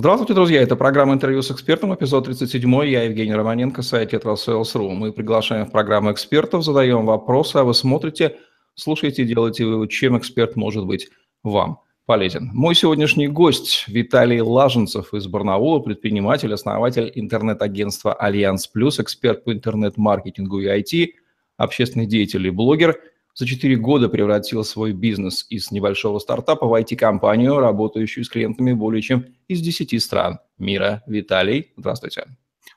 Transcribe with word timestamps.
Здравствуйте, 0.00 0.32
друзья. 0.32 0.62
Это 0.62 0.76
программа 0.76 1.14
«Интервью 1.14 1.42
с 1.42 1.50
экспертом», 1.50 1.92
эпизод 1.92 2.26
37. 2.26 2.86
Я 2.86 3.02
Евгений 3.02 3.34
Романенко, 3.34 3.82
сайт 3.82 4.12
«Tetrasales.ru». 4.12 4.90
Мы 4.90 5.12
приглашаем 5.12 5.66
в 5.66 5.72
программу 5.72 6.12
экспертов, 6.12 6.62
задаем 6.62 7.04
вопросы, 7.04 7.56
а 7.56 7.64
вы 7.64 7.74
смотрите, 7.74 8.36
слушаете, 8.76 9.24
делаете 9.24 9.64
вывод, 9.64 9.90
чем 9.90 10.16
эксперт 10.16 10.54
может 10.54 10.86
быть 10.86 11.08
вам 11.42 11.80
полезен. 12.06 12.48
Мой 12.54 12.76
сегодняшний 12.76 13.26
гость 13.26 13.86
Виталий 13.88 14.40
Лаженцев 14.40 15.12
из 15.14 15.26
Барнаула, 15.26 15.80
предприниматель, 15.80 16.54
основатель 16.54 17.10
интернет-агентства 17.16 18.14
«Альянс 18.14 18.68
Плюс», 18.68 19.00
эксперт 19.00 19.42
по 19.42 19.52
интернет-маркетингу 19.52 20.60
и 20.60 20.68
IT, 20.68 21.08
общественный 21.56 22.06
деятель 22.06 22.46
и 22.46 22.50
блогер– 22.50 23.00
за 23.38 23.46
4 23.46 23.76
года 23.76 24.08
превратил 24.08 24.64
свой 24.64 24.92
бизнес 24.92 25.46
из 25.48 25.70
небольшого 25.70 26.18
стартапа 26.18 26.66
в 26.66 26.74
IT-компанию, 26.74 27.58
работающую 27.60 28.24
с 28.24 28.28
клиентами 28.28 28.72
более 28.72 29.00
чем 29.00 29.26
из 29.46 29.60
10 29.60 30.02
стран 30.02 30.40
мира. 30.58 31.04
Виталий, 31.06 31.72
здравствуйте. 31.76 32.24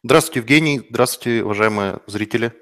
Здравствуйте, 0.03 0.39
Евгений. 0.41 0.81
Здравствуйте, 0.88 1.43
уважаемые 1.43 1.97
зрители. 2.05 2.53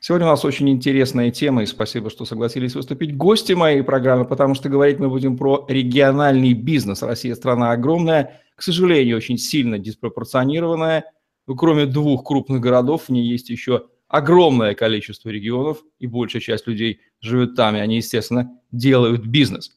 Сегодня 0.00 0.26
у 0.26 0.30
нас 0.30 0.42
очень 0.46 0.70
интересная 0.70 1.30
тема, 1.30 1.62
и 1.62 1.66
спасибо, 1.66 2.08
что 2.08 2.24
согласились 2.24 2.74
выступить 2.74 3.14
гости 3.14 3.52
моей 3.52 3.82
программы, 3.82 4.24
потому 4.24 4.54
что 4.54 4.70
говорить 4.70 4.98
мы 4.98 5.10
будем 5.10 5.36
про 5.36 5.66
региональный 5.68 6.54
бизнес. 6.54 7.02
Россия 7.02 7.34
страна 7.34 7.72
огромная, 7.72 8.40
к 8.56 8.62
сожалению, 8.62 9.18
очень 9.18 9.36
сильно 9.36 9.78
диспропорционированная. 9.78 11.04
Кроме 11.46 11.84
двух 11.84 12.24
крупных 12.24 12.62
городов, 12.62 13.04
в 13.04 13.08
ней 13.10 13.26
есть 13.26 13.50
еще 13.50 13.84
огромное 14.14 14.76
количество 14.76 15.28
регионов, 15.28 15.82
и 15.98 16.06
большая 16.06 16.40
часть 16.40 16.68
людей 16.68 17.00
живет 17.20 17.56
там, 17.56 17.74
и 17.74 17.80
они, 17.80 17.96
естественно, 17.96 18.48
делают 18.70 19.26
бизнес. 19.26 19.72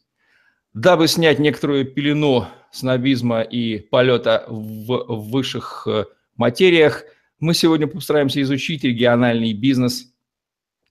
Дабы 0.76 1.08
снять 1.08 1.40
некоторую 1.40 1.86
пелену 1.86 2.46
снобизма 2.72 3.42
и 3.42 3.80
полета 3.80 4.46
в 4.48 5.32
высших 5.32 5.88
э, 5.88 6.06
материях, 6.36 7.04
мы 7.40 7.56
сегодня 7.56 7.88
постараемся 7.88 8.40
изучить 8.44 8.84
региональный 8.84 9.54
бизнес, 9.54 10.14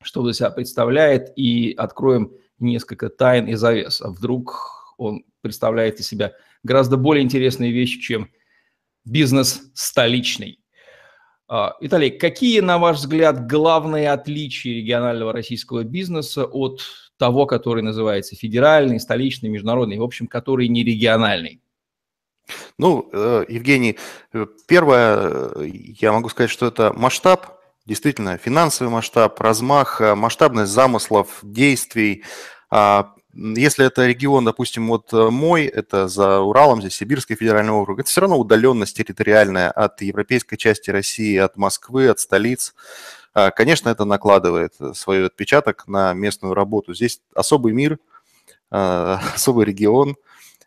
что 0.03 0.23
он 0.23 0.31
из 0.31 0.39
себя 0.39 0.51
представляет, 0.51 1.33
и 1.37 1.73
откроем 1.79 2.33
несколько 2.59 3.11
тайн 3.11 3.47
и 3.47 3.55
завес. 3.55 4.03
А 4.03 4.11
вдруг 4.11 4.95
он 4.99 5.25
представляет 5.41 6.01
из 6.01 6.09
себя 6.09 6.33
гораздо 6.65 6.97
более 6.97 7.23
интересные 7.23 7.71
вещи, 7.71 8.01
чем 8.01 8.29
бизнес 9.05 9.71
столичный. 9.73 10.59
А, 11.49 11.77
Виталий, 11.81 12.11
какие, 12.11 12.61
на 12.61 12.79
ваш 12.79 12.99
взгляд, 12.99 13.47
главные 13.47 14.11
отличия 14.11 14.75
регионального 14.75 15.33
российского 15.33 15.85
бизнеса 15.85 16.45
от 16.45 16.81
того, 17.19 17.47
который 17.47 17.83
называется 17.83 18.35
федеральный, 18.35 18.99
столичный, 18.99 19.49
международный, 19.49 19.99
в 19.99 20.03
общем, 20.03 20.27
который 20.27 20.69
не 20.69 20.83
региональный? 20.83 21.61
Ну, 22.79 23.09
э, 23.13 23.45
Евгений, 23.49 23.97
э, 24.33 24.47
первое, 24.67 25.51
э, 25.55 25.71
я 26.01 26.13
могу 26.13 26.29
сказать, 26.29 26.51
что 26.51 26.67
это 26.67 26.93
масштаб, 26.93 27.61
действительно, 27.87 28.39
финансовый 28.39 28.89
масштаб, 28.89 29.41
размах, 29.41 30.01
масштабность 30.01 30.73
замыслов, 30.73 31.39
действий, 31.43 32.25
а, 32.71 33.15
если 33.37 33.87
это 33.87 34.07
регион, 34.07 34.45
допустим, 34.45 34.89
вот 34.89 35.13
э, 35.13 35.31
мой, 35.31 35.65
это 35.67 36.09
за 36.09 36.41
Уралом, 36.41 36.81
здесь 36.81 36.95
Сибирский 36.95 37.37
федеральный 37.37 37.73
округ, 37.73 38.01
это 38.01 38.09
все 38.09 38.23
равно 38.23 38.39
удаленность 38.39 38.97
территориальная 38.97 39.71
от 39.71 40.01
европейской 40.03 40.57
части 40.57 40.91
России, 40.91 41.37
от 41.37 41.57
Москвы, 41.57 42.09
от 42.09 42.19
столиц. 42.19 42.75
А, 43.35 43.51
конечно, 43.51 43.91
это 43.91 44.05
накладывает 44.05 44.75
свой 44.95 45.27
отпечаток 45.27 45.87
на 45.87 46.15
местную 46.15 46.55
работу. 46.55 46.95
Здесь 46.95 47.21
особый 47.35 47.73
мир, 47.73 47.99
а, 48.71 49.21
особый 49.35 49.67
регион– 49.67 50.17
Э, 50.26 50.26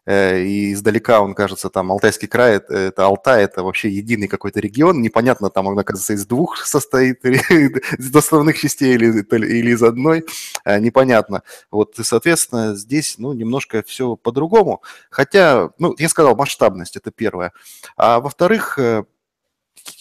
и 0.10 0.74
издалека 0.74 1.22
он 1.22 1.36
кажется, 1.36 1.70
там, 1.70 1.92
Алтайский 1.92 2.28
край, 2.28 2.56
это, 2.56 2.74
это 2.74 3.06
Алтай, 3.06 3.44
это 3.44 3.62
вообще 3.62 3.90
единый 3.90 4.28
какой-то 4.28 4.60
регион, 4.60 5.04
непонятно, 5.04 5.52
там 5.52 5.68
он, 5.68 5.78
оказывается, 5.78 6.14
из 6.14 6.26
двух 6.26 6.66
состоит, 6.66 7.24
из 7.26 8.16
основных 8.16 8.58
частей 8.58 8.96
или, 8.96 9.22
или 9.22 9.72
из 9.72 9.84
одной, 9.84 10.26
э, 10.66 10.80
непонятно. 10.80 11.44
Вот, 11.70 12.00
и, 12.00 12.04
соответственно, 12.04 12.76
здесь, 12.76 13.20
ну, 13.20 13.34
немножко 13.34 13.84
все 13.86 14.16
по-другому, 14.16 14.82
хотя, 15.12 15.70
ну, 15.78 15.94
я 16.00 16.10
сказал, 16.10 16.36
масштабность, 16.36 16.96
это 16.96 17.12
первое. 17.12 17.52
А 17.96 18.20
во-вторых, 18.20 18.80
э, 18.80 19.04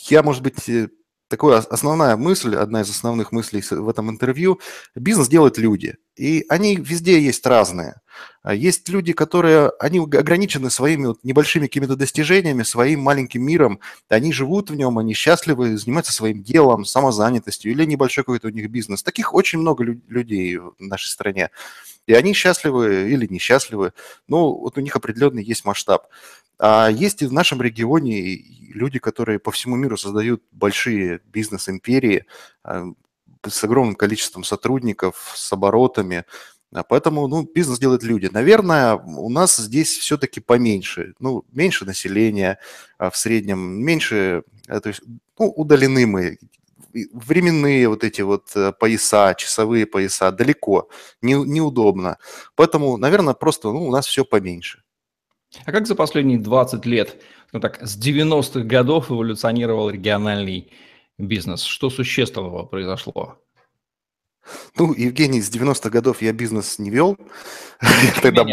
я, 0.08 0.22
может 0.22 0.42
быть, 0.42 0.88
такая 1.28 1.58
основная 1.58 2.16
мысль, 2.16 2.56
одна 2.56 2.80
из 2.80 2.90
основных 2.90 3.32
мыслей 3.32 3.62
в 3.70 3.88
этом 3.88 4.10
интервью, 4.10 4.58
бизнес 4.94 5.28
делают 5.28 5.58
люди, 5.58 5.96
и 6.16 6.44
они 6.48 6.76
везде 6.76 7.20
есть 7.20 7.46
разные. 7.46 8.00
А 8.42 8.54
есть 8.54 8.88
люди, 8.88 9.12
которые, 9.12 9.70
они 9.78 9.98
ограничены 9.98 10.70
своими 10.70 11.06
вот 11.06 11.24
небольшими 11.24 11.66
какими-то 11.66 11.96
достижениями, 11.96 12.62
своим 12.62 13.00
маленьким 13.00 13.42
миром, 13.42 13.80
они 14.08 14.32
живут 14.32 14.70
в 14.70 14.74
нем, 14.74 14.98
они 14.98 15.14
счастливы, 15.14 15.76
занимаются 15.76 16.12
своим 16.12 16.42
делом, 16.42 16.84
самозанятостью 16.84 17.72
или 17.72 17.84
небольшой 17.84 18.24
какой-то 18.24 18.48
у 18.48 18.50
них 18.50 18.70
бизнес. 18.70 19.02
Таких 19.02 19.34
очень 19.34 19.58
много 19.58 19.84
людей 19.84 20.56
в 20.56 20.74
нашей 20.78 21.08
стране. 21.08 21.50
И 22.06 22.14
они 22.14 22.32
счастливы 22.32 23.10
или 23.10 23.26
несчастливы, 23.26 23.92
но 24.28 24.54
вот 24.54 24.78
у 24.78 24.80
них 24.80 24.96
определенный 24.96 25.44
есть 25.44 25.66
масштаб. 25.66 26.08
А 26.58 26.88
есть 26.88 27.22
и 27.22 27.26
в 27.26 27.32
нашем 27.32 27.60
регионе 27.62 28.42
люди, 28.72 28.98
которые 28.98 29.38
по 29.38 29.50
всему 29.50 29.76
миру 29.76 29.96
создают 29.96 30.42
большие 30.50 31.20
бизнес-империи 31.26 32.24
а, 32.64 32.86
с 33.46 33.62
огромным 33.62 33.94
количеством 33.94 34.42
сотрудников, 34.44 35.32
с 35.36 35.52
оборотами. 35.52 36.24
А 36.72 36.82
поэтому 36.82 37.28
ну, 37.28 37.48
бизнес 37.54 37.78
делают 37.78 38.02
люди. 38.02 38.28
Наверное, 38.30 38.96
у 38.96 39.30
нас 39.30 39.56
здесь 39.56 39.96
все-таки 39.96 40.40
поменьше. 40.40 41.14
Ну, 41.18 41.44
меньше 41.52 41.84
населения 41.86 42.58
в 42.98 43.14
среднем, 43.14 43.58
меньше, 43.58 44.42
э, 44.66 44.80
то 44.80 44.88
есть, 44.88 45.00
ну, 45.38 45.48
удалены 45.56 46.06
мы. 46.06 46.38
Временные 47.12 47.88
вот 47.88 48.04
эти 48.04 48.22
вот 48.22 48.50
э, 48.54 48.72
пояса, 48.72 49.34
часовые 49.34 49.86
пояса 49.86 50.30
далеко, 50.30 50.88
не, 51.22 51.34
неудобно. 51.34 52.18
Поэтому, 52.54 52.96
наверное, 52.98 53.34
просто 53.34 53.68
ну, 53.68 53.86
у 53.86 53.90
нас 53.90 54.06
все 54.06 54.24
поменьше. 54.24 54.82
А 55.64 55.72
как 55.72 55.86
за 55.86 55.94
последние 55.94 56.38
20 56.38 56.84
лет, 56.86 57.16
ну 57.52 57.60
так, 57.60 57.80
с 57.80 57.98
90-х 57.98 58.60
годов 58.60 59.10
эволюционировал 59.10 59.88
региональный 59.88 60.70
бизнес? 61.16 61.62
Что 61.62 61.88
существенного 61.88 62.64
произошло? 62.64 63.38
Ну, 64.76 64.94
Евгений, 64.94 65.40
с 65.40 65.50
90-х 65.50 65.90
годов 65.90 66.22
я 66.22 66.32
бизнес 66.32 66.78
не 66.78 66.90
вел. 66.90 67.16
тогда, 68.22 68.44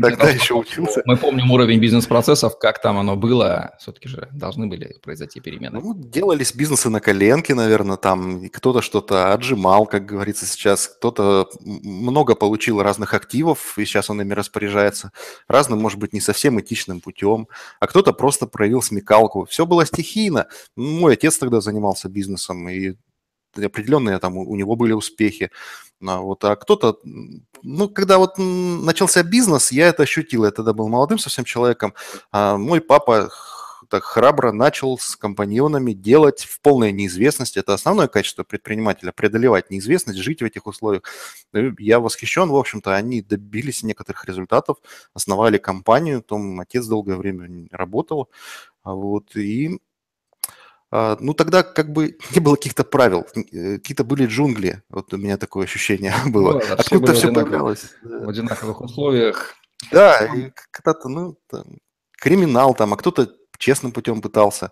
тогда 0.00 0.30
еще 0.30 0.54
учился. 0.54 1.02
Мы 1.04 1.16
помним 1.16 1.50
уровень 1.50 1.78
бизнес-процессов, 1.78 2.58
как 2.58 2.80
там 2.80 2.98
оно 2.98 3.16
было. 3.16 3.74
Все-таки 3.78 4.08
же 4.08 4.28
должны 4.32 4.66
были 4.66 4.96
произойти 5.02 5.40
перемены. 5.40 5.80
Ну, 5.80 5.94
делались 5.94 6.54
бизнесы 6.54 6.88
на 6.88 7.00
коленке, 7.00 7.54
наверное, 7.54 7.96
там. 7.96 8.48
Кто-то 8.48 8.82
что-то 8.82 9.32
отжимал, 9.32 9.86
как 9.86 10.06
говорится 10.06 10.46
сейчас. 10.46 10.88
Кто-то 10.88 11.48
много 11.60 12.34
получил 12.34 12.82
разных 12.82 13.14
активов, 13.14 13.78
и 13.78 13.84
сейчас 13.84 14.10
он 14.10 14.20
ими 14.20 14.34
распоряжается. 14.34 15.12
Разным, 15.48 15.80
может 15.80 15.98
быть, 15.98 16.12
не 16.12 16.20
совсем 16.20 16.60
этичным 16.60 17.00
путем. 17.00 17.48
А 17.80 17.86
кто-то 17.86 18.12
просто 18.12 18.46
проявил 18.46 18.82
смекалку. 18.82 19.46
Все 19.46 19.66
было 19.66 19.86
стихийно. 19.86 20.46
Мой 20.76 21.14
отец 21.14 21.38
тогда 21.38 21.60
занимался 21.60 22.08
бизнесом, 22.08 22.68
и 22.68 22.94
определенные 23.56 24.18
там 24.18 24.36
у 24.36 24.56
него 24.56 24.76
были 24.76 24.92
успехи. 24.92 25.50
А, 26.06 26.18
вот, 26.20 26.44
а 26.44 26.56
кто-то, 26.56 26.98
ну, 27.62 27.88
когда 27.88 28.18
вот 28.18 28.34
начался 28.38 29.22
бизнес, 29.22 29.72
я 29.72 29.88
это 29.88 30.02
ощутил. 30.02 30.44
Я 30.44 30.50
тогда 30.50 30.72
был 30.72 30.88
молодым 30.88 31.18
совсем 31.18 31.44
человеком. 31.44 31.94
А 32.30 32.56
мой 32.56 32.80
папа 32.80 33.30
так 33.92 34.04
храбро 34.04 34.52
начал 34.52 34.98
с 34.98 35.16
компаньонами 35.16 35.92
делать 35.92 36.44
в 36.44 36.62
полной 36.62 36.92
неизвестности. 36.92 37.58
Это 37.58 37.74
основное 37.74 38.08
качество 38.08 38.42
предпринимателя– 38.42 39.12
преодолевать 39.14 39.70
неизвестность, 39.70 40.18
жить 40.18 40.40
в 40.40 40.46
этих 40.46 40.66
условиях. 40.66 41.02
Я 41.78 42.00
восхищен, 42.00 42.48
в 42.48 42.56
общем-то, 42.56 42.94
они 42.94 43.20
добились 43.20 43.82
некоторых 43.82 44.24
результатов, 44.24 44.78
основали 45.12 45.58
компанию, 45.58 46.22
там 46.22 46.58
отец 46.60 46.86
долгое 46.86 47.16
время 47.16 47.68
работал, 47.70 48.30
а 48.82 48.94
вот, 48.94 49.36
и 49.36 49.78
ну, 50.92 51.32
тогда 51.32 51.62
как 51.62 51.90
бы 51.90 52.18
не 52.34 52.40
было 52.40 52.56
каких-то 52.56 52.84
правил, 52.84 53.26
э, 53.34 53.78
какие-то 53.78 54.04
были 54.04 54.26
джунгли. 54.26 54.82
Вот 54.90 55.12
у 55.14 55.16
меня 55.16 55.38
такое 55.38 55.64
ощущение 55.64 56.14
было. 56.26 56.52
Ну, 56.52 56.58
да, 56.60 56.74
Откуда 56.74 57.14
все 57.14 57.32
появилось. 57.32 57.94
В 58.02 58.28
одинаковых 58.28 58.80
условиях. 58.80 59.54
Да, 59.90 60.24
и 60.26 60.52
когда-то, 60.70 61.08
ну, 61.08 61.36
там, 61.48 61.64
криминал 62.12 62.74
там, 62.74 62.92
а 62.92 62.96
кто-то 62.96 63.32
честным 63.58 63.92
путем 63.92 64.20
пытался. 64.20 64.70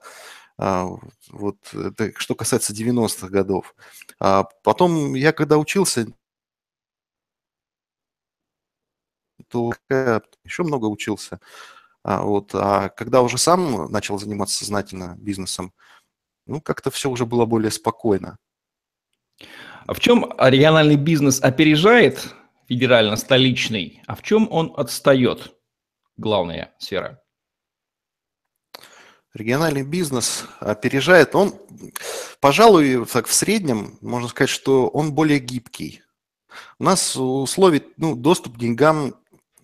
А, 0.58 0.87
вот 1.31 1.56
это 1.72 2.12
что 2.17 2.34
касается 2.34 2.75
90-х 2.75 3.28
годов. 3.28 3.75
А 4.20 4.44
потом 4.62 5.14
я 5.14 5.32
когда 5.32 5.56
учился, 5.56 6.06
то 9.49 9.73
еще 10.44 10.62
много 10.64 10.87
учился. 10.87 11.40
А, 12.05 12.23
вот, 12.23 12.50
а 12.55 12.90
когда 12.90 13.23
уже 13.23 13.38
сам 13.38 13.90
начал 13.90 14.19
заниматься 14.19 14.58
сознательно 14.58 15.16
бизнесом, 15.19 15.73
ну, 16.50 16.61
как-то 16.61 16.91
все 16.91 17.08
уже 17.08 17.26
было 17.26 17.47
более 17.47 17.70
спокойно. 17.70 18.37
А 19.87 19.94
в 19.94 20.00
чем 20.00 20.32
региональный 20.37 20.97
бизнес 20.97 21.41
опережает 21.41 22.35
федерально-столичный, 22.69 24.02
а 24.06 24.17
в 24.17 24.23
чем 24.23 24.49
он 24.50 24.75
отстает? 24.76 25.52
Главная 26.17 26.75
сфера. 26.79 27.23
Региональный 29.32 29.85
бизнес 29.85 30.44
опережает, 30.58 31.37
он, 31.37 31.55
пожалуй, 32.41 33.06
так 33.06 33.29
в 33.29 33.32
среднем, 33.32 33.97
можно 34.00 34.29
сказать, 34.29 34.50
что 34.50 34.88
он 34.88 35.14
более 35.14 35.38
гибкий. 35.38 36.02
У 36.81 36.85
нас 36.85 37.17
условий, 37.17 37.85
ну, 37.97 38.17
доступ 38.17 38.56
к 38.56 38.58
деньгам 38.58 39.14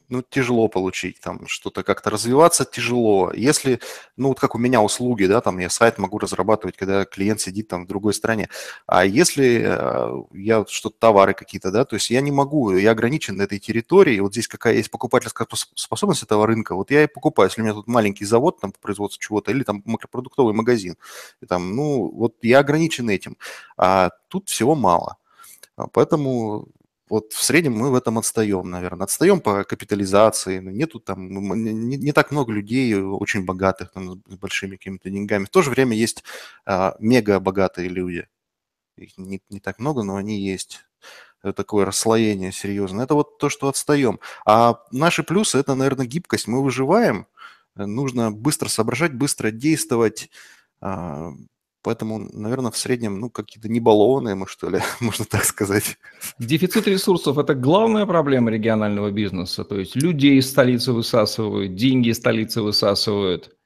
ну, 0.09 0.23
тяжело 0.23 0.69
получить, 0.69 1.21
там 1.21 1.47
что-то 1.47 1.83
как-то 1.83 2.11
развиваться 2.11 2.65
тяжело. 2.65 3.33
Если, 3.35 3.81
ну, 4.17 4.29
вот 4.29 4.41
как 4.41 4.55
у 4.55 4.59
меня 4.59 4.81
услуги, 4.83 5.27
да, 5.27 5.41
там 5.41 5.59
я 5.59 5.71
сайт 5.71 5.99
могу 5.99 6.19
разрабатывать, 6.19 6.77
когда 6.77 7.05
клиент 7.05 7.41
сидит 7.41 7.69
там 7.69 7.85
в 7.85 7.89
другой 7.89 8.15
стране. 8.15 8.49
А 8.87 9.05
если 9.05 9.63
э, 9.67 10.23
я 10.33 10.65
что-то, 10.69 10.97
товары 10.99 11.35
какие-то, 11.35 11.71
да, 11.71 11.85
то 11.85 11.97
есть 11.97 12.11
я 12.11 12.21
не 12.21 12.33
могу, 12.33 12.77
я 12.77 12.93
ограничен 12.93 13.37
на 13.37 13.43
этой 13.43 13.59
территории, 13.59 14.21
вот 14.21 14.33
здесь 14.33 14.49
какая 14.49 14.75
есть 14.75 14.91
покупательская 14.91 15.47
способность 15.75 16.23
этого 16.23 16.47
рынка, 16.47 16.75
вот 16.75 16.91
я 16.91 17.05
и 17.05 17.07
покупаю. 17.07 17.49
Если 17.49 17.61
у 17.61 17.65
меня 17.65 17.75
тут 17.75 17.87
маленький 17.87 18.25
завод 18.25 18.61
там 18.61 18.73
по 18.73 18.79
производству 18.79 19.21
чего-то, 19.21 19.51
или 19.51 19.63
там 19.63 19.83
макропродуктовый 19.85 20.55
магазин, 20.55 20.97
и 21.41 21.47
там, 21.47 21.75
ну, 21.75 22.11
вот 22.11 22.37
я 22.43 22.61
ограничен 22.61 23.11
этим. 23.11 23.37
А 23.77 24.11
тут 24.29 24.49
всего 24.49 24.75
мало. 24.75 25.17
А 25.77 25.89
поэтому 25.89 26.69
вот 27.09 27.33
в 27.33 27.43
среднем 27.43 27.75
мы 27.75 27.91
в 27.91 27.95
этом 27.95 28.19
отстаем, 28.19 28.69
наверное. 28.69 29.05
Отстаем 29.05 29.41
по 29.41 29.65
капитализации. 29.65 30.59
Ну, 30.59 30.71
нету 30.71 30.99
там, 30.99 31.29
не, 31.29 31.97
не 31.97 32.13
так 32.13 32.31
много 32.33 32.53
людей 32.53 32.95
очень 32.95 33.45
богатых, 33.45 33.93
там, 33.93 34.23
с 34.27 34.37
большими 34.37 34.77
какими-то 34.77 35.09
деньгами. 35.11 35.45
В 35.45 35.51
то 35.51 35.63
же 35.63 35.71
время 35.71 35.97
есть 35.97 36.25
а, 36.65 36.97
мега 36.99 37.39
богатые 37.39 37.89
люди. 37.89 38.29
Их 38.97 39.17
не, 39.19 39.41
не 39.51 39.61
так 39.61 39.79
много, 39.79 40.03
но 40.03 40.17
они 40.17 40.41
есть. 40.41 40.85
Это 41.43 41.53
такое 41.53 41.85
расслоение 41.85 42.51
серьезное. 42.51 43.05
Это 43.05 43.15
вот 43.15 43.39
то, 43.39 43.49
что 43.49 43.69
отстаем. 43.69 44.19
А 44.45 44.83
наши 44.91 45.23
плюсы– 45.23 45.59
это, 45.61 45.75
наверное, 45.75 46.07
гибкость. 46.07 46.49
Мы 46.49 46.63
выживаем. 46.63 47.27
Нужно 47.77 48.33
быстро 48.33 48.69
соображать, 48.69 49.15
быстро 49.15 49.51
действовать. 49.53 50.31
Поэтому, 51.87 52.19
наверное, 52.33 52.73
в 52.73 52.77
среднем, 52.77 53.21
ну, 53.21 53.31
какие-то 53.31 53.69
небалованные 53.69 54.35
мы, 54.35 54.49
что 54.49 54.69
ли, 54.69 54.81
можно 55.01 55.25
так 55.25 55.45
сказать. 55.45 55.99
Дефицит 56.41 56.89
ресурсов– 56.89 57.39
это 57.39 57.55
главная 57.55 58.07
проблема 58.07 58.51
регионального 58.51 59.13
бизнеса. 59.13 59.63
То 59.63 59.79
есть 59.79 59.95
людей 59.95 60.39
из 60.39 60.51
столицы 60.51 60.93
высасывают, 60.93 61.77
деньги 61.77 62.09
из 62.09 62.17
столицы 62.17 62.61
высасывают. 62.61 63.57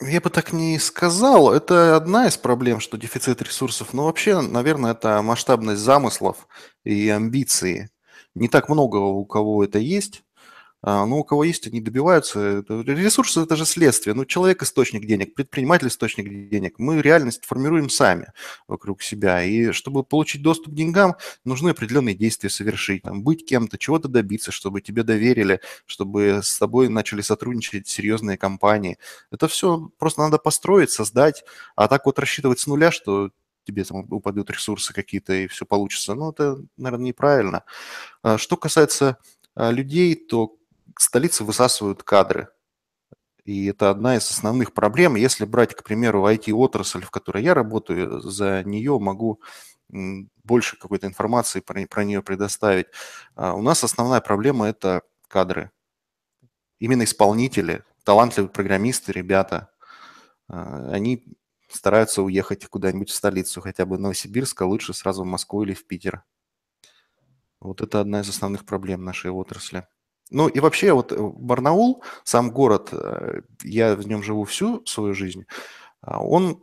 Я 0.00 0.22
бы 0.22 0.30
так 0.30 0.54
не 0.54 0.78
сказал. 0.78 1.52
Это 1.52 1.96
одна 1.96 2.28
из 2.28 2.38
проблем, 2.38 2.80
что 2.80 2.96
дефицит 2.96 3.42
ресурсов. 3.42 3.92
Но 3.92 4.06
вообще, 4.06 4.40
наверное, 4.40 4.92
это 4.92 5.20
масштабность 5.20 5.82
замыслов 5.82 6.48
и 6.82 7.10
амбиции. 7.10 7.90
Не 8.34 8.48
так 8.48 8.70
много 8.70 8.96
у 8.96 9.26
кого 9.26 9.64
это 9.64 9.78
есть. 9.78 10.22
А, 10.86 11.04
но 11.04 11.18
у 11.18 11.24
кого 11.24 11.42
есть, 11.42 11.66
они 11.66 11.80
добиваются. 11.80 12.64
Ресурсы– 12.68 13.40
это 13.42 13.56
же 13.56 13.66
следствие. 13.66 14.14
Ну, 14.14 14.24
человек– 14.24 14.62
источник 14.64 15.04
денег, 15.04 15.34
предприниматель– 15.34 15.88
источник 15.88 16.48
денег. 16.48 16.78
Мы 16.78 17.02
реальность 17.02 17.44
формируем 17.44 17.90
сами 17.90 18.32
вокруг 18.68 19.02
себя. 19.02 19.42
И 19.42 19.72
чтобы 19.72 20.04
получить 20.04 20.42
доступ 20.42 20.72
к 20.72 20.76
деньгам, 20.76 21.16
нужны 21.44 21.70
определенные 21.70 22.14
действия 22.14 22.50
совершить. 22.50 23.02
Там, 23.02 23.24
быть 23.24 23.44
кем-то, 23.44 23.78
чего-то 23.78 24.06
добиться, 24.06 24.52
чтобы 24.52 24.80
тебе 24.80 25.02
доверили, 25.02 25.60
чтобы 25.86 26.38
с 26.40 26.56
тобой 26.56 26.88
начали 26.88 27.20
сотрудничать 27.20 27.88
серьезные 27.88 28.38
компании. 28.38 28.96
Это 29.32 29.48
все 29.48 29.90
просто 29.98 30.20
надо 30.20 30.38
построить, 30.38 30.92
создать. 30.92 31.44
А 31.74 31.88
так 31.88 32.06
вот 32.06 32.20
рассчитывать 32.20 32.60
с 32.60 32.68
нуля, 32.68 32.92
что 32.92 33.32
тебе 33.64 33.82
там 33.82 34.06
упадут 34.12 34.50
ресурсы 34.52 34.94
какие-то 34.94 35.32
и 35.32 35.48
все 35.48 35.66
получится, 35.66 36.14
ну, 36.14 36.30
это, 36.30 36.58
наверное, 36.76 37.06
неправильно. 37.06 37.64
А 38.22 38.38
что 38.38 38.56
касается 38.56 39.18
а, 39.56 39.72
людей, 39.72 40.14
то 40.14 40.56
столицы 40.98 41.44
высасывают 41.44 42.02
кадры. 42.02 42.48
И 43.44 43.66
это 43.66 43.90
одна 43.90 44.16
из 44.16 44.28
основных 44.28 44.74
проблем. 44.74 45.14
Если 45.14 45.44
брать, 45.44 45.74
к 45.74 45.84
примеру, 45.84 46.26
IT-отрасль, 46.26 47.02
в 47.02 47.10
которой 47.10 47.44
я 47.44 47.54
работаю, 47.54 48.20
за 48.20 48.64
нее 48.64 48.98
могу 48.98 49.40
больше 49.88 50.76
какой-то 50.76 51.06
информации 51.06 51.60
про, 51.60 51.86
про 51.86 52.04
нее 52.04 52.22
предоставить. 52.22 52.86
А 53.34 53.54
у 53.54 53.62
нас 53.62 53.84
основная 53.84 54.20
проблема– 54.20 54.66
это 54.68 55.02
кадры. 55.28 55.70
Именно 56.80 57.04
исполнители, 57.04 57.84
талантливые 58.04 58.50
программисты, 58.50 59.12
ребята, 59.12 59.70
а, 60.48 60.90
они 60.90 61.24
стараются 61.68 62.22
уехать 62.22 62.66
куда-нибудь 62.66 63.10
в 63.10 63.14
столицу, 63.14 63.60
хотя 63.60 63.86
бы 63.86 63.98
Новосибирска, 63.98 64.64
лучше 64.64 64.92
сразу 64.92 65.22
в 65.22 65.26
Москву 65.26 65.62
или 65.62 65.74
в 65.74 65.86
Питер. 65.86 66.24
Вот 67.60 67.80
это 67.80 68.00
одна 68.00 68.20
из 68.20 68.28
основных 68.28 68.64
проблем 68.66 69.04
нашей 69.04 69.30
отрасли. 69.30 69.86
Ну 70.30 70.48
и 70.48 70.58
вообще 70.58 70.92
вот 70.92 71.12
э, 71.12 71.16
Барнаул, 71.18 72.02
сам 72.24 72.50
город, 72.50 72.88
э, 72.92 73.42
я 73.62 73.94
в 73.94 74.06
нем 74.08 74.22
живу 74.22 74.44
всю 74.44 74.84
свою 74.84 75.14
жизнь, 75.14 75.46
а, 76.00 76.20
он 76.20 76.60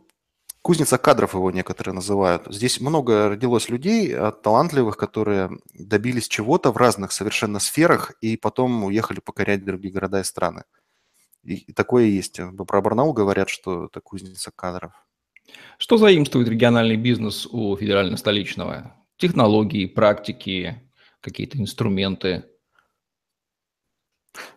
кузница 0.60 0.98
кадров 0.98 1.34
его 1.34 1.50
некоторые 1.50 1.94
называют. 1.94 2.46
Здесь 2.50 2.80
много 2.80 3.30
родилось 3.30 3.70
людей 3.70 4.14
а, 4.14 4.32
талантливых, 4.32 4.98
которые 4.98 5.50
добились 5.72 6.28
чего-то 6.28 6.72
в 6.72 6.76
разных 6.76 7.12
совершенно 7.12 7.58
сферах 7.58 8.12
и 8.20 8.36
потом 8.36 8.84
уехали 8.84 9.20
покорять 9.20 9.64
другие 9.64 9.94
города 9.94 10.20
и 10.20 10.24
страны. 10.24 10.64
И 11.42 11.72
такое 11.72 12.04
есть. 12.04 12.40
Про 12.66 12.80
Барнаул 12.80 13.12
говорят, 13.12 13.50
что 13.50 13.86
это 13.86 14.00
кузница 14.00 14.50
кадров. 14.54 14.92
Что 15.76 15.98
заимствует 15.98 16.48
региональный 16.48 16.96
бизнес 16.96 17.46
у 17.46 17.76
федерально-столичного? 17.76 18.94
Технологии, 19.18 19.86
практики, 19.86 20.82
какие-то 21.20 21.58
инструменты– 21.58 22.44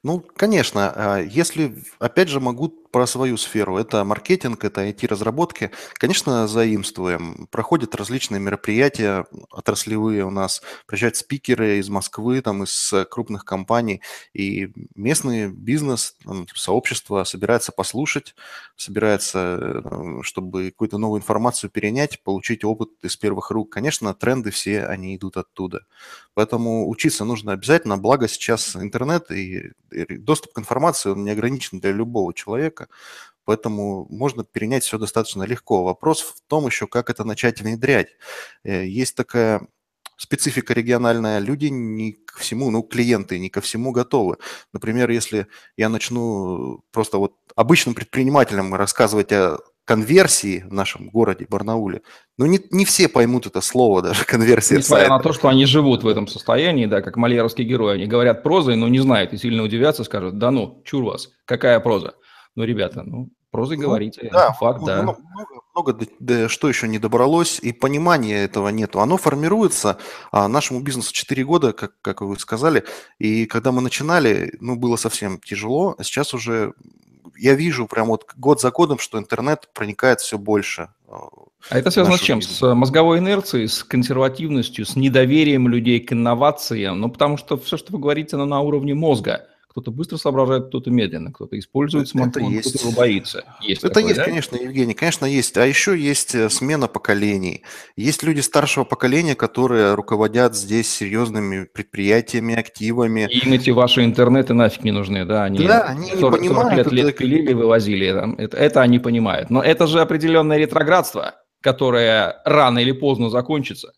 ну, 0.03 0.23
конечно, 0.35 0.91
а, 0.95 1.17
если, 1.19 1.83
опять 1.99 2.29
же, 2.29 2.39
могу 2.39 2.69
про 2.91 3.07
свою 3.07 3.37
сферу, 3.37 3.77
это 3.77 4.03
маркетинг, 4.03 4.63
это 4.63 4.87
IT-разработки, 4.87 5.71
конечно, 5.93 6.47
заимствуем. 6.47 7.47
Проходят 7.51 7.95
различные 7.95 8.39
мероприятия 8.39 9.25
отраслевые 9.49 10.25
у 10.25 10.29
нас, 10.29 10.61
приезжают 10.85 11.15
спикеры 11.15 11.77
из 11.79 11.89
Москвы, 11.89 12.41
там, 12.41 12.63
из 12.63 12.93
крупных 13.09 13.45
компаний, 13.45 14.01
и 14.33 14.71
местный 14.95 15.49
бизнес, 15.49 16.15
там, 16.23 16.47
сообщество 16.53 17.23
собирается 17.23 17.71
послушать, 17.71 18.35
собирается, 18.75 19.81
э, 19.83 20.21
чтобы 20.21 20.71
какую-то 20.71 20.97
новую 20.97 21.19
информацию 21.19 21.69
перенять, 21.69 22.23
получить 22.23 22.63
опыт 22.63 22.89
из 23.01 23.17
первых 23.17 23.51
рук. 23.51 23.71
Конечно, 23.71 24.13
тренды 24.13 24.51
все, 24.51 24.85
они 24.85 25.15
идут 25.15 25.37
оттуда. 25.37 25.81
Поэтому 26.33 26.87
учиться 26.87 27.25
нужно 27.25 27.53
обязательно, 27.53 27.97
благо 27.97 28.27
сейчас 28.27 28.75
интернет 28.75 29.31
и 29.31 29.71
доступ 29.91 30.53
к 30.53 30.59
информации, 30.59 31.09
он 31.09 31.23
не 31.23 31.31
ограничен 31.31 31.79
для 31.79 31.91
любого 31.91 32.33
человека, 32.33 32.76
поэтому 33.45 34.05
можно 34.09 34.43
перенять 34.43 34.83
все 34.83 34.97
достаточно 34.97 35.43
легко. 35.43 35.83
Вопрос 35.83 36.21
в 36.21 36.41
том 36.47 36.65
еще, 36.65 36.85
как 36.85 37.09
это 37.09 37.23
начать 37.23 37.61
внедрять. 37.61 38.09
Э, 38.63 38.85
есть 38.85 39.15
такая 39.15 39.67
специфика 40.17 40.73
региональная, 40.73 41.39
люди 41.39 41.67
не 41.67 42.13
ко 42.13 42.39
всему, 42.39 42.71
ну, 42.71 42.81
клиенты 42.81 43.39
не 43.39 43.49
ко 43.49 43.61
всему 43.61 43.91
готовы. 43.91 44.37
Например, 44.73 45.09
если 45.09 45.47
я 45.77 45.89
начну 45.89 46.83
просто 46.91 47.19
вот 47.19 47.35
обычным 47.55 47.95
предпринимателям 47.95 48.73
рассказывать 48.75 49.31
о 49.31 49.59
конверсии 49.85 50.65
в 50.67 50.73
нашем 50.73 51.09
городе 51.09 51.45
Барнауле, 51.49 52.01
но 52.37 52.45
не, 52.45 52.59
не 52.71 52.83
все 52.83 53.07
поймут 53.07 53.45
это 53.45 53.61
слово 53.61 54.01
даже, 54.01 54.25
конверсия 54.27 54.77
Несмотря 54.77 55.05
сайта. 55.05 55.17
на 55.17 55.23
то, 55.23 55.31
что 55.31 55.47
они 55.47 55.65
живут 55.65 56.03
в 56.03 56.07
этом 56.07 56.27
состоянии, 56.27 56.87
да, 56.87 57.01
как 57.01 57.15
мальеровские 57.15 57.65
герои, 57.65 57.95
они 57.95 58.07
говорят 58.07 58.43
прозой, 58.43 58.75
но 58.75 58.89
не 58.89 58.99
знают 58.99 59.31
и 59.31 59.37
сильно 59.37 59.63
удивятся, 59.63 60.03
скажут, 60.03 60.37
да 60.37 60.51
ну, 60.51 60.81
чур 60.83 61.05
вас, 61.05 61.29
какая 61.45 61.79
проза? 61.79 62.15
Ну, 62.57 62.63
ребята, 62.63 63.03
ну, 63.03 63.29
прозой 63.51 63.77
ну, 63.77 63.83
говорите, 63.83 64.31
да, 64.33 64.51
факт, 64.51 64.83
да. 64.83 65.03
Много, 65.03 65.19
много 65.75 66.07
да, 66.19 66.49
что 66.49 66.67
еще 66.67 66.87
не 66.87 66.97
добралось, 66.97 67.59
и 67.59 67.71
понимания 67.71 68.43
этого 68.43 68.69
нету. 68.69 68.99
Оно 68.99 69.17
формируется, 69.17 69.99
а 70.31 70.47
нашему 70.47 70.79
бизнесу 70.79 71.13
4 71.13 71.45
года, 71.45 71.71
как, 71.71 72.01
как 72.01 72.21
вы 72.21 72.35
сказали, 72.39 72.83
и 73.19 73.45
когда 73.45 73.71
мы 73.71 73.81
начинали, 73.81 74.57
ну, 74.59 74.75
было 74.75 74.95
совсем 74.95 75.39
тяжело, 75.39 75.93
а 75.99 76.03
сейчас 76.03 76.33
уже 76.33 76.73
я 77.37 77.53
вижу 77.53 77.85
прям 77.85 78.07
вот 78.07 78.25
год 78.35 78.59
за 78.59 78.71
годом, 78.71 78.97
что 78.97 79.19
интернет 79.19 79.69
проникает 79.75 80.19
все 80.19 80.39
больше. 80.39 80.89
Э, 81.07 81.11
а 81.69 81.77
это 81.77 81.91
связано 81.91 82.17
с 82.17 82.21
чем? 82.21 82.41
Жизнь. 82.41 82.55
С 82.55 82.73
мозговой 82.73 83.19
инерцией, 83.19 83.67
с 83.67 83.83
консервативностью, 83.83 84.83
с 84.83 84.95
недоверием 84.95 85.67
людей 85.67 85.99
к 85.99 86.11
инновациям? 86.11 87.01
Ну, 87.01 87.11
потому 87.11 87.37
что 87.37 87.55
все, 87.57 87.77
что 87.77 87.93
вы 87.93 87.99
говорите, 87.99 88.35
оно 88.35 88.45
на 88.45 88.61
уровне 88.61 88.95
мозга. 88.95 89.47
Кто-то 89.77 89.91
быстро 89.91 90.17
соображает, 90.17 90.69
кто-то 90.69 90.89
медленно, 90.89 91.31
кто-то 91.31 91.59
использует 91.59 92.07
смартфон, 92.07 92.57
кто-то 92.61 92.79
его 92.79 92.91
боится. 92.93 93.43
Есть 93.61 93.83
это 93.83 93.93
такое, 93.93 94.05
есть, 94.05 94.17
да? 94.17 94.23
конечно, 94.23 94.55
Евгений, 94.55 94.95
конечно, 94.95 95.27
есть. 95.27 95.55
А 95.55 95.67
еще 95.67 95.95
есть 95.95 96.33
э, 96.33 96.49
смена 96.49 96.87
поколений. 96.87 97.61
Есть 97.95 98.23
люди 98.23 98.39
старшего 98.39 98.85
поколения, 98.85 99.35
которые 99.35 99.93
руководят 99.93 100.55
здесь 100.55 100.89
серьезными 100.89 101.65
предприятиями, 101.65 102.55
активами. 102.55 103.27
И 103.29 103.45
им 103.45 103.53
эти 103.53 103.69
ваши 103.69 104.03
интернеты 104.03 104.55
нафиг 104.55 104.83
не 104.83 104.89
нужны, 104.89 105.25
да? 105.25 105.43
Они 105.43 105.59
да, 105.59 105.83
они 105.83 106.09
40, 106.09 106.41
не 106.41 106.47
понимают. 106.49 106.73
40 106.73 106.91
лет, 106.93 107.05
лет 107.05 107.17
пилили, 107.17 107.53
вывозили. 107.53 108.07
Это, 108.41 108.57
это 108.57 108.81
они 108.81 108.97
понимают. 108.97 109.51
Но 109.51 109.61
это 109.61 109.85
же 109.85 110.01
определенное 110.01 110.57
ретроградство, 110.57 111.35
которое 111.61 112.41
рано 112.45 112.79
или 112.79 112.93
поздно 112.93 113.29
закончится. 113.29 113.93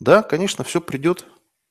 Да, 0.00 0.22
конечно, 0.22 0.64
все 0.64 0.80
придет 0.80 1.24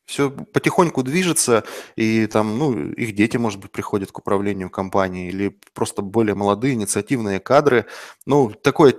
все 0.05 0.29
потихоньку 0.29 1.03
движется, 1.03 1.63
и 1.95 2.27
там, 2.27 2.57
ну, 2.57 2.89
их 2.91 3.15
дети, 3.15 3.37
может 3.37 3.59
быть, 3.59 3.71
приходят 3.71 4.11
к 4.11 4.17
управлению 4.19 4.69
компанией, 4.69 5.29
или 5.29 5.57
просто 5.73 6.01
более 6.01 6.35
молодые, 6.35 6.73
инициативные 6.73 7.39
кадры. 7.39 7.85
Ну, 8.25 8.51
такое 8.51 8.93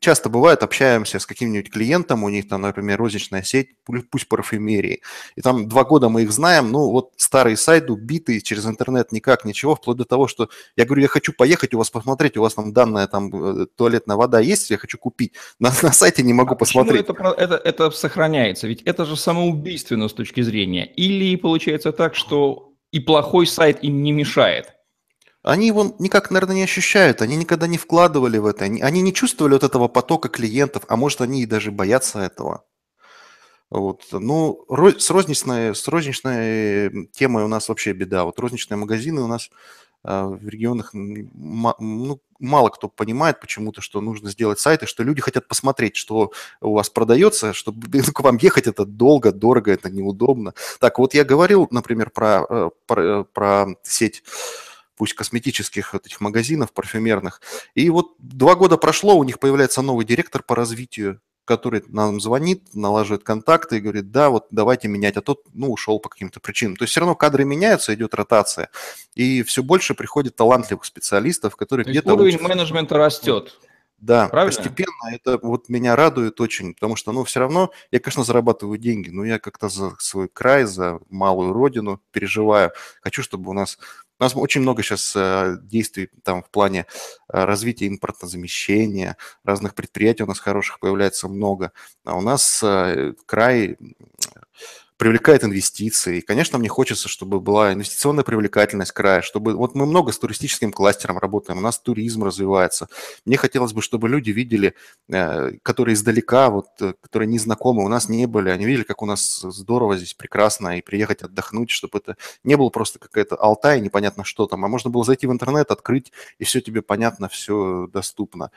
часто 0.00 0.28
бывает, 0.28 0.62
общаемся 0.62 1.18
с 1.18 1.26
каким-нибудь 1.26 1.70
клиентом, 1.70 2.24
у 2.24 2.28
них 2.28 2.48
там, 2.48 2.62
например, 2.62 2.98
розничная 2.98 3.42
сеть, 3.42 3.70
пусть 3.84 4.28
парфюмерии, 4.28 5.02
и 5.36 5.40
там 5.40 5.68
два 5.68 5.84
года 5.84 6.08
мы 6.08 6.22
их 6.22 6.32
знаем, 6.32 6.70
ну 6.70 6.90
вот 6.90 7.12
старый 7.16 7.56
сайт 7.56 7.90
убитый, 7.90 8.40
через 8.40 8.66
интернет 8.66 9.12
никак, 9.12 9.44
ничего, 9.44 9.74
вплоть 9.74 9.96
до 9.96 10.04
того, 10.04 10.28
что 10.28 10.48
я 10.76 10.84
говорю, 10.84 11.02
я 11.02 11.08
хочу 11.08 11.32
поехать 11.32 11.74
у 11.74 11.78
вас 11.78 11.90
посмотреть, 11.90 12.36
у 12.36 12.42
вас 12.42 12.54
там 12.54 12.72
данная 12.72 13.06
там 13.06 13.30
э, 13.34 13.66
туалетная 13.76 14.16
вода 14.16 14.40
есть, 14.40 14.70
я 14.70 14.78
хочу 14.78 14.98
купить, 14.98 15.34
на, 15.58 15.72
на 15.82 15.92
сайте 15.92 16.22
не 16.22 16.32
могу 16.32 16.54
а 16.54 16.56
посмотреть. 16.56 17.08
Это, 17.08 17.34
это, 17.36 17.54
это 17.56 17.90
сохраняется? 17.90 18.66
Ведь 18.66 18.82
это 18.82 19.04
же 19.04 19.16
самоубийственно 19.16 20.08
с 20.08 20.12
точки 20.12 20.40
зрения. 20.40 20.86
Или 20.86 21.36
получается 21.36 21.92
так, 21.92 22.14
что 22.14 22.72
и 22.90 23.00
плохой 23.00 23.46
сайт 23.46 23.82
им 23.82 24.02
не 24.02 24.12
мешает? 24.12 24.74
Они 25.42 25.66
его 25.66 25.94
никак, 25.98 26.30
наверное, 26.30 26.56
не 26.56 26.62
ощущают, 26.62 27.20
они 27.20 27.36
никогда 27.36 27.66
не 27.66 27.76
вкладывали 27.76 28.38
в 28.38 28.46
это, 28.46 28.64
они, 28.64 29.02
не 29.02 29.12
чувствовали 29.12 29.54
вот 29.54 29.64
этого 29.64 29.88
потока 29.88 30.28
клиентов, 30.28 30.84
а 30.88 30.96
может, 30.96 31.20
они 31.20 31.42
и 31.42 31.46
даже 31.46 31.72
боятся 31.72 32.20
этого. 32.20 32.64
Вот. 33.70 34.04
Ну, 34.12 34.66
с 34.98 35.10
розничной, 35.10 35.74
с 35.74 35.88
розничной 35.88 37.06
темой 37.06 37.44
у 37.44 37.48
нас 37.48 37.68
вообще 37.68 37.92
беда. 37.92 38.24
Вот 38.24 38.38
розничные 38.38 38.76
магазины 38.76 39.22
у 39.22 39.26
нас 39.26 39.50
а, 40.04 40.26
в 40.26 40.46
регионах 40.48 40.90
ну, 40.92 42.20
мало 42.38 42.68
кто 42.68 42.88
понимает 42.88 43.40
почему-то, 43.40 43.80
что 43.80 44.00
нужно 44.00 44.30
сделать 44.30 44.58
сайты, 44.58 44.86
что 44.86 45.02
люди 45.02 45.22
хотят 45.22 45.48
посмотреть, 45.48 45.96
что 45.96 46.32
у 46.60 46.74
вас 46.74 46.90
продается, 46.90 47.52
чтобы 47.52 48.02
к 48.02 48.20
вам 48.20 48.36
ехать 48.36 48.66
это 48.66 48.84
долго, 48.84 49.32
дорого, 49.32 49.72
это 49.72 49.90
неудобно. 49.90 50.54
Так, 50.78 50.98
вот 50.98 51.14
я 51.14 51.24
говорил, 51.24 51.66
например, 51.70 52.10
про, 52.10 52.44
э, 52.48 52.70
про, 52.86 53.02
э, 53.02 53.24
про 53.32 53.66
сеть 53.82 54.22
пусть 55.02 55.14
косметических 55.14 55.94
вот 55.94 56.06
этих 56.06 56.20
магазинов 56.20 56.72
парфюмерных. 56.72 57.40
И 57.74 57.90
вот 57.90 58.12
два 58.20 58.54
года 58.54 58.76
прошло, 58.76 59.16
у 59.16 59.24
них 59.24 59.40
появляется 59.40 59.82
новый 59.82 60.06
директор 60.06 60.44
по 60.44 60.54
развитию, 60.54 61.20
который 61.44 61.82
нам 61.88 62.20
звонит, 62.20 62.72
налаживает 62.72 63.24
контакты 63.24 63.78
и 63.78 63.80
говорит, 63.80 64.12
да, 64.12 64.30
вот 64.30 64.46
давайте 64.52 64.86
менять, 64.86 65.16
а 65.16 65.20
тот, 65.20 65.40
ну, 65.54 65.72
ушел 65.72 65.98
по 65.98 66.08
каким-то 66.08 66.38
причинам. 66.38 66.76
То 66.76 66.84
есть 66.84 66.92
все 66.92 67.00
равно 67.00 67.16
кадры 67.16 67.44
меняются, 67.44 67.92
идет 67.92 68.14
ротация, 68.14 68.68
и 69.16 69.42
все 69.42 69.64
больше 69.64 69.94
приходит 69.94 70.36
талантливых 70.36 70.84
специалистов, 70.84 71.56
которые 71.56 71.84
где-то... 71.84 72.14
Уровень 72.14 72.36
учатся. 72.36 72.48
менеджмента 72.48 72.96
растет. 72.96 73.58
Да, 74.02 74.26
Правильно? 74.28 74.52
постепенно 74.56 75.14
это 75.14 75.38
вот 75.40 75.68
меня 75.68 75.94
радует 75.94 76.40
очень, 76.40 76.74
потому 76.74 76.96
что, 76.96 77.12
ну, 77.12 77.22
все 77.22 77.38
равно 77.38 77.70
я, 77.92 78.00
конечно, 78.00 78.24
зарабатываю 78.24 78.76
деньги, 78.76 79.10
но 79.10 79.24
я 79.24 79.38
как-то 79.38 79.68
за 79.68 79.94
свой 80.00 80.28
край, 80.28 80.64
за 80.64 80.98
малую 81.08 81.52
родину 81.52 82.02
переживаю. 82.10 82.72
Хочу, 83.00 83.22
чтобы 83.22 83.48
у 83.50 83.52
нас 83.52 83.78
у 84.22 84.24
нас 84.24 84.36
очень 84.36 84.60
много 84.60 84.84
сейчас 84.84 85.14
э, 85.16 85.56
действий 85.62 86.08
там 86.22 86.44
в 86.44 86.50
плане 86.50 86.86
э, 87.28 87.44
развития 87.44 87.88
импортозамещения, 87.88 89.16
разных 89.42 89.74
предприятий 89.74 90.22
у 90.22 90.26
нас 90.26 90.38
хороших 90.38 90.78
появляется 90.78 91.26
много. 91.26 91.72
А 92.04 92.16
у 92.16 92.20
нас 92.20 92.62
э, 92.62 93.14
край 93.26 93.78
привлекает 95.02 95.42
инвестиции. 95.42 96.18
И, 96.18 96.20
конечно, 96.20 96.58
мне 96.60 96.68
хочется, 96.68 97.08
чтобы 97.08 97.40
была 97.40 97.72
инвестиционная 97.72 98.22
привлекательность 98.22 98.92
края, 98.92 99.20
чтобы... 99.20 99.56
Вот 99.56 99.74
мы 99.74 99.84
много 99.84 100.12
с 100.12 100.18
туристическим 100.20 100.70
кластером 100.70 101.18
работаем, 101.18 101.58
у 101.58 101.60
нас 101.60 101.80
туризм 101.80 102.22
развивается. 102.22 102.86
Мне 103.24 103.36
хотелось 103.36 103.72
бы, 103.72 103.82
чтобы 103.82 104.08
люди 104.08 104.30
видели, 104.30 104.74
э, 105.08 105.54
которые 105.64 105.94
издалека, 105.94 106.50
вот, 106.50 106.68
э, 106.80 106.94
которые 107.00 107.26
не 107.26 107.40
знакомы, 107.40 107.84
у 107.84 107.88
нас 107.88 108.08
не 108.08 108.26
были, 108.26 108.50
они 108.50 108.64
видели, 108.64 108.84
как 108.84 109.02
у 109.02 109.06
нас 109.06 109.40
здорово 109.40 109.96
здесь, 109.96 110.14
прекрасно, 110.14 110.78
и 110.78 110.82
приехать 110.82 111.22
отдохнуть, 111.22 111.70
чтобы 111.70 111.98
это 111.98 112.16
не 112.44 112.56
было 112.56 112.68
просто 112.68 113.00
какая-то 113.00 113.34
Алтай, 113.34 113.80
непонятно 113.80 114.22
что 114.22 114.46
там, 114.46 114.64
а 114.64 114.68
можно 114.68 114.88
было 114.88 115.02
зайти 115.02 115.26
в 115.26 115.32
интернет, 115.32 115.72
открыть, 115.72 116.12
и 116.38 116.44
все 116.44 116.60
тебе 116.60 116.80
понятно, 116.80 117.28
все 117.28 117.88
доступно. 117.92 118.52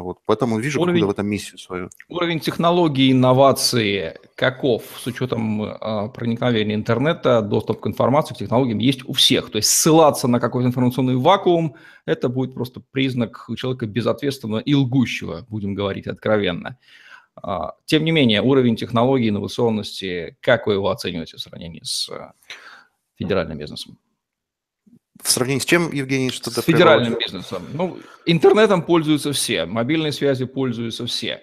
Вот, 0.00 0.18
поэтому 0.26 0.58
вижу 0.58 0.80
уровень, 0.80 1.04
в 1.04 1.10
этом 1.10 1.26
миссию 1.26 1.58
свою. 1.58 1.88
Уровень 2.08 2.40
технологий, 2.40 3.12
инновации 3.12 4.18
каков 4.34 4.82
с 4.96 5.06
учетом 5.06 5.62
э, 5.62 6.08
проникновения 6.14 6.74
интернета, 6.74 7.40
доступ 7.40 7.80
к 7.80 7.86
информации, 7.86 8.34
к 8.34 8.38
технологиям 8.38 8.78
есть 8.78 9.08
у 9.08 9.12
всех. 9.12 9.50
То 9.50 9.56
есть 9.56 9.70
ссылаться 9.70 10.28
на 10.28 10.38
какой-то 10.40 10.68
информационный 10.68 11.16
вакуум– 11.16 11.76
это 12.06 12.28
будет 12.28 12.54
просто 12.54 12.82
признак 12.92 13.48
человека 13.56 13.86
безответственного 13.86 14.60
и 14.60 14.74
лгущего, 14.74 15.46
будем 15.48 15.74
говорить 15.74 16.06
откровенно. 16.06 16.78
А, 17.36 17.74
тем 17.84 18.04
не 18.04 18.12
менее, 18.12 18.42
уровень 18.42 18.76
технологий, 18.76 19.28
инновационности, 19.28 20.36
как 20.40 20.66
вы 20.66 20.74
его 20.74 20.90
оцениваете 20.90 21.36
в 21.36 21.40
сравнении 21.40 21.80
с 21.82 22.08
э, 22.10 22.32
федеральным 23.16 23.58
бизнесом? 23.58 23.98
В 25.22 25.30
сравнении 25.30 25.60
с 25.60 25.64
чем, 25.64 25.92
Евгений, 25.92 26.30
что-то... 26.30 26.62
С 26.62 26.64
федеральным 26.64 27.14
прибавил? 27.14 27.26
бизнесом. 27.26 27.62
Ну, 27.72 27.98
интернетом 28.26 28.82
пользуются 28.82 29.32
все, 29.32 29.66
мобильной 29.66 30.12
связью 30.12 30.48
пользуются 30.48 31.06
все. 31.06 31.42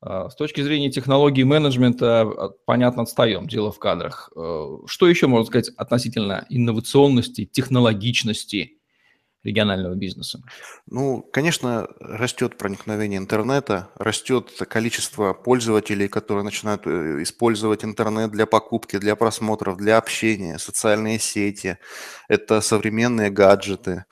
А, 0.00 0.28
с 0.28 0.34
точки 0.34 0.60
зрения 0.60 0.90
технологии 0.90 1.44
менеджмента, 1.44 2.22
а, 2.22 2.50
понятно, 2.64 3.02
отстаем, 3.02 3.46
дело 3.46 3.70
в 3.70 3.78
кадрах. 3.78 4.32
А, 4.34 4.78
что 4.86 5.08
еще 5.08 5.28
можно 5.28 5.46
сказать 5.46 5.70
относительно 5.76 6.44
инновационности, 6.48 7.44
технологичности 7.44 8.78
регионального 9.44 9.94
бизнеса? 9.94 10.40
Ну, 10.86 11.22
конечно, 11.32 11.88
растет 12.00 12.56
проникновение 12.56 13.18
интернета, 13.18 13.88
растет 13.96 14.50
количество 14.68 15.32
пользователей, 15.32 16.08
которые 16.08 16.44
начинают 16.44 16.86
э, 16.86 17.22
использовать 17.22 17.84
интернет 17.84 18.30
для 18.30 18.46
покупки, 18.46 18.98
для 18.98 19.16
просмотров, 19.16 19.76
для 19.76 19.98
общения, 19.98 20.58
социальные 20.58 21.18
сети. 21.18 21.78
Это 22.28 22.60
современные 22.60 23.30
гаджеты, 23.30 24.04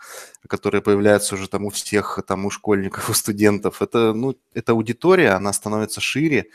которые 0.48 0.82
появляются 0.82 1.36
уже 1.36 1.48
там 1.48 1.64
у 1.64 1.70
всех, 1.70 2.20
там 2.26 2.46
у 2.46 2.50
школьников, 2.50 3.08
у 3.10 3.14
студентов. 3.14 3.82
Это, 3.82 4.12
ну, 4.12 4.36
эта 4.54 4.72
аудитория, 4.72 5.30
она 5.30 5.52
становится 5.52 6.00
шире. 6.00 6.46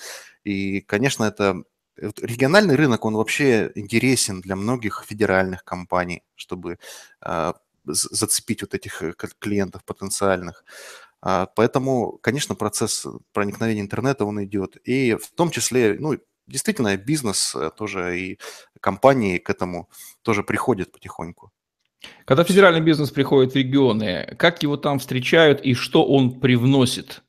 И, 0.44 0.82
конечно, 0.82 1.24
это 1.24 1.64
региональный 1.98 2.76
рынок, 2.76 3.06
он 3.06 3.16
вообще 3.16 3.72
интересен 3.76 4.42
для 4.42 4.58
многих 4.58 5.06
федеральных 5.08 5.64
компаний, 5.64 6.24
чтобы 6.36 6.78
зацепить 7.86 8.62
вот 8.62 8.74
этих 8.74 9.02
э, 9.02 9.14
клиентов 9.40 9.84
потенциальных. 9.86 10.64
А, 11.22 11.48
поэтому, 11.48 12.20
конечно, 12.22 12.56
процесс 12.56 13.06
проникновения 13.34 13.82
интернета, 13.82 14.26
он 14.26 14.44
идет. 14.44 14.78
И 14.84 15.16
в 15.16 15.32
том 15.32 15.50
числе, 15.50 15.96
ну, 16.00 16.18
действительно, 16.48 16.96
бизнес 16.98 17.56
э, 17.56 17.72
тоже 17.76 18.20
и 18.20 18.40
компании 18.80 19.40
к 19.40 19.50
этому 19.50 19.90
тоже 20.22 20.44
приходят 20.44 20.92
потихоньку. 20.92 21.52
Когда 22.26 22.44
федеральный 22.44 22.82
бизнес 22.82 23.10
приходит 23.10 23.54
в 23.54 23.56
регионы, 23.56 24.36
как 24.38 24.62
его 24.64 24.78
там 24.78 25.00
встречают 25.00 25.62
и 25.62 25.74
что 25.74 26.06
он 26.06 26.40
привносит 26.40 27.24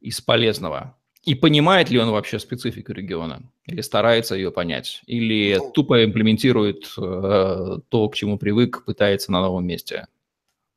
из 0.00 0.20
полезного? 0.20 0.96
И 1.24 1.34
понимает 1.36 1.90
ли 1.90 1.98
он 1.98 2.10
вообще 2.10 2.38
специфику 2.38 2.92
региона? 2.92 3.42
Или 3.66 3.80
старается 3.80 4.34
ее 4.34 4.50
понять? 4.50 5.02
Или 5.06 5.56
ну, 5.58 5.70
тупо 5.70 6.04
имплементирует 6.04 6.92
э, 6.98 7.78
то, 7.88 8.08
к 8.08 8.14
чему 8.16 8.38
привык, 8.38 8.84
пытается 8.84 9.30
на 9.30 9.40
новом 9.40 9.64
месте 9.64 10.06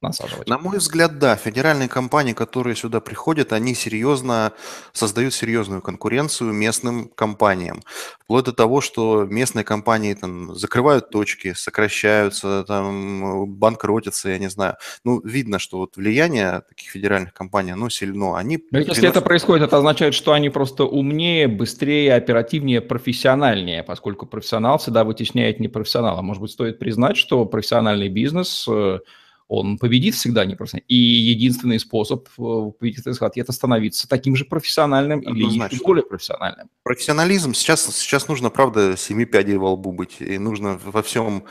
насаживать? 0.08 0.48
На 0.48 0.58
мой 0.58 0.78
взгляд, 0.78 1.20
да. 1.20 1.36
Федеральные 1.36 1.90
компании, 1.90 2.34
которые 2.34 2.76
сюда 2.76 3.00
приходят, 3.00 3.54
они 3.54 3.76
серьезно 3.76 4.54
создают 4.94 5.34
серьезную 5.34 5.82
конкуренцию 5.82 6.54
местным 6.54 7.10
компаниям. 7.10 7.84
Вплоть 8.24 8.46
до 8.46 8.54
того, 8.54 8.82
что 8.82 9.26
местные 9.26 9.64
компании 9.64 10.14
там 10.14 10.56
закрывают 10.56 11.10
точки, 11.10 11.54
сокращаются, 11.54 12.64
там 12.68 13.48
банкротятся, 13.48 14.30
я 14.30 14.40
не 14.40 14.50
знаю. 14.50 14.78
Ну, 15.04 15.22
видно, 15.24 15.60
что 15.60 15.78
вот 15.78 15.96
влияние 15.96 16.62
таких 16.68 16.90
федеральных 16.90 17.34
компаний, 17.34 17.72
оно 17.72 17.90
сильно. 17.90 18.38
Они 18.38 18.58
Но 18.58 18.64
приносят... 18.70 18.96
если 18.96 19.10
это 19.10 19.22
происходит, 19.22 19.68
это 19.68 19.78
означает, 19.78 20.14
что 20.14 20.34
они 20.34 20.50
просто 20.50 20.86
умнее, 20.86 21.48
быстрее, 21.48 22.16
оперативнее, 22.16 22.82
профессиональнее, 22.82 23.84
поскольку 23.84 24.26
профессионал 24.26 24.78
всегда 24.78 25.04
вытесняет 25.04 25.60
непрофессионала. 25.60 26.22
Может 26.22 26.42
быть, 26.42 26.52
стоит 26.52 26.80
признать, 26.80 27.18
что 27.18 27.46
профессиональный 27.46 28.10
бизнес 28.10 28.66
э, 28.68 29.00
он 29.48 29.78
победит 29.78 30.16
всегда 30.16 30.46
непрофессионально. 30.46 30.86
И 30.88 30.96
единственный 30.96 31.80
способ 31.80 32.28
э, 32.38 32.72
победить 32.80 33.00
этот 33.00 33.16
схватке– 33.16 33.42
это 33.42 33.52
становиться 33.52 34.08
таким 34.08 34.36
же 34.36 34.46
профессиональным 34.46 35.20
или 35.20 35.44
еще 35.44 35.84
более 35.84 36.04
профессиональным. 36.04 36.70
Профессионализм. 36.84 37.54
Сейчас, 37.54 37.86
сейчас 37.96 38.28
нужно, 38.28 38.50
правда, 38.50 38.98
семи 38.98 39.26
пядей 39.26 39.58
во 39.58 39.74
лбу 39.74 39.92
быть. 39.92 40.18
И 40.20 40.38
нужно 40.40 40.80
во 40.84 41.04
всем 41.04 41.46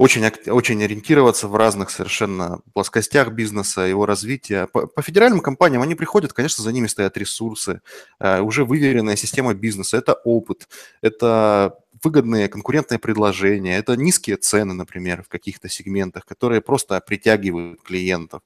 очень, 0.00 0.24
очень 0.46 0.82
ориентироваться 0.82 1.46
в 1.46 1.54
разных 1.54 1.90
совершенно 1.90 2.62
плоскостях 2.72 3.32
бизнеса, 3.32 3.82
его 3.82 4.06
развития. 4.06 4.66
По, 4.66 4.86
по 4.86 5.02
федеральным 5.02 5.40
компаниям 5.40 5.82
они 5.82 5.94
приходят, 5.94 6.32
конечно, 6.32 6.64
за 6.64 6.72
ними 6.72 6.86
стоят 6.86 7.18
ресурсы, 7.18 7.82
э, 8.18 8.40
уже 8.40 8.64
выверенная 8.64 9.16
система 9.16 9.52
бизнеса, 9.52 9.98
это 9.98 10.14
опыт, 10.14 10.68
это 11.02 11.76
выгодные 12.02 12.48
конкурентные 12.48 12.98
предложения, 12.98 13.76
это 13.76 13.94
низкие 13.94 14.38
цены, 14.38 14.72
например, 14.72 15.22
в 15.22 15.28
каких-то 15.28 15.68
сегментах, 15.68 16.24
которые 16.24 16.62
просто 16.62 16.98
притягивают 17.02 17.82
клиентов. 17.82 18.40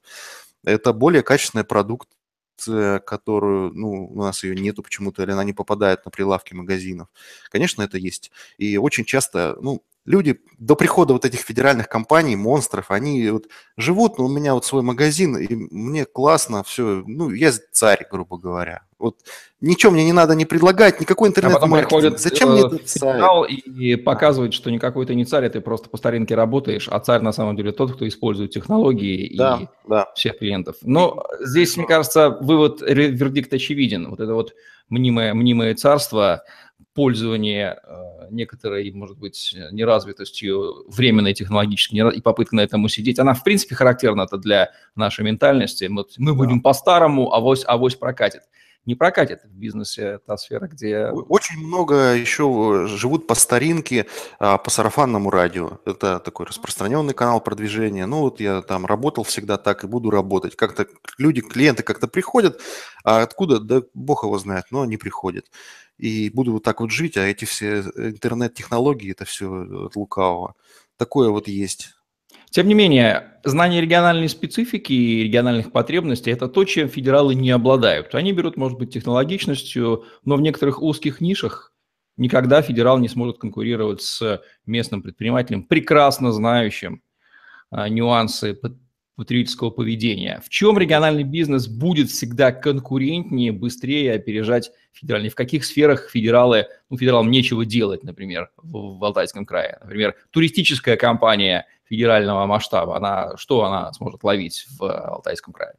Это 0.65 0.91
более 0.91 1.23
качественный 1.23 1.63
продукт, 1.63 2.09
которую, 2.57 3.71
ну, 3.73 4.07
у 4.07 4.21
нас 4.23 4.43
ее 4.43 4.55
нету 4.55 4.83
почему-то, 4.83 5.23
или 5.23 5.31
она 5.31 5.45
не 5.45 5.53
попадает 5.53 6.03
на 6.03 6.11
прилавки 6.11 6.53
магазинов. 6.53 7.07
Конечно, 7.49 7.81
это 7.81 7.97
есть. 7.97 8.31
И 8.57 8.75
очень 8.75 9.05
часто, 9.05 9.57
ну, 9.61 9.83
люди 10.05 10.39
до 10.57 10.75
прихода 10.75 11.13
вот 11.13 11.25
этих 11.25 11.39
федеральных 11.39 11.89
компаний, 11.89 12.35
монстров, 12.35 12.91
они 12.91 13.27
вот 13.29 13.45
живут, 13.75 14.17
но 14.17 14.25
у 14.25 14.29
меня 14.29 14.53
вот 14.53 14.65
свой 14.65 14.83
магазин, 14.83 15.35
и 15.35 15.53
мне 15.53 16.05
классно, 16.05 16.63
все, 16.63 17.03
ну, 17.05 17.31
я 17.31 17.51
царь, 17.71 18.07
грубо 18.09 18.37
говоря. 18.37 18.83
Вот 18.97 19.17
ничего 19.59 19.91
мне 19.91 20.05
не 20.05 20.13
надо 20.13 20.35
не 20.35 20.45
предлагать, 20.45 21.01
никакой 21.01 21.29
интернет 21.29 21.57
а 21.59 21.67
приходит 21.67 22.19
Зачем 22.19 22.51
мне 22.51 22.61
этот 22.61 22.87
царь? 22.87 23.21
И 23.49 23.95
показывает, 23.95 24.53
что 24.53 24.71
никакой 24.71 25.05
ты 25.05 25.15
не 25.15 25.25
царь, 25.25 25.49
ты 25.49 25.59
просто 25.59 25.89
по 25.89 25.97
старинке 25.97 26.35
работаешь, 26.35 26.87
а 26.89 26.99
царь 26.99 27.21
на 27.21 27.33
самом 27.33 27.55
деле 27.55 27.71
тот, 27.71 27.93
кто 27.93 28.07
использует 28.07 28.51
технологии 28.51 29.35
да, 29.35 29.59
и 29.61 29.67
да. 29.89 30.07
всех 30.15 30.37
клиентов. 30.37 30.77
Но 30.81 31.25
здесь, 31.41 31.75
мне 31.75 31.87
кажется, 31.87 32.29
вывод, 32.29 32.81
вердикт 32.81 33.53
очевиден. 33.53 34.09
Вот 34.09 34.19
это 34.19 34.33
вот 34.33 34.53
мнимое, 34.89 35.33
мнимое 35.33 35.75
царство– 35.75 36.43
пользование 36.93 37.79
э, 37.83 38.27
некоторой, 38.31 38.89
может 38.91 39.17
быть, 39.17 39.55
неразвитостью 39.71 40.85
временной 40.87 41.33
технологической 41.33 42.15
и 42.15 42.21
попытка 42.21 42.55
на 42.55 42.61
этом 42.61 42.83
усидеть, 42.85 43.19
она, 43.19 43.33
в 43.33 43.43
принципе, 43.43 43.75
характерна 43.75 44.23
это 44.23 44.37
для 44.37 44.71
нашей 44.95 45.25
ментальности. 45.25 45.85
Мы, 45.85 46.05
мы 46.17 46.33
будем 46.33 46.61
по-старому, 46.61 47.33
авось, 47.33 47.63
авось 47.65 47.95
прокатит. 47.95 48.43
Не 48.85 48.95
прокатит 48.95 49.43
в 49.43 49.49
бизнесе 49.49 50.19
та 50.25 50.37
сфера, 50.37 50.67
где... 50.67 51.07
Очень 51.07 51.65
много 51.65 52.13
еще 52.13 52.85
живут 52.87 53.27
по 53.27 53.33
старинке, 53.35 54.05
а, 54.39 54.57
по 54.57 54.69
сарафанному 54.69 55.29
радио. 55.31 55.79
Это 55.85 56.19
такой 56.19 56.45
распространенный 56.45 57.13
канал 57.13 57.41
продвижения. 57.41 58.05
Ну 58.05 58.21
вот 58.21 58.39
я 58.39 58.61
там 58.61 58.85
работал 58.85 59.23
всегда 59.23 59.57
так 59.57 59.83
и 59.83 59.87
буду 59.87 60.11
работать. 60.11 60.55
Как-то 60.55 60.85
люди, 61.17 61.41
клиенты 61.41 61.83
как-то 61.83 62.07
приходят, 62.07 62.61
а 63.03 63.21
откуда, 63.21 63.59
да 63.59 63.81
бог 63.93 64.23
его 64.23 64.37
знает, 64.37 64.65
но 64.71 64.81
они 64.81 64.97
приходят 64.97 65.45
и 65.97 66.29
буду 66.29 66.53
вот 66.53 66.63
так 66.63 66.81
вот 66.81 66.91
жить, 66.91 67.17
а 67.17 67.21
эти 67.21 67.45
все 67.45 67.79
э, 67.79 68.09
интернет-технологии, 68.09 69.11
это 69.11 69.25
все 69.25 69.85
от 69.85 69.95
лукавого. 69.95 70.55
Такое 70.97 71.29
вот 71.29 71.47
есть. 71.47 71.95
Тем 72.49 72.67
не 72.67 72.73
менее, 72.73 73.39
знание 73.43 73.81
региональной 73.81 74.29
специфики 74.29 74.93
и 74.93 75.23
региональных 75.23 75.71
потребностей– 75.71 76.31
это 76.31 76.47
то, 76.47 76.63
чем 76.63 76.87
федералы 76.87 77.35
не 77.35 77.51
обладают. 77.51 78.15
Они 78.15 78.31
берут, 78.31 78.57
может 78.57 78.77
быть, 78.77 78.93
технологичностью, 78.93 80.05
но 80.23 80.35
в 80.35 80.41
некоторых 80.41 80.81
узких 80.81 81.21
нишах 81.21 81.73
никогда 82.17 82.61
федерал 82.61 82.97
не 82.97 83.09
сможет 83.09 83.37
конкурировать 83.37 84.01
с 84.01 84.41
местным 84.65 85.01
предпринимателем, 85.01 85.63
прекрасно 85.63 86.31
знающим 86.31 87.01
а, 87.69 87.89
нюансы 87.89 88.57
потребительского 89.15 89.69
поведения. 89.69 90.41
В 90.45 90.49
чем 90.49 90.77
региональный 90.77 91.23
бизнес 91.23 91.67
будет 91.67 92.09
всегда 92.09 92.51
конкурентнее, 92.51 93.51
быстрее 93.51 94.13
опережать 94.13 94.71
федеральный? 94.91 95.29
В 95.29 95.35
каких 95.35 95.65
сферах 95.65 96.09
федералы, 96.09 96.67
ну, 96.89 96.97
федералам 96.97 97.31
нечего 97.31 97.65
делать, 97.65 98.03
например, 98.03 98.51
в, 98.57 98.97
в 98.97 99.03
Алтайском 99.03 99.45
крае? 99.45 99.77
Например, 99.81 100.15
туристическая 100.31 100.97
компания 100.97 101.65
федерального 101.85 102.45
масштаба, 102.45 102.97
она, 102.97 103.37
что 103.37 103.63
она 103.63 103.91
сможет 103.93 104.23
ловить 104.23 104.65
в 104.77 104.83
Алтайском 104.83 105.53
крае? 105.53 105.75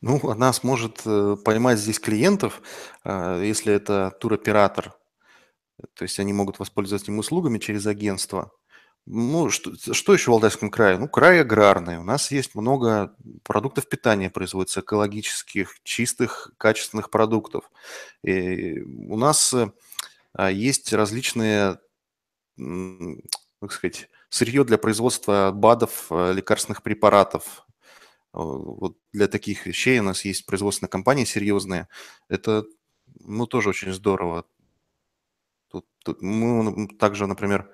Ну, 0.00 0.20
она 0.28 0.52
сможет 0.52 1.00
э, 1.06 1.36
поймать 1.44 1.78
здесь 1.78 1.98
клиентов, 1.98 2.62
э, 3.04 3.42
если 3.44 3.74
это 3.74 4.12
туроператор, 4.20 4.94
то 5.94 6.02
есть 6.04 6.20
они 6.20 6.32
могут 6.32 6.58
воспользоваться 6.58 7.06
этими 7.06 7.18
услугами 7.18 7.58
через 7.58 7.86
агентство– 7.86 8.52
ну, 9.08 9.50
что, 9.50 9.72
что 9.94 10.12
еще 10.14 10.32
в 10.32 10.34
Алтайском 10.34 10.68
крае? 10.68 10.98
Ну, 10.98 11.08
край 11.08 11.40
аграрный. 11.40 11.98
У 11.98 12.02
нас 12.02 12.32
есть 12.32 12.56
много 12.56 13.14
продуктов 13.44 13.88
питания 13.88 14.30
производится, 14.30 14.80
экологических, 14.80 15.78
чистых, 15.84 16.50
качественных 16.58 17.10
продуктов. 17.10 17.70
И 18.24 18.80
у 18.80 19.16
нас 19.16 19.54
а, 20.34 20.50
есть 20.50 20.92
различные, 20.92 21.78
как 22.56 23.72
сказать, 23.72 24.08
сырье 24.28 24.64
для 24.64 24.76
производства 24.76 25.52
БАДов, 25.54 26.06
а, 26.10 26.32
лекарственных 26.32 26.82
препаратов. 26.82 27.64
Вот 28.32 28.98
для 29.12 29.28
таких 29.28 29.66
вещей 29.66 30.00
у 30.00 30.02
нас 30.02 30.24
есть 30.24 30.46
производственные 30.46 30.90
компании 30.90 31.24
серьезные. 31.24 31.86
Это, 32.28 32.64
ну, 33.20 33.46
тоже 33.46 33.68
очень 33.68 33.92
здорово. 33.92 34.46
Тут, 35.68 35.86
тут 36.04 36.22
мы 36.22 36.88
также, 36.98 37.26
например, 37.26 37.70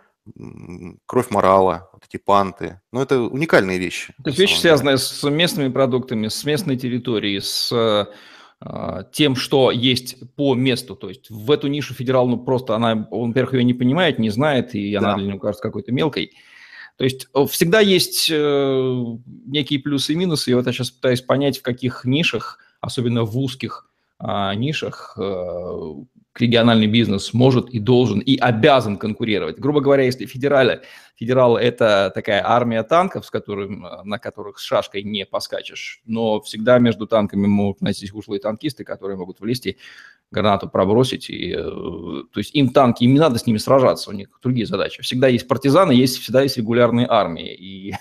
кровь 1.07 1.31
морала, 1.31 1.91
вот 1.93 2.05
эти 2.09 2.17
панты. 2.17 2.81
Ну, 2.93 3.01
это 3.01 3.21
уникальные 3.21 3.79
вещи. 3.79 4.15
То 4.23 4.31
есть 4.31 4.39
вещи, 4.39 4.57
связанные 4.59 4.99
с 4.99 5.29
местными 5.29 5.69
продуктами, 5.69 6.29
с 6.29 6.45
местной 6.45 6.77
территорией, 6.77 7.41
с 7.41 7.73
э, 8.61 9.05
тем, 9.13 9.37
что 9.37 9.71
есть 9.71 10.17
по 10.37 10.55
месту. 10.55 10.95
То 10.95 11.09
есть 11.09 11.31
в 11.31 11.51
эту 11.51 11.69
нишу 11.69 11.95
федерал, 11.95 12.29
ну, 12.29 12.39
просто 12.39 12.77
она, 12.77 13.09
он, 13.11 13.31
во-первых, 13.31 13.55
ее 13.55 13.65
не 13.65 13.75
понимает, 13.75 14.19
не 14.19 14.31
знает, 14.31 14.75
и 14.75 14.95
она 14.95 15.17
для 15.17 15.27
него 15.27 15.39
кажется 15.39 15.63
какой-то 15.63 15.93
мелкой. 15.93 16.33
То 16.97 17.05
есть 17.05 17.29
э, 17.35 17.47
всегда 17.47 17.81
есть 17.81 18.31
э, 18.31 19.05
некие 19.47 19.81
плюсы 19.81 20.13
и 20.13 20.17
минусы. 20.17 20.51
И 20.51 20.55
вот 20.55 20.67
я 20.67 20.73
сейчас 20.73 20.91
пытаюсь 20.91 21.23
понять, 21.23 21.59
в 21.59 21.63
каких 21.63 22.05
нишах, 22.05 22.59
особенно 22.81 23.25
в 23.25 23.37
узких 23.39 23.89
э, 24.21 24.55
нишах, 24.55 25.17
э, 25.19 25.95
региональный 26.39 26.87
бизнес 26.87 27.35
может 27.35 27.71
и 27.71 27.79
должен 27.79 28.21
и 28.21 28.37
обязан 28.37 28.97
конкурировать. 28.97 29.59
Грубо 29.59 29.81
говоря, 29.81 30.05
если 30.05 30.27
федералы, 31.15 31.33
федерал– 31.33 31.57
это 31.59 32.13
такая 32.15 32.43
армия 32.45 32.83
танков, 32.83 33.27
с 33.27 33.31
которым, 33.31 33.87
на 34.05 34.19
которых 34.19 34.59
с 34.59 34.63
шашкой 34.63 35.03
не 35.03 35.25
поскачешь, 35.27 36.01
но 36.05 36.41
всегда 36.41 36.79
между 36.79 37.07
танками 37.07 37.47
могут 37.47 37.81
найтись 37.81 38.13
ушлые 38.13 38.41
танкисты, 38.41 38.85
которые 38.85 39.17
могут 39.17 39.41
влезть 39.41 39.77
гранату 40.33 40.69
пробросить. 40.69 41.31
И, 41.31 41.53
э, 41.53 41.61
то 41.61 42.39
есть 42.39 42.55
им 42.55 42.71
танки, 42.71 43.05
им 43.05 43.13
не 43.13 43.21
надо 43.21 43.39
с 43.39 43.47
ними 43.47 43.59
сражаться, 43.59 44.11
у 44.11 44.13
них 44.15 44.29
другие 44.43 44.67
задачи. 44.67 45.03
Всегда 45.03 45.29
есть 45.29 45.47
партизаны, 45.47 45.93
есть, 45.93 46.19
всегда 46.19 46.43
есть 46.43 46.57
регулярные 46.57 47.07
армии. 47.09 47.55
И 47.55 47.95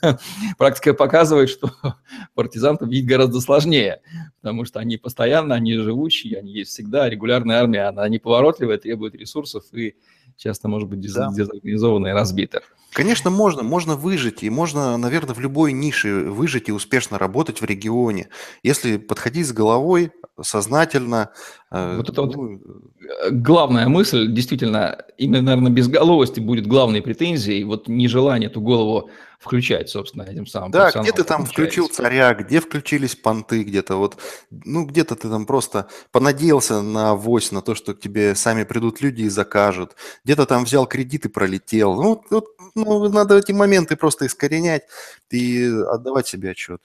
практика 0.58 0.94
показывает, 0.94 1.50
что 1.50 1.70
партизан 2.34 2.78
победить 2.78 3.06
гораздо 3.06 3.40
сложнее, 3.40 4.00
потому 4.40 4.64
что 4.64 4.78
они 4.78 4.96
постоянно, 4.96 5.56
они 5.56 5.74
живучие, 5.74 6.38
они 6.38 6.52
есть 6.52 6.70
всегда. 6.70 7.10
Регулярная 7.10 7.60
армия, 7.60 7.88
она 7.88 8.08
неповоротливая, 8.08 8.78
требует 8.78 9.14
ресурсов 9.14 9.64
и 9.72 9.96
часто 10.42 10.68
может 10.68 10.88
быть 10.88 11.00
дезорганизована 11.00 12.08
и 12.08 12.12
разбита. 12.12 12.62
Конечно, 12.92 13.30
можно, 13.30 13.62
можно 13.62 13.96
выжить, 13.96 14.42
и 14.42 14.50
можно, 14.50 14.96
наверное, 14.98 15.34
в 15.34 15.40
любой 15.40 15.72
нише 15.72 16.24
выжить 16.24 16.68
и 16.68 16.72
успешно 16.72 17.18
работать 17.18 17.62
в 17.62 17.64
регионе, 17.64 18.28
если 18.62 18.98
подходить 18.98 19.46
с 19.46 19.52
головой, 19.52 20.12
сознательно. 20.40 21.30
Э, 21.72 21.96
вот 21.96 22.10
это 22.10 22.22
ну, 22.22 22.26
вот 22.26 22.60
э, 23.00 23.30
главная 23.30 23.88
мысль, 23.88 24.30
действительно, 24.30 25.04
именно, 25.16 25.40
наверное, 25.40 25.72
безголовости 25.72 26.38
будет 26.38 26.66
главной 26.66 27.00
претензией, 27.00 27.64
вот 27.64 27.88
нежелание 27.88 28.50
эту 28.50 28.60
голову 28.60 29.10
включать, 29.40 29.88
собственно, 29.88 30.22
этим 30.22 30.46
самым. 30.46 30.70
Да, 30.70 30.90
где 30.90 31.12
ты 31.12 31.24
там 31.24 31.46
включил 31.46 31.88
царя, 31.88 32.34
где 32.34 32.60
включились 32.60 33.16
понты, 33.16 33.62
где-то 33.64 33.96
вот, 33.96 34.18
ну, 34.50 34.84
где-то 34.84 35.16
ты 35.16 35.30
там 35.30 35.46
просто 35.46 35.88
понадеялся 36.12 36.82
на 36.82 37.12
авось, 37.12 37.50
на 37.52 37.62
то, 37.62 37.74
что 37.74 37.94
к 37.94 38.00
тебе 38.00 38.34
сами 38.34 38.64
придут 38.64 39.00
люди 39.00 39.22
и 39.22 39.28
закажут, 39.28 39.96
где-то 40.24 40.44
там 40.44 40.64
взял 40.64 40.86
кредит 40.86 41.24
и 41.24 41.28
пролетел. 41.28 41.94
Ну, 41.94 42.22
вот, 42.30 42.46
ну, 42.74 43.08
надо 43.08 43.38
эти 43.38 43.52
моменты 43.52 43.96
просто 43.96 44.26
искоренять 44.26 44.82
и 45.30 45.64
отдавать 45.88 46.28
себе 46.28 46.50
отчет. 46.50 46.80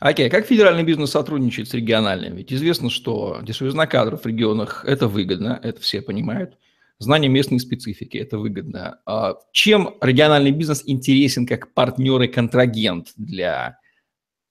Окей, 0.00 0.28
okay. 0.28 0.30
как 0.30 0.46
федеральный 0.46 0.84
бизнес 0.84 1.10
сотрудничает 1.10 1.68
с 1.68 1.74
региональным? 1.74 2.36
Ведь 2.36 2.52
известно, 2.52 2.88
что 2.88 3.40
дешевизна 3.42 3.86
кадров 3.86 4.26
регионах– 4.28 4.84
это 4.86 5.08
выгодно, 5.08 5.58
это 5.62 5.80
все 5.80 6.00
понимают 6.02 6.56
знание 6.98 7.30
местной 7.30 7.60
специфики, 7.60 8.16
это 8.16 8.38
выгодно. 8.38 9.00
А 9.06 9.38
чем 9.52 9.96
региональный 10.00 10.50
бизнес 10.50 10.82
интересен 10.86 11.46
как 11.46 11.72
партнер 11.72 12.22
и 12.22 12.28
контрагент 12.28 13.12
для 13.16 13.78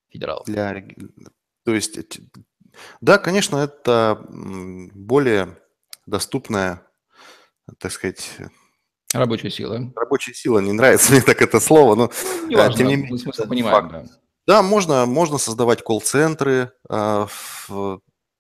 федералов? 0.10 0.46
Для, 0.46 0.86
то 1.64 1.74
есть, 1.74 2.20
да, 3.02 3.18
конечно, 3.18 3.58
это 3.58 4.26
более 4.30 5.58
доступная, 6.06 6.82
так 7.80 7.92
сказать, 7.92 8.38
Рабочая 9.14 9.50
сила. 9.50 9.94
Рабочая 9.96 10.34
сила, 10.34 10.60
не 10.60 10.74
нравится 10.74 11.12
мне 11.14 11.22
так 11.22 11.42
это 11.42 11.60
слово, 11.60 11.96
но 11.96 12.12
не 12.48 12.56
важно, 12.56 12.78
тем 12.78 12.88
не 12.88 12.96
менее, 12.98 13.18
смысл 13.18 13.48
понимаем, 13.48 13.90
да. 13.90 14.06
Да, 14.46 14.64
можно, 14.64 15.06
можно 15.06 15.38
создавать 15.38 15.84
колл-центры 15.84 16.72
э, 16.90 17.28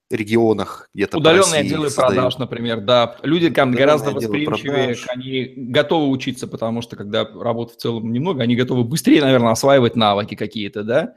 регионах 0.09 0.89
где-то 0.93 1.17
Удаленные 1.17 1.61
отделы 1.61 1.89
создают. 1.89 2.15
продаж, 2.15 2.37
например, 2.37 2.81
да. 2.81 3.17
Люди 3.23 3.49
там 3.49 3.71
гораздо 3.71 4.11
восприимчивее, 4.11 4.95
они 5.07 5.53
готовы 5.55 6.09
учиться, 6.09 6.47
потому 6.47 6.81
что 6.81 6.95
когда 6.95 7.25
работы 7.25 7.73
в 7.73 7.77
целом 7.77 8.11
немного, 8.11 8.43
они 8.43 8.55
готовы 8.55 8.83
быстрее, 8.83 9.21
наверное, 9.21 9.51
осваивать 9.51 9.95
навыки 9.95 10.35
какие-то, 10.35 10.83
да. 10.83 11.15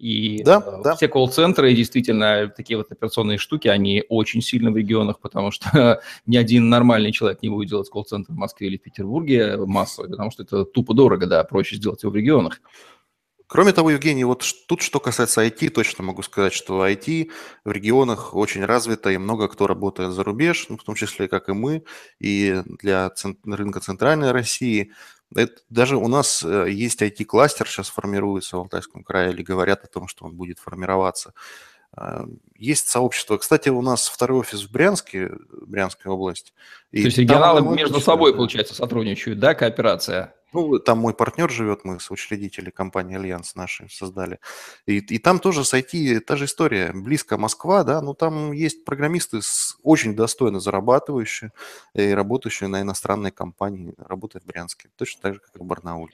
И 0.00 0.42
да, 0.44 0.64
э, 0.66 0.82
да. 0.82 0.96
все 0.96 1.08
колл-центры, 1.08 1.74
действительно, 1.74 2.48
такие 2.48 2.78
вот 2.78 2.90
операционные 2.90 3.36
штуки, 3.36 3.68
они 3.68 4.02
очень 4.08 4.40
сильно 4.40 4.70
в 4.70 4.76
регионах, 4.76 5.20
потому 5.20 5.50
что 5.50 6.00
ни 6.26 6.38
один 6.38 6.70
нормальный 6.70 7.12
человек 7.12 7.42
не 7.42 7.50
будет 7.50 7.68
делать 7.68 7.90
колл-центр 7.90 8.32
в 8.32 8.36
Москве 8.36 8.68
или 8.68 8.78
в 8.78 8.82
Петербурге 8.82 9.58
массовый, 9.58 10.10
потому 10.10 10.30
что 10.30 10.42
это 10.42 10.64
тупо 10.64 10.94
дорого, 10.94 11.26
да, 11.26 11.44
проще 11.44 11.76
сделать 11.76 12.02
его 12.02 12.12
в 12.12 12.16
регионах. 12.16 12.62
Кроме 13.50 13.72
того, 13.72 13.90
Евгений, 13.90 14.22
вот 14.22 14.44
тут 14.68 14.80
что 14.80 15.00
касается 15.00 15.44
IT, 15.44 15.70
точно 15.70 16.04
могу 16.04 16.22
сказать, 16.22 16.52
что 16.52 16.86
IT 16.86 17.32
в 17.64 17.72
регионах 17.72 18.32
очень 18.36 18.64
развито, 18.64 19.10
и 19.10 19.18
много 19.18 19.48
кто 19.48 19.66
работает 19.66 20.12
за 20.12 20.22
рубеж, 20.22 20.66
ну, 20.68 20.76
в 20.76 20.84
том 20.84 20.94
числе, 20.94 21.26
как 21.26 21.48
и 21.48 21.52
мы, 21.52 21.82
и 22.20 22.62
для 22.64 23.10
рынка 23.44 23.80
центральной 23.80 24.30
России. 24.30 24.92
Это, 25.34 25.60
даже 25.68 25.96
у 25.96 26.06
нас 26.06 26.44
э, 26.44 26.70
есть 26.70 27.02
IT-кластер, 27.02 27.66
сейчас 27.66 27.88
формируется 27.88 28.56
в 28.56 28.60
Алтайском 28.60 29.02
крае, 29.02 29.32
или 29.32 29.42
говорят 29.42 29.82
о 29.82 29.88
том, 29.88 30.06
что 30.06 30.26
он 30.26 30.36
будет 30.36 30.60
формироваться. 30.60 31.34
А, 31.92 32.26
есть 32.56 32.88
сообщество. 32.88 33.36
Кстати, 33.36 33.68
у 33.68 33.82
нас 33.82 34.06
второй 34.06 34.38
офис 34.38 34.62
в 34.62 34.70
Брянске, 34.70 35.32
Брянская 35.66 36.12
область. 36.12 36.54
То 36.92 36.98
есть 36.98 37.18
регионалы 37.18 37.62
между 37.74 38.00
собой, 38.00 38.32
получается, 38.32 38.76
сотрудничают, 38.76 39.40
да, 39.40 39.54
кооперация? 39.54 40.34
Ну, 40.52 40.78
там 40.78 40.98
мой 40.98 41.14
партнер 41.14 41.50
живет, 41.50 41.84
мы 41.84 42.00
соучредители 42.00 42.70
компании 42.70 43.16
«Альянс» 43.16 43.54
наши 43.54 43.88
создали. 43.88 44.38
И, 44.86 44.98
и 44.98 45.18
там 45.18 45.38
тоже 45.38 45.64
с 45.64 45.74
IT 45.74 46.20
та 46.20 46.36
же 46.36 46.46
история. 46.46 46.92
Близко 46.92 47.38
Москва, 47.38 47.84
да, 47.84 48.00
но 48.00 48.14
там 48.14 48.52
есть 48.52 48.84
программисты 48.84 49.42
с, 49.42 49.76
очень 49.82 50.16
достойно 50.16 50.60
зарабатывающие 50.60 51.52
и 51.94 52.10
работающие 52.10 52.68
на 52.68 52.82
иностранной 52.82 53.30
компании, 53.30 53.94
работают 53.96 54.44
в 54.44 54.48
Брянске. 54.48 54.90
Точно 54.96 55.22
так 55.22 55.34
же, 55.34 55.40
как 55.40 55.56
и 55.56 55.58
в 55.58 55.64
Барнауле. 55.64 56.12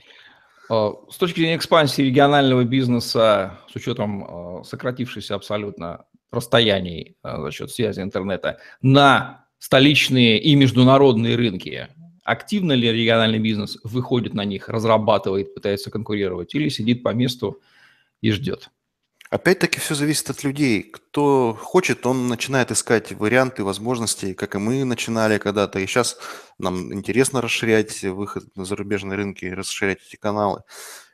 А, 0.69 0.93
с 1.11 1.17
точки 1.17 1.41
зрения 1.41 1.57
экспансии 1.57 2.03
регионального 2.03 2.65
бизнеса, 2.65 3.59
с 3.71 3.77
учетом 3.77 4.25
а, 4.25 4.65
сократившихся 4.65 5.35
абсолютно 5.35 6.05
расстояний 6.31 7.17
а, 7.23 7.41
за 7.41 7.51
счет 7.51 7.71
связи 7.71 8.01
интернета 8.01 8.59
на 8.83 9.47
столичные 9.59 10.39
и 10.41 10.55
международные 10.55 11.37
рынки, 11.37 11.89
активно 12.27 12.73
ли 12.73 12.91
региональный 12.91 13.39
бизнес 13.39 13.79
выходит 13.85 14.35
на 14.35 14.45
них, 14.45 14.69
разрабатывает, 14.69 15.55
пытается 15.55 15.91
конкурировать 15.91 16.55
или 16.55 16.69
сидит 16.69 17.03
по 17.03 17.15
месту 17.15 17.61
и 18.21 18.31
ждет? 18.33 18.71
Опять-таки 19.29 19.81
все 19.81 19.95
зависит 19.95 20.31
от 20.31 20.45
людей. 20.45 20.83
Кто 20.83 21.57
хочет, 21.61 22.07
он 22.07 22.29
начинает 22.29 22.71
искать 22.71 23.13
варианты, 23.13 23.65
возможности, 23.65 24.35
как 24.35 24.55
и 24.55 24.59
мы 24.59 24.85
начинали 24.85 25.39
когда-то. 25.39 25.81
И 25.81 25.87
сейчас 25.87 26.17
нам 26.59 26.93
интересно 26.93 27.41
расширять 27.41 28.03
выход 28.03 28.45
на 28.57 28.65
зарубежные 28.65 29.17
рынки, 29.17 29.47
расширять 29.47 29.99
эти 30.07 30.17
каналы. 30.17 30.63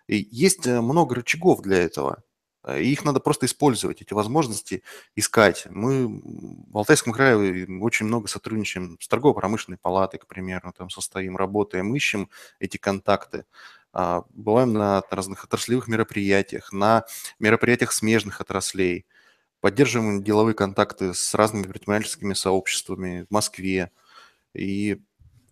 И 0.09 0.29
есть 0.31 0.67
э, 0.67 0.81
много 0.81 1.15
рычагов 1.15 1.63
для 1.63 1.79
этого. 1.79 2.23
И 2.69 2.93
их 2.93 3.05
надо 3.05 3.19
просто 3.19 3.47
использовать, 3.47 4.03
эти 4.03 4.15
возможности 4.15 4.83
искать. 5.17 5.67
Мы 5.69 6.23
в 6.71 6.79
Алтайском 6.79 7.13
крае 7.13 7.67
очень 7.81 8.07
много 8.07 8.29
сотрудничаем 8.29 8.99
с 9.01 9.09
торгово-промышленной 9.09 9.79
палатой, 9.79 10.21
к 10.21 10.27
примеру, 10.27 10.73
там 10.77 10.89
состоим, 10.89 11.37
работаем, 11.37 11.95
ищем 11.95 12.29
эти 12.61 12.77
контакты. 12.77 13.45
А, 13.93 14.25
бываем 14.31 14.73
на 14.73 15.03
разных 15.11 15.45
отраслевых 15.45 15.89
мероприятиях, 15.89 16.73
на 16.73 17.05
мероприятиях 17.39 17.93
смежных 17.93 18.41
отраслей, 18.41 19.07
поддерживаем 19.61 20.23
деловые 20.23 20.55
контакты 20.55 21.15
с 21.15 21.35
разными 21.35 21.65
предпринимательскими 21.65 22.35
сообществами 22.35 23.27
в 23.29 23.33
Москве. 23.33 23.91
И 24.55 25.01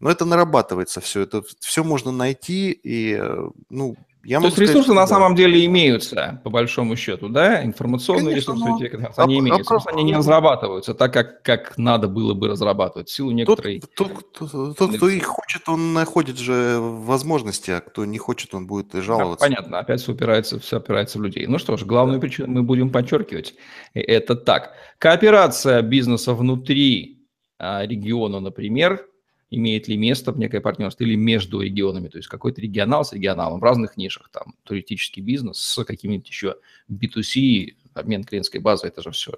ну, 0.00 0.08
это 0.08 0.24
нарабатывается 0.24 1.00
все. 1.00 1.20
Это 1.20 1.42
все 1.60 1.84
можно 1.84 2.10
найти. 2.10 2.70
И, 2.70 3.18
э, 3.20 3.48
ну, 3.68 3.96
я 4.22 4.38
То 4.38 4.46
есть 4.46 4.56
сказать, 4.56 4.74
ресурсы 4.74 4.92
на 4.92 5.02
да. 5.02 5.06
самом 5.06 5.34
деле 5.34 5.64
имеются, 5.64 6.40
по 6.44 6.50
большому 6.50 6.94
счету, 6.96 7.28
да? 7.28 7.64
Информационные 7.64 8.30
Конечно, 8.30 8.52
ресурсы, 8.52 8.64
но... 8.64 9.22
они 9.22 9.36
а, 9.36 9.40
имеются. 9.40 9.64
Просто 9.64 9.90
они 9.90 10.02
не 10.02 10.14
разрабатываются 10.14 10.94
так, 10.94 11.12
как, 11.12 11.42
как 11.42 11.78
надо 11.78 12.06
было 12.06 12.34
бы 12.34 12.48
разрабатывать, 12.48 13.08
в 13.08 13.12
силу 13.12 13.30
некоторой... 13.30 13.80
Тот, 13.80 14.12
тот, 14.34 14.52
тот, 14.52 14.76
тот, 14.76 14.96
кто 14.96 15.08
их 15.08 15.24
хочет, 15.24 15.68
он 15.68 15.94
находит 15.94 16.38
же 16.38 16.78
возможности, 16.80 17.70
а 17.70 17.80
кто 17.80 18.04
не 18.04 18.18
хочет, 18.18 18.54
он 18.54 18.66
будет 18.66 18.92
жаловаться. 18.92 19.48
Да, 19.48 19.54
понятно, 19.54 19.78
опять 19.78 20.02
все 20.02 20.12
опирается, 20.12 20.60
все 20.60 20.76
опирается 20.76 21.18
в 21.18 21.22
людей. 21.22 21.46
Ну 21.46 21.58
что 21.58 21.76
ж, 21.76 21.84
главную 21.84 22.18
да. 22.18 22.26
причину 22.26 22.48
мы 22.48 22.62
будем 22.62 22.90
подчеркивать. 22.90 23.54
Это 23.94 24.36
так. 24.36 24.72
Кооперация 24.98 25.80
бизнеса 25.80 26.34
внутри 26.34 27.26
а, 27.58 27.86
региона, 27.86 28.40
например, 28.40 29.06
имеет 29.50 29.88
ли 29.88 29.96
место 29.96 30.32
в 30.32 30.38
некое 30.38 30.60
партнерство 30.60 31.04
или 31.04 31.16
между 31.16 31.60
регионами, 31.60 32.08
то 32.08 32.18
есть 32.18 32.28
какой-то 32.28 32.60
регионал 32.60 33.04
с 33.04 33.12
регионалом 33.12 33.60
в 33.60 33.64
разных 33.64 33.96
нишах, 33.96 34.30
там, 34.30 34.54
туристический 34.62 35.22
бизнес 35.22 35.58
с 35.58 35.84
какими-нибудь 35.84 36.28
еще 36.28 36.56
B2C, 36.88 37.74
обмен 37.94 38.24
клиентской 38.24 38.60
базой, 38.60 38.90
это 38.90 39.02
же 39.02 39.10
все 39.10 39.32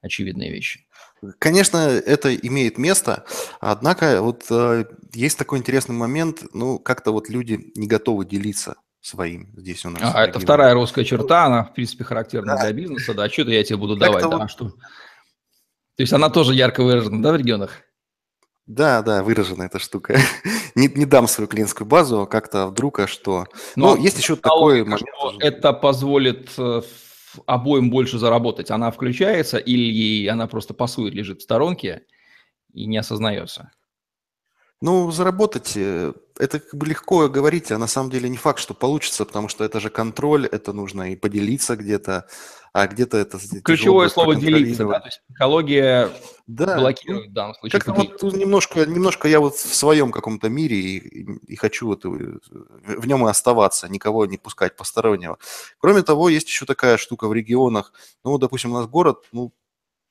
очевидные 0.00 0.52
вещи. 0.52 0.86
Конечно, 1.38 1.78
это 1.78 2.34
имеет 2.34 2.78
место, 2.78 3.24
однако 3.60 4.22
вот 4.22 4.44
э, 4.50 4.84
есть 5.14 5.38
такой 5.38 5.58
интересный 5.58 5.94
момент, 5.94 6.44
ну, 6.52 6.78
как-то 6.78 7.12
вот 7.12 7.28
люди 7.28 7.72
не 7.74 7.86
готовы 7.86 8.24
делиться 8.24 8.76
своим 9.00 9.52
здесь 9.56 9.84
у 9.84 9.90
нас. 9.90 10.02
А, 10.02 10.24
это 10.24 10.40
вторая 10.40 10.74
русская 10.74 11.04
черта, 11.04 11.46
она, 11.46 11.64
в 11.64 11.74
принципе, 11.74 12.04
характерна 12.04 12.56
да. 12.56 12.62
для 12.62 12.72
бизнеса, 12.72 13.14
да, 13.14 13.28
что-то 13.28 13.50
я 13.50 13.62
тебе 13.62 13.76
буду 13.76 13.96
давать, 13.96 14.22
да, 14.22 14.36
вот... 14.36 14.50
что... 14.50 14.70
То 14.70 16.02
есть 16.02 16.12
она 16.12 16.30
тоже 16.30 16.54
ярко 16.54 16.82
выражена, 16.82 17.22
да, 17.22 17.32
в 17.32 17.36
регионах? 17.36 17.82
Да, 18.68 19.00
да, 19.00 19.22
выражена 19.22 19.62
эта 19.62 19.78
штука. 19.78 20.18
не, 20.74 20.88
не 20.88 21.06
дам 21.06 21.26
свою 21.26 21.48
клиентскую 21.48 21.86
базу, 21.86 22.20
а 22.20 22.26
как-то 22.26 22.66
вдруг, 22.66 23.00
а 23.00 23.06
что. 23.06 23.46
Но, 23.76 23.96
ну, 23.96 24.02
есть 24.02 24.18
еще 24.18 24.36
такой 24.36 24.84
момент. 24.84 25.08
это 25.40 25.72
позволит 25.72 26.50
э, 26.58 26.82
обоим 27.46 27.88
больше 27.88 28.18
заработать. 28.18 28.70
Она 28.70 28.90
включается 28.90 29.56
или 29.56 30.26
она 30.26 30.46
просто 30.46 30.74
пасует, 30.74 31.14
лежит 31.14 31.40
в 31.40 31.44
сторонке 31.44 32.02
и 32.74 32.84
не 32.84 32.98
осознается? 32.98 33.70
Ну, 34.80 35.10
заработать, 35.10 35.72
э, 35.74 36.12
это 36.38 36.60
как 36.60 36.74
бы 36.74 36.86
легко 36.86 37.28
говорить, 37.28 37.72
а 37.72 37.78
на 37.78 37.88
самом 37.88 38.10
деле 38.10 38.28
не 38.28 38.36
факт, 38.36 38.60
что 38.60 38.74
получится, 38.74 39.24
потому 39.24 39.48
что 39.48 39.64
это 39.64 39.80
же 39.80 39.90
контроль, 39.90 40.46
это 40.46 40.72
нужно 40.72 41.12
и 41.12 41.16
поделиться 41.16 41.74
где-то, 41.74 42.28
а 42.72 42.86
где-то 42.86 43.16
это... 43.16 43.38
Ключевое 43.64 44.08
слово 44.08 44.36
«делиться», 44.36 44.86
да? 44.86 45.00
То 45.00 45.06
есть 45.06 45.20
психология 45.28 46.10
да. 46.46 46.78
блокирует 46.78 47.30
в 47.30 47.32
данном 47.32 47.54
случае. 47.56 47.80
Как-то 47.80 47.92
вот 47.92 48.22
немножко, 48.34 48.86
немножко 48.86 49.26
я 49.26 49.40
вот 49.40 49.56
в 49.56 49.74
своем 49.74 50.12
каком-то 50.12 50.48
мире 50.48 50.76
и, 50.76 51.24
и 51.52 51.56
хочу 51.56 51.88
вот 51.88 52.04
в 52.04 53.06
нем 53.06 53.26
и 53.26 53.30
оставаться, 53.30 53.88
никого 53.88 54.26
не 54.26 54.38
пускать 54.38 54.76
постороннего. 54.76 55.38
Кроме 55.78 56.02
того, 56.02 56.28
есть 56.28 56.46
еще 56.46 56.66
такая 56.66 56.98
штука 56.98 57.26
в 57.26 57.34
регионах, 57.34 57.92
ну, 58.22 58.38
допустим, 58.38 58.70
у 58.70 58.74
нас 58.74 58.86
город, 58.86 59.24
ну, 59.32 59.52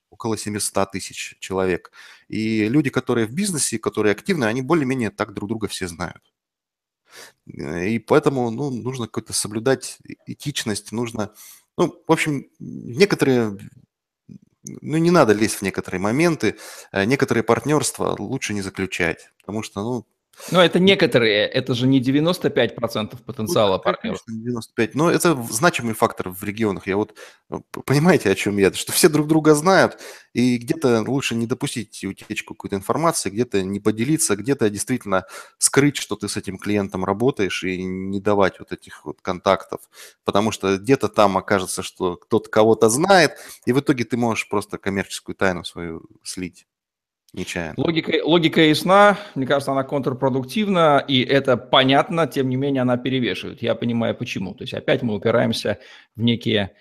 около 0.10 0.38
700 0.38 0.92
тысяч 0.92 1.38
человек. 1.40 1.92
И 2.28 2.68
люди, 2.68 2.90
которые 2.90 3.28
в 3.28 3.32
бизнесе, 3.32 3.80
которые 3.80 4.12
активны, 4.12 4.46
они 4.46 4.62
более-менее 4.62 5.12
так 5.12 5.34
друг 5.34 5.50
друга 5.50 5.68
все 5.68 5.88
знают. 5.88 6.22
И 7.46 8.00
поэтому 8.00 8.50
ну, 8.52 8.70
нужно 8.70 9.06
какой-то 9.06 9.34
соблюдать 9.34 10.00
этичность, 10.26 10.92
нужно... 10.92 11.34
Ну, 11.78 12.04
в 12.08 12.12
общем, 12.12 12.48
некоторые... 12.60 13.58
Ну, 14.64 14.98
не 14.98 15.12
надо 15.12 15.32
лезть 15.34 15.56
в 15.56 15.62
некоторые 15.62 16.02
моменты. 16.02 16.58
Э, 16.92 17.06
некоторые 17.06 17.44
партнерства 17.44 18.16
лучше 18.20 18.54
не 18.54 18.62
заключать, 18.62 19.32
потому 19.40 19.64
что, 19.64 19.82
ну, 19.82 20.06
но 20.52 20.64
это 20.64 20.80
некоторые, 20.80 21.46
это 21.48 21.74
же 21.74 21.88
не 21.88 22.02
95% 22.02 23.24
потенциала 23.24 23.78
ну, 23.78 23.84
партнеров. 23.84 24.22
95, 24.28 24.96
но 24.96 25.12
это 25.12 25.36
значимый 25.50 25.94
фактор 25.94 26.30
в 26.30 26.44
регионах. 26.44 26.88
Я 26.88 26.98
вот, 26.98 27.16
э, 27.50 27.58
понимаете, 27.86 28.30
о 28.30 28.36
чем 28.36 28.58
я? 28.58 28.72
Что 28.74 28.92
все 28.92 29.10
друг 29.10 29.28
друга 29.28 29.56
знают, 29.56 30.00
и 30.34 30.58
где-то 30.58 31.04
лучше 31.08 31.36
не 31.36 31.48
допустить 31.48 32.04
утечку 32.04 32.54
какой-то 32.54 32.76
информации, 32.76 33.30
где-то 33.30 33.64
не 33.64 33.80
поделиться, 33.80 34.36
где-то 34.36 34.70
действительно 34.70 35.26
скрыть, 35.58 35.98
что 35.98 36.16
ты 36.16 36.30
с 36.30 36.38
этим 36.38 36.58
клиентом 36.58 37.04
работаешь, 37.04 37.64
и 37.64 37.84
не 37.84 38.22
давать 38.22 38.60
вот 38.60 38.72
этих 38.72 39.06
вот 39.06 39.22
контактов. 39.22 39.82
Потому 40.24 40.52
что 40.52 40.78
где-то 40.78 41.10
там 41.10 41.38
окажется, 41.38 41.84
что 41.84 42.16
кто-то 42.16 42.50
кого-то 42.50 42.90
знает, 42.90 43.38
и 43.66 43.74
в 43.74 43.80
итоге 43.80 44.06
ты 44.06 44.18
можешь 44.18 44.48
просто 44.48 44.78
коммерческую 44.78 45.36
тайну 45.36 45.64
свою 45.64 46.04
слить 46.24 46.68
нечаянно. 47.34 47.74
Логика, 47.78 48.14
логика 48.24 48.62
ясна, 48.62 49.18
мне 49.36 49.46
кажется, 49.46 49.72
она 49.72 49.84
контрпродуктивна, 49.84 51.04
и 51.08 51.24
это 51.24 51.58
понятно, 51.58 52.28
тем 52.28 52.50
не 52.50 52.56
менее 52.56 52.82
она 52.82 52.98
перевешивает. 52.98 53.62
Я 53.62 53.76
понимаю, 53.76 54.16
почему. 54.16 54.54
То 54.54 54.64
есть 54.64 54.74
опять 54.74 55.02
мы 55.02 55.16
упираемся 55.16 55.80
в 56.16 56.22
некие 56.22 56.72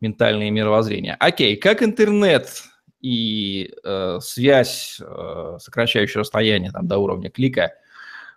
ментальные 0.00 0.50
мировоззрения. 0.50 1.16
Окей, 1.18 1.56
как 1.56 1.82
интернет 1.82 2.64
и 3.00 3.72
э, 3.84 4.18
связь, 4.20 5.00
э, 5.00 5.58
сокращающая 5.60 6.20
расстояние 6.20 6.72
там, 6.72 6.86
до 6.86 6.98
уровня 6.98 7.30
клика, 7.30 7.72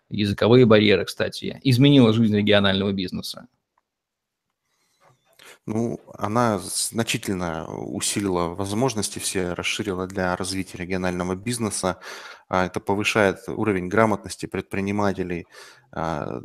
языковые 0.10 0.65
барьеры, 0.65 1.05
кстати, 1.05 1.60
изменила 1.63 2.13
жизнь 2.13 2.36
регионального 2.36 2.91
бизнеса? 2.91 3.47
Ну, 5.65 6.00
она 6.17 6.60
значительно 6.60 7.67
усилила 7.67 8.56
возможности 8.56 9.19
все, 9.19 9.54
расширила 9.54 10.08
для 10.08 10.36
развития 10.36 10.78
регионального 10.78 11.36
бизнеса. 11.36 12.00
А, 12.48 12.65
это 12.65 12.80
повышает 12.80 13.38
уровень 13.48 13.88
грамотности 13.88 14.48
предпринимателей, 14.48 15.45
а, 15.91 16.41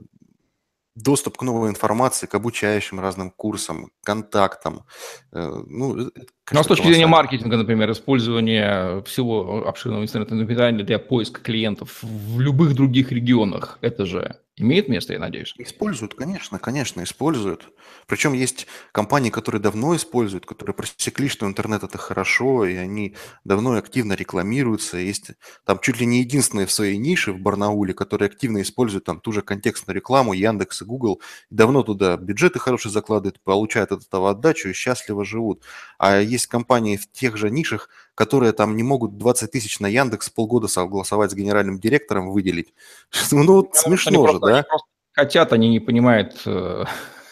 доступ 0.95 1.39
к 1.39 1.43
новой 1.43 1.71
информации, 1.71 2.27
к 2.27 2.35
обучающим 2.35 3.01
разным 3.01 3.31
курсам, 3.31 3.91
контактам. 4.05 4.85
Э, 5.33 5.63
ну, 5.67 5.99
э, 5.99 6.11
ну, 6.53 6.61
а 6.61 6.63
с 6.63 6.67
точки 6.67 6.87
зрения 6.87 7.07
маркетинга, 7.07 7.57
например, 7.57 7.91
использование 7.91 9.03
всего 9.03 9.67
обширного 9.67 10.03
интернета 10.03 10.35
инструментария 10.35 10.85
для 10.85 10.99
поиска 10.99 11.41
клиентов 11.41 11.99
в 12.03 12.41
любых 12.41 12.75
других 12.75 13.11
регионах, 13.11 13.79
это 13.81 14.07
же 14.07 14.37
Имеет 14.57 14.89
место, 14.89 15.15
я 15.15 15.19
надеюсь? 15.19 15.53
Используют, 15.59 16.15
конечно, 16.15 16.61
конечно, 16.61 17.03
используют. 17.03 17.73
Причем 18.07 18.35
есть 18.35 18.69
компании, 18.93 19.31
которые 19.31 19.61
давно 19.61 19.97
используют, 19.97 20.47
которые 20.47 20.75
просекли, 20.75 21.29
что 21.29 21.45
интернет 21.47 21.83
это 21.83 21.99
хорошо, 21.99 22.65
и 22.65 22.77
они 22.77 23.17
давно 23.43 23.75
и 23.75 23.81
активно 23.81 24.13
рекламируются. 24.13 24.99
Есть 24.99 25.33
там 25.65 25.81
чуть 25.81 25.99
ли 25.99 26.07
не 26.07 26.21
единственные 26.21 26.67
в 26.67 26.73
своей 26.73 26.99
нише 26.99 27.33
в 27.33 27.41
Барнауле, 27.41 27.95
которые 27.95 28.27
активно 28.27 28.63
используют 28.63 29.05
там 29.05 29.19
ту 29.19 29.33
же 29.33 29.43
контекстную 29.43 29.97
рекламу, 29.97 30.35
Яндекс 30.35 30.83
и 30.83 30.85
Google. 30.85 31.21
Давно 31.51 31.83
туда 31.83 32.17
бюджеты 32.17 32.61
хорошие 32.61 32.93
закладывают, 32.93 33.41
получают 33.41 33.91
от 33.91 34.05
этого 34.05 34.31
отдачу 34.31 34.69
и 34.69 34.73
счастливо 34.73 35.25
живут. 35.25 35.65
А 35.99 36.21
есть 36.21 36.47
компании 36.47 36.97
в 36.97 37.11
тех 37.11 37.37
же 37.37 37.51
нишах, 37.51 37.89
которые 38.15 38.53
там 38.53 38.77
не 38.77 38.83
могут 38.83 39.19
20 39.19 39.51
тысяч 39.51 39.81
на 39.81 39.87
Яндекс 39.87 40.31
полгода 40.31 40.69
согласовать 40.69 41.33
с 41.33 41.35
генеральным 41.35 41.81
директором 41.81 42.31
выделить. 42.31 42.73
Ну, 43.33 43.57
вот 43.57 43.75
смешно 43.75 44.29
же, 44.29 44.39
да? 44.47 44.67
хотят, 45.13 45.53
они 45.53 45.69
не 45.71 45.81
понимают 45.81 46.43
э, 46.45 46.85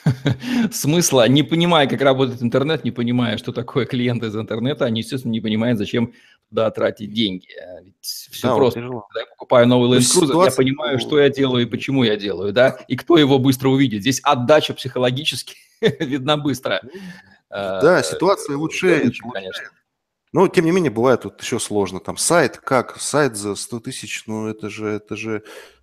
смысла, 0.72 1.29
не 1.29 1.42
понимая, 1.42 1.87
как 1.87 2.01
работает 2.01 2.42
интернет, 2.42 2.85
не 2.85 2.90
понимая, 2.90 3.38
что 3.38 3.53
такое 3.53 3.87
клиент 3.87 4.22
из 4.22 4.37
интернета, 4.37 4.85
они, 4.85 5.01
естественно, 5.01 5.33
не 5.33 5.40
понимают, 5.40 5.79
зачем 5.79 6.12
туда 6.48 6.70
тратить 6.70 7.12
деньги. 7.12 7.48
А 7.59 7.83
ведь 7.83 7.94
все 8.01 8.48
да, 8.48 8.55
просто. 8.55 8.81
Вот 8.81 9.05
Когда 9.09 9.20
я 9.20 9.27
покупаю 9.27 9.66
новый 9.66 9.90
Land 9.90 10.03
Cruiser, 10.03 10.27
ситуация... 10.27 10.51
я 10.51 10.57
понимаю, 10.57 10.98
что 10.98 11.18
я 11.18 11.29
делаю 11.29 11.64
и 11.64 11.68
почему 11.68 12.05
я 12.05 12.16
делаю, 12.16 12.53
да, 12.53 12.79
и 12.88 12.96
кто 12.96 13.16
его 13.16 13.38
быстро 13.38 13.68
увидит. 13.68 14.03
Здесь 14.03 14.20
отдача 14.22 14.75
психологически 14.75 15.57
видна 15.81 16.37
быстро. 16.37 16.83
Да, 17.51 17.98
а, 17.98 18.03
ситуация 18.03 18.57
лучше, 18.57 19.12
конечно. 19.33 19.64
Но, 20.33 20.48
тем 20.48 20.64
не 20.64 20.70
менее, 20.70 20.90
бывает 20.90 21.22
тут 21.22 21.42
еще 21.42 21.59
сложно. 21.59 22.01
Там 22.01 22.16
сайт, 22.16 22.57
как? 22.57 22.98
Сайт 22.98 23.37
за 23.37 23.55
100 23.55 23.81
тысяч, 23.81 24.25
ну, 24.27 24.48
это 24.48 24.70
же, 24.70 24.88
это 24.88 25.14
же 25.14 25.42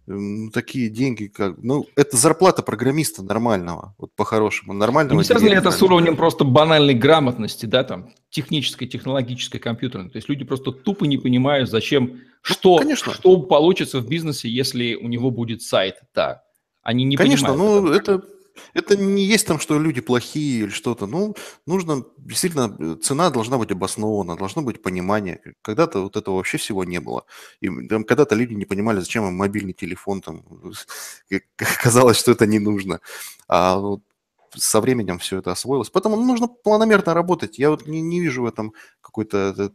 ну, 0.10 0.50
такие 0.52 0.89
деньги, 0.89 1.28
как... 1.28 1.58
Ну, 1.62 1.86
это 1.95 2.17
зарплата 2.17 2.63
программиста 2.63 3.24
нормального, 3.24 3.95
вот 3.98 4.13
по-хорошему, 4.15 4.74
нормального. 4.74 5.17
Не 5.17 5.24
связано 5.24 5.50
ли 5.50 5.56
это 5.56 5.72
с 5.72 5.82
уровнем 5.82 6.15
просто 6.15 6.43
банальной 6.43 6.95
грамотности, 6.95 7.65
да, 7.65 7.84
там, 7.84 8.10
технической, 8.30 8.88
технологической, 8.88 9.60
компьютерной? 9.60 10.10
То 10.10 10.17
есть 10.17 10.28
люди 10.30 10.43
просто 10.43 10.72
тупо 10.72 11.06
не 11.06 11.17
понимают, 11.17 11.69
зачем, 11.69 12.08
ну, 12.08 12.19
что, 12.41 12.78
конечно. 12.78 13.13
что 13.13 13.38
получится 13.41 14.00
в 14.00 14.08
бизнесе, 14.08 14.50
если 14.50 14.95
у 14.95 15.08
него 15.08 15.32
будет 15.32 15.62
сайт, 15.62 15.95
да. 16.15 16.41
Они 16.82 17.04
не 17.04 17.15
Конечно, 17.15 17.50
понимают. 17.50 17.84
ну, 17.84 17.91
это, 17.91 18.13
это 18.13 18.26
не 18.95 19.26
есть 19.26 19.48
там, 19.48 19.60
что 19.60 19.80
люди 19.80 20.02
плохие 20.02 20.63
или 20.63 20.69
что-то. 20.69 21.08
Ну, 21.08 21.36
нужно, 21.65 22.04
действительно, 22.17 22.76
э, 22.80 22.95
цена 23.02 23.30
должна 23.30 23.58
быть 23.58 23.72
обоснована, 23.72 24.36
должно 24.36 24.62
быть 24.62 24.82
понимание. 24.82 25.41
Когда-то 25.62 26.04
вот 26.04 26.17
этого 26.17 26.36
вообще 26.36 26.58
всего 26.58 26.84
не 26.84 27.00
было. 27.00 27.26
И 27.62 27.88
там, 27.88 28.04
когда-то 28.04 28.36
люди 28.36 28.54
не 28.54 28.65
понимали, 28.65 29.00
зачем 29.00 29.28
им 29.28 29.36
мобильный 29.36 29.74
телефон, 29.74 30.22
там, 30.22 30.43
казалось, 31.84 32.17
что 32.17 32.32
это 32.32 32.45
не 32.45 32.60
нужно. 32.60 33.00
А 33.48 33.78
вот 33.78 34.02
со 34.56 34.82
временем 34.82 35.19
все 35.19 35.38
это 35.39 35.52
освоилось. 35.52 35.89
Поэтому 35.89 36.15
нужно 36.15 36.48
планомерно 36.48 37.13
работать. 37.13 37.60
Я 37.60 37.69
вот 37.69 37.88
не, 37.88 38.02
не 38.02 38.19
вижу 38.22 38.43
в 38.43 38.45
этом 38.45 38.74
какой-то 39.02 39.72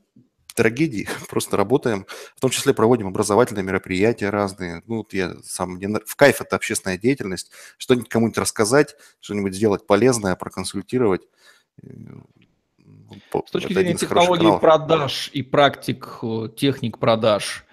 трагедии, 0.55 1.09
просто 1.29 1.57
работаем, 1.57 2.07
в 2.37 2.40
том 2.40 2.51
числе 2.51 2.75
проводим 2.75 3.09
образовательные 3.09 3.64
мероприятия 3.64 4.31
разные. 4.31 4.83
Ну, 4.87 4.99
вот 4.99 5.12
я 5.12 5.35
сам, 5.43 5.75
мне 5.75 5.88
в 6.05 6.17
кайф 6.17 6.40
это 6.40 6.57
общественная 6.57 6.99
деятельность, 6.99 7.51
что-нибудь 7.79 8.09
кому-нибудь 8.09 8.38
рассказать, 8.38 8.97
что-нибудь 9.21 9.55
сделать 9.55 9.87
полезное, 9.87 10.37
проконсультировать. 10.37 11.23
Э, 11.83 11.88
С 13.47 13.51
точки 13.51 13.73
это 13.73 13.81
зрения 13.81 13.97
технологий 13.97 14.59
продаж 14.61 15.31
и 15.33 15.43
практик, 15.43 16.19
э, 16.23 16.49
техник 16.57 16.99
продаж, 16.99 17.64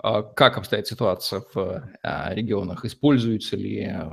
а, 0.00 0.22
как 0.22 0.58
обстоит 0.58 0.86
ситуация 0.86 1.42
в 1.52 1.90
а, 2.02 2.32
регионах? 2.32 2.84
Используются 2.84 3.56
ли 3.56 3.90
э, 3.90 4.10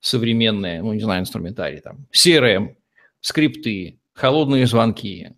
современные, 0.00 0.82
ну, 0.82 0.92
не 0.92 1.00
знаю, 1.00 1.20
инструментарии, 1.20 1.78
там, 1.78 2.06
CRM, 2.12 2.74
скрипты, 3.20 4.00
холодные 4.12 4.66
звонки, 4.66 5.36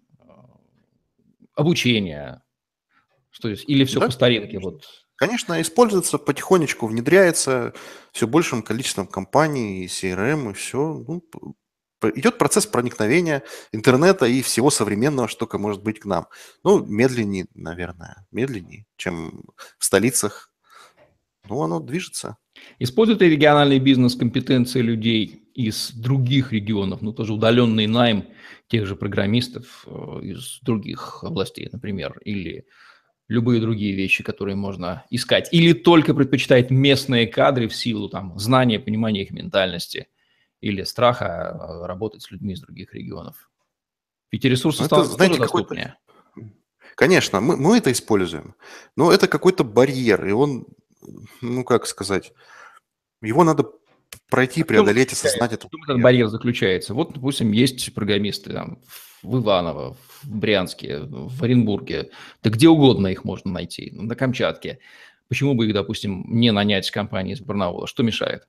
обучение, 1.54 2.42
что 3.30 3.48
есть, 3.48 3.64
или 3.68 3.84
все 3.84 4.00
да? 4.00 4.06
по 4.06 4.12
старинке? 4.12 4.58
Вот. 4.58 4.84
Конечно, 5.16 5.60
используется 5.60 6.18
потихонечку, 6.18 6.86
внедряется 6.86 7.72
все 8.12 8.26
большим 8.26 8.62
количеством 8.62 9.06
компаний, 9.06 9.84
и 9.84 9.86
CRM, 9.86 10.50
и 10.50 10.54
все. 10.54 11.04
Ну, 11.06 11.24
идет 12.14 12.38
процесс 12.38 12.66
проникновения 12.66 13.42
интернета 13.72 14.26
и 14.26 14.42
всего 14.42 14.70
современного, 14.70 15.28
что 15.28 15.48
может 15.54 15.82
быть 15.82 16.00
к 16.00 16.04
нам. 16.04 16.26
Ну, 16.64 16.84
медленнее, 16.84 17.46
наверное, 17.54 18.26
медленнее, 18.32 18.86
чем 18.96 19.44
в 19.78 19.84
столицах. 19.84 20.50
Ну, 21.48 21.62
оно 21.62 21.80
движется. 21.80 22.36
Использует 22.78 23.20
ли 23.20 23.30
региональный 23.30 23.78
бизнес 23.78 24.16
компетенции 24.16 24.80
людей 24.80 25.43
из 25.54 25.92
других 25.92 26.52
регионов, 26.52 27.00
ну, 27.00 27.12
тоже 27.12 27.32
удаленный 27.32 27.86
найм 27.86 28.26
тех 28.66 28.86
же 28.86 28.96
программистов 28.96 29.84
э, 29.86 30.20
из 30.22 30.58
других 30.62 31.22
областей, 31.22 31.68
например, 31.70 32.18
или 32.24 32.66
любые 33.28 33.60
другие 33.60 33.94
вещи, 33.94 34.22
которые 34.22 34.56
можно 34.56 35.04
искать, 35.10 35.48
или 35.52 35.72
только 35.72 36.12
предпочитает 36.12 36.70
местные 36.70 37.26
кадры 37.26 37.68
в 37.68 37.74
силу 37.74 38.08
там, 38.08 38.38
знания, 38.38 38.80
понимания 38.80 39.22
их 39.22 39.30
ментальности 39.30 40.08
или 40.60 40.82
страха 40.82 41.24
э, 41.24 41.86
работать 41.86 42.22
с 42.22 42.30
людьми 42.30 42.54
из 42.54 42.60
других 42.60 42.92
регионов. 42.92 43.50
Ведь 44.32 44.44
ресурсы 44.44 44.82
ну, 44.82 44.86
становятся 44.86 45.14
знаете, 45.14 45.36
тоже 45.36 45.48
доступнее. 45.48 45.96
Конечно, 46.96 47.40
мы, 47.40 47.56
мы 47.56 47.78
это 47.78 47.92
используем, 47.92 48.54
но 48.96 49.12
это 49.12 49.28
какой-то 49.28 49.64
барьер, 49.64 50.26
и 50.26 50.32
он, 50.32 50.66
ну 51.40 51.64
как 51.64 51.86
сказать, 51.86 52.32
его 53.20 53.44
надо 53.44 53.70
пройти, 54.34 54.64
преодолеть, 54.64 55.12
осознать 55.12 55.52
это. 55.52 55.68
В 55.68 55.70
чем 55.70 55.82
этот 55.84 56.02
барьер 56.02 56.28
заключается? 56.28 56.94
Вот, 56.94 57.12
допустим, 57.12 57.52
есть 57.52 57.94
программисты 57.94 58.52
там, 58.52 58.78
в 59.22 59.40
Иваново, 59.40 59.96
в 60.22 60.28
Брянске, 60.28 61.00
в 61.00 61.42
Оренбурге, 61.42 62.10
да 62.42 62.50
где 62.50 62.68
угодно 62.68 63.08
их 63.08 63.24
можно 63.24 63.50
найти, 63.52 63.90
на 63.92 64.14
Камчатке. 64.14 64.78
Почему 65.28 65.54
бы 65.54 65.66
их, 65.66 65.72
допустим, 65.72 66.24
не 66.28 66.50
нанять 66.52 66.90
компании 66.90 67.34
из 67.34 67.40
Барнаула? 67.40 67.86
Что 67.86 68.02
мешает? 68.02 68.46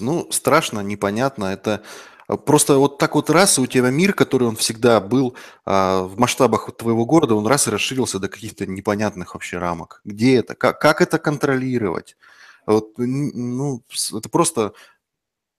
Ну, 0.00 0.26
страшно, 0.30 0.80
непонятно. 0.80 1.46
Это 1.46 1.82
а, 2.26 2.36
просто 2.36 2.78
вот 2.78 2.98
так 2.98 3.14
вот 3.14 3.30
раз, 3.30 3.58
и 3.58 3.60
у 3.60 3.66
тебя 3.66 3.90
мир, 3.90 4.12
который 4.12 4.48
он 4.48 4.56
всегда 4.56 5.00
был 5.00 5.36
а, 5.64 6.02
в 6.02 6.18
масштабах 6.18 6.74
твоего 6.76 7.06
города, 7.06 7.34
он 7.34 7.46
раз 7.46 7.68
и 7.68 7.70
расширился 7.70 8.18
до 8.18 8.28
каких-то 8.28 8.66
непонятных 8.66 9.34
вообще 9.34 9.58
рамок. 9.58 10.00
Где 10.04 10.36
это? 10.36 10.54
Как, 10.54 10.80
как 10.80 11.00
это 11.00 11.18
контролировать? 11.18 12.16
Вот, 12.66 12.94
ну, 12.96 13.82
это 14.12 14.28
просто 14.28 14.74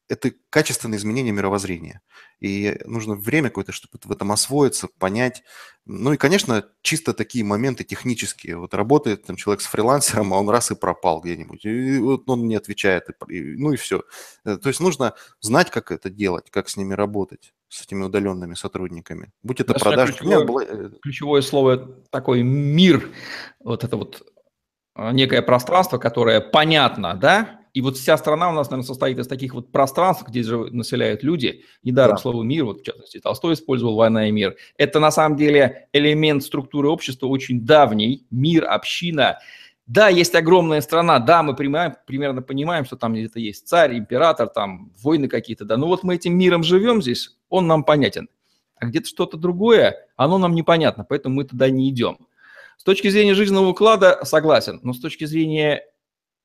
это 0.07 0.31
качественное 0.49 0.97
изменение 0.97 1.33
мировоззрения. 1.33 2.01
И 2.39 2.79
нужно 2.85 3.15
время 3.15 3.49
какое-то, 3.49 3.71
чтобы 3.71 3.97
в 4.03 4.11
этом 4.11 4.31
освоиться, 4.31 4.87
понять. 4.99 5.43
Ну 5.85 6.13
и, 6.13 6.17
конечно, 6.17 6.65
чисто 6.81 7.13
такие 7.13 7.43
моменты 7.43 7.83
технические. 7.83 8.57
Вот 8.57 8.73
работает 8.73 9.23
там 9.23 9.35
человек 9.35 9.61
с 9.61 9.65
фрилансером, 9.65 10.33
а 10.33 10.37
он 10.37 10.49
раз 10.49 10.69
и 10.71 10.75
пропал 10.75 11.21
где-нибудь. 11.21 11.65
И 11.65 11.97
вот 11.99 12.29
он 12.29 12.47
не 12.47 12.55
отвечает. 12.55 13.07
И, 13.29 13.41
ну 13.41 13.73
и 13.73 13.77
все. 13.77 14.03
Э, 14.43 14.57
то 14.57 14.69
есть 14.69 14.79
нужно 14.79 15.15
знать, 15.39 15.71
как 15.71 15.91
это 15.91 16.09
делать, 16.09 16.51
как 16.51 16.69
с 16.69 16.77
ними 16.77 16.93
работать 16.93 17.53
с 17.69 17.81
этими 17.81 18.03
удаленными 18.03 18.53
сотрудниками. 18.53 19.31
Будь 19.41 19.59
это 19.59 19.73
продажа. 19.73 20.13
Ключевое, 20.13 20.45
была... 20.45 20.63
Э, 20.63 20.89
ключевое 21.01 21.41
слово 21.41 21.77
такой 22.11 22.43
мир, 22.43 23.09
вот 23.59 23.83
это 23.83 23.97
вот 23.97 24.23
некое 24.97 25.41
пространство, 25.41 25.97
которое 25.97 26.41
понятно, 26.41 27.15
да, 27.15 27.60
и 27.75 27.81
вот 27.81 27.97
вся 27.97 28.15
страна 28.17 28.49
у 28.49 28.53
нас, 28.53 28.69
наверное, 28.69 28.88
состоит 28.88 29.19
из 29.19 29.27
таких 29.27 29.53
вот 29.53 29.69
пространств, 29.69 30.25
где 30.25 30.43
же 30.43 30.58
населяют 30.71 31.23
люди. 31.23 31.65
Недаром 31.84 32.15
да. 32.15 32.21
слово 32.21 32.41
«мир», 32.41 32.63
вот 32.63 32.79
в 32.79 32.84
частности, 32.86 33.19
Толстой 33.19 33.53
использовал 33.53 33.95
«война 33.95 34.29
и 34.29 34.31
мир». 34.31 34.55
Это 34.77 35.01
на 35.01 35.12
самом 35.12 35.36
деле 35.36 35.89
элемент 35.91 36.41
структуры 36.41 36.88
общества 36.88 37.27
очень 37.27 37.65
давний, 37.65 38.25
мир, 38.31 38.65
община. 38.65 39.39
Да, 39.88 40.08
есть 40.08 40.34
огромная 40.36 40.79
страна, 40.79 41.19
да, 41.19 41.43
мы 41.43 41.53
понимаем, 41.53 41.95
примерно 42.08 42.41
понимаем, 42.41 42.86
что 42.86 42.95
там 42.95 43.13
где-то 43.13 43.41
есть 43.41 43.67
царь, 43.67 43.97
император, 43.97 44.47
там 44.47 44.93
войны 45.03 45.27
какие-то, 45.27 45.65
да, 45.65 45.75
но 45.75 45.88
вот 45.88 46.03
мы 46.03 46.15
этим 46.15 46.38
миром 46.38 46.63
живем 46.63 47.01
здесь, 47.01 47.38
он 47.49 47.67
нам 47.67 47.84
понятен. 47.84 48.29
А 48.77 48.86
где-то 48.86 49.08
что-то 49.08 49.36
другое, 49.36 49.97
оно 50.15 50.38
нам 50.38 50.55
непонятно, 50.55 51.03
поэтому 51.03 51.36
мы 51.36 51.43
туда 51.43 51.69
не 51.69 51.89
идем. 51.89 52.17
С 52.77 52.83
точки 52.83 53.09
зрения 53.09 53.33
жизненного 53.33 53.67
уклада 53.67 54.19
согласен, 54.23 54.79
но 54.83 54.93
с 54.93 54.99
точки 54.99 55.25
зрения 55.25 55.83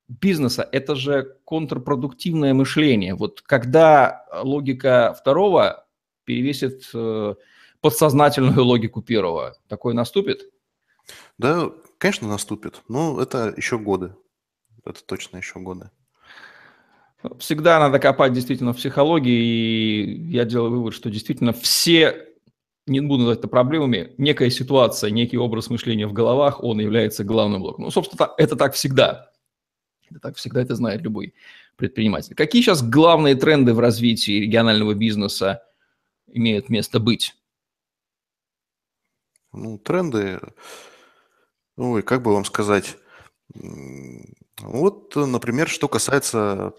бизнеса 0.09 0.69
это 0.73 0.95
же 0.97 1.37
контрпродуктивное 1.45 2.55
мышление. 2.55 3.15
Вот 3.15 3.43
когда 3.43 4.27
логика 4.43 5.15
второго 5.19 5.87
перевесит 6.25 6.89
э, 6.95 7.35
подсознательную 7.81 8.65
логику 8.65 9.03
первого, 9.03 9.57
такое 9.69 9.95
наступит? 9.95 10.51
Да, 11.39 11.71
конечно, 11.99 12.29
наступит. 12.29 12.83
Но 12.89 13.21
это 13.21 13.55
еще 13.57 13.79
годы. 13.79 14.15
Это 14.85 15.05
точно 15.05 15.39
еще 15.39 15.59
годы. 15.61 15.91
Всегда 17.39 17.79
надо 17.79 17.99
копать 17.99 18.33
действительно 18.33 18.73
в 18.73 18.79
психологии, 18.79 19.31
и 19.31 20.31
я 20.31 20.45
делаю 20.45 20.71
вывод, 20.71 20.95
что 20.95 21.11
действительно 21.11 21.53
все 21.53 22.29
не 22.87 23.01
буду 23.01 23.21
называть 23.21 23.39
это 23.39 23.49
проблемами, 23.49 24.15
некая 24.19 24.51
ситуация, 24.51 25.11
некий 25.11 25.39
образ 25.39 25.71
мышления 25.71 26.07
в 26.07 26.13
головах, 26.13 26.63
он 26.63 26.81
является 26.81 27.25
главным 27.25 27.61
блоком. 27.61 27.85
Ну, 27.85 27.91
собственно, 27.91 28.31
это 28.39 28.57
так 28.57 28.75
всегда. 28.75 29.31
Это 30.11 30.21
так 30.21 30.37
всегда 30.37 30.63
это 30.63 30.75
знает 30.75 31.03
любой 31.03 31.35
предприниматель. 31.77 32.35
Какие 32.35 32.63
сейчас 32.63 32.83
главные 32.83 33.35
тренды 33.35 33.75
в 33.75 33.81
развитии 33.81 34.41
регионального 34.41 34.95
бизнеса 34.95 35.63
имеют 36.27 36.69
место 36.69 37.01
быть? 37.01 37.35
Ну, 39.53 39.79
тренды, 39.79 40.41
ой, 41.77 42.03
как 42.03 42.23
бы 42.23 42.33
вам 42.33 42.45
сказать, 42.45 42.97
вот, 43.53 45.17
например, 45.17 45.69
что 45.69 45.89
касается, 45.89 46.73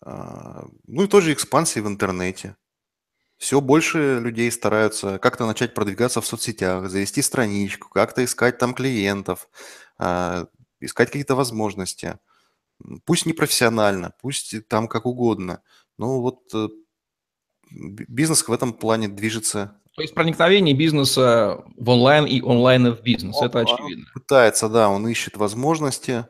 а, 0.00 0.66
ну 0.86 1.04
и 1.04 1.08
той 1.08 1.22
же 1.22 1.32
экспансии 1.32 1.80
в 1.80 1.86
интернете. 1.86 2.56
Все 3.42 3.60
больше 3.60 4.20
людей 4.20 4.52
стараются 4.52 5.18
как-то 5.18 5.46
начать 5.46 5.74
продвигаться 5.74 6.20
в 6.20 6.26
соцсетях, 6.26 6.88
завести 6.88 7.22
страничку, 7.22 7.88
как-то 7.88 8.24
искать 8.24 8.56
там 8.56 8.72
клиентов, 8.72 9.48
а, 9.98 10.46
искать 10.78 11.08
какие-то 11.08 11.34
возможности. 11.34 12.20
Пусть 13.04 13.26
не 13.26 13.32
профессионально, 13.32 14.14
пусть 14.22 14.68
там 14.68 14.86
как 14.86 15.06
угодно. 15.06 15.60
Но 15.98 16.20
вот 16.20 16.54
э, 16.54 16.68
бизнес 17.72 18.46
в 18.46 18.52
этом 18.52 18.72
плане 18.72 19.08
движется 19.08 19.76
то 19.96 20.02
есть 20.02 20.14
проникновение 20.14 20.74
бизнеса 20.74 21.64
в 21.76 21.90
онлайн 21.90 22.26
и 22.26 22.40
онлайна 22.40 22.94
в 22.94 23.02
бизнес, 23.02 23.36
он, 23.36 23.48
это 23.48 23.58
очевидно. 23.58 24.06
Пытается, 24.14 24.68
да, 24.68 24.88
он 24.88 25.06
ищет 25.08 25.36
возможности, 25.36 26.26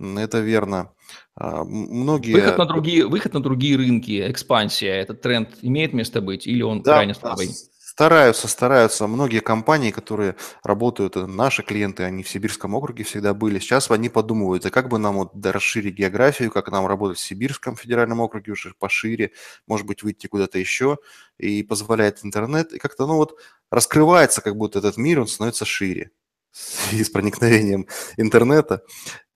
это 0.00 0.40
верно. 0.40 0.92
А, 1.36 1.64
многие... 1.64 2.32
Выход 2.32 2.58
на 2.58 2.66
другие, 2.66 3.06
выход 3.06 3.34
на 3.34 3.42
другие 3.42 3.76
рынки, 3.76 4.30
экспансия, 4.30 4.94
этот 4.94 5.20
тренд 5.20 5.50
имеет 5.62 5.92
место 5.92 6.20
быть 6.20 6.46
или 6.46 6.62
он 6.62 6.82
да, 6.82 6.94
крайне 6.94 7.14
слабый? 7.14 7.48
Да, 7.48 7.52
Стараются, 8.00 8.48
стараются. 8.48 9.06
Многие 9.06 9.40
компании, 9.40 9.90
которые 9.90 10.36
работают, 10.62 11.16
э, 11.16 11.26
наши 11.26 11.62
клиенты, 11.62 12.04
они 12.04 12.22
в 12.22 12.30
Сибирском 12.30 12.74
округе 12.74 13.04
всегда 13.04 13.34
были. 13.34 13.58
Сейчас 13.58 13.90
они 13.90 14.08
подумывают, 14.08 14.64
а 14.64 14.70
как 14.70 14.88
бы 14.88 14.98
нам 14.98 15.16
вот 15.16 15.32
расширить 15.44 15.96
географию, 15.96 16.50
как 16.50 16.70
нам 16.70 16.86
работать 16.86 17.18
в 17.18 17.20
Сибирском 17.20 17.76
федеральном 17.76 18.20
округе 18.20 18.52
уже 18.52 18.72
пошире, 18.78 19.32
может 19.66 19.86
быть, 19.86 20.02
выйти 20.02 20.28
куда-то 20.28 20.58
еще, 20.58 20.96
и 21.36 21.62
позволяет 21.62 22.20
интернет. 22.24 22.72
И 22.72 22.78
как-то, 22.78 23.06
ну 23.06 23.16
вот, 23.16 23.38
раскрывается 23.70 24.40
как 24.40 24.56
будто 24.56 24.78
этот 24.78 24.96
мир, 24.96 25.20
он 25.20 25.26
становится 25.26 25.66
шире 25.66 26.10
и 26.92 27.02
с 27.02 27.10
проникновением 27.10 27.86
интернета. 28.16 28.82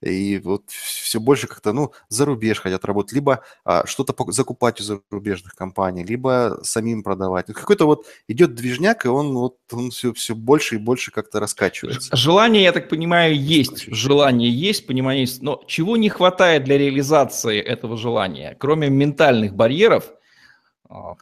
И 0.01 0.39
вот 0.43 0.69
все 0.69 1.19
больше 1.19 1.47
как-то, 1.47 1.73
ну, 1.73 1.91
за 2.09 2.25
рубеж 2.25 2.59
хотят 2.59 2.85
работать, 2.85 3.13
либо 3.13 3.41
а, 3.63 3.87
что-то 3.87 4.13
закупать 4.31 4.79
у 4.79 4.83
зарубежных 4.83 5.55
компаний, 5.55 6.03
либо 6.03 6.59
самим 6.63 7.01
продавать. 7.01 7.47
Какой-то 7.47 7.85
вот 7.85 8.05
идет 8.27 8.53
движняк, 8.53 9.05
и 9.05 9.07
он 9.07 9.33
вот 9.33 9.57
он 9.71 9.89
все, 9.89 10.13
все 10.13 10.35
больше 10.35 10.75
и 10.75 10.77
больше 10.79 11.11
как-то 11.11 11.39
раскачивается. 11.39 12.15
Желание, 12.15 12.63
я 12.63 12.71
так 12.71 12.89
понимаю, 12.89 13.35
есть. 13.35 13.85
Желание 13.87 14.51
есть, 14.51 14.85
понимание 14.85 15.21
есть. 15.21 15.41
Но 15.41 15.63
чего 15.65 15.97
не 15.97 16.09
хватает 16.09 16.65
для 16.65 16.77
реализации 16.77 17.59
этого 17.59 17.97
желания? 17.97 18.55
Кроме 18.59 18.89
ментальных 18.89 19.55
барьеров– 19.55 20.05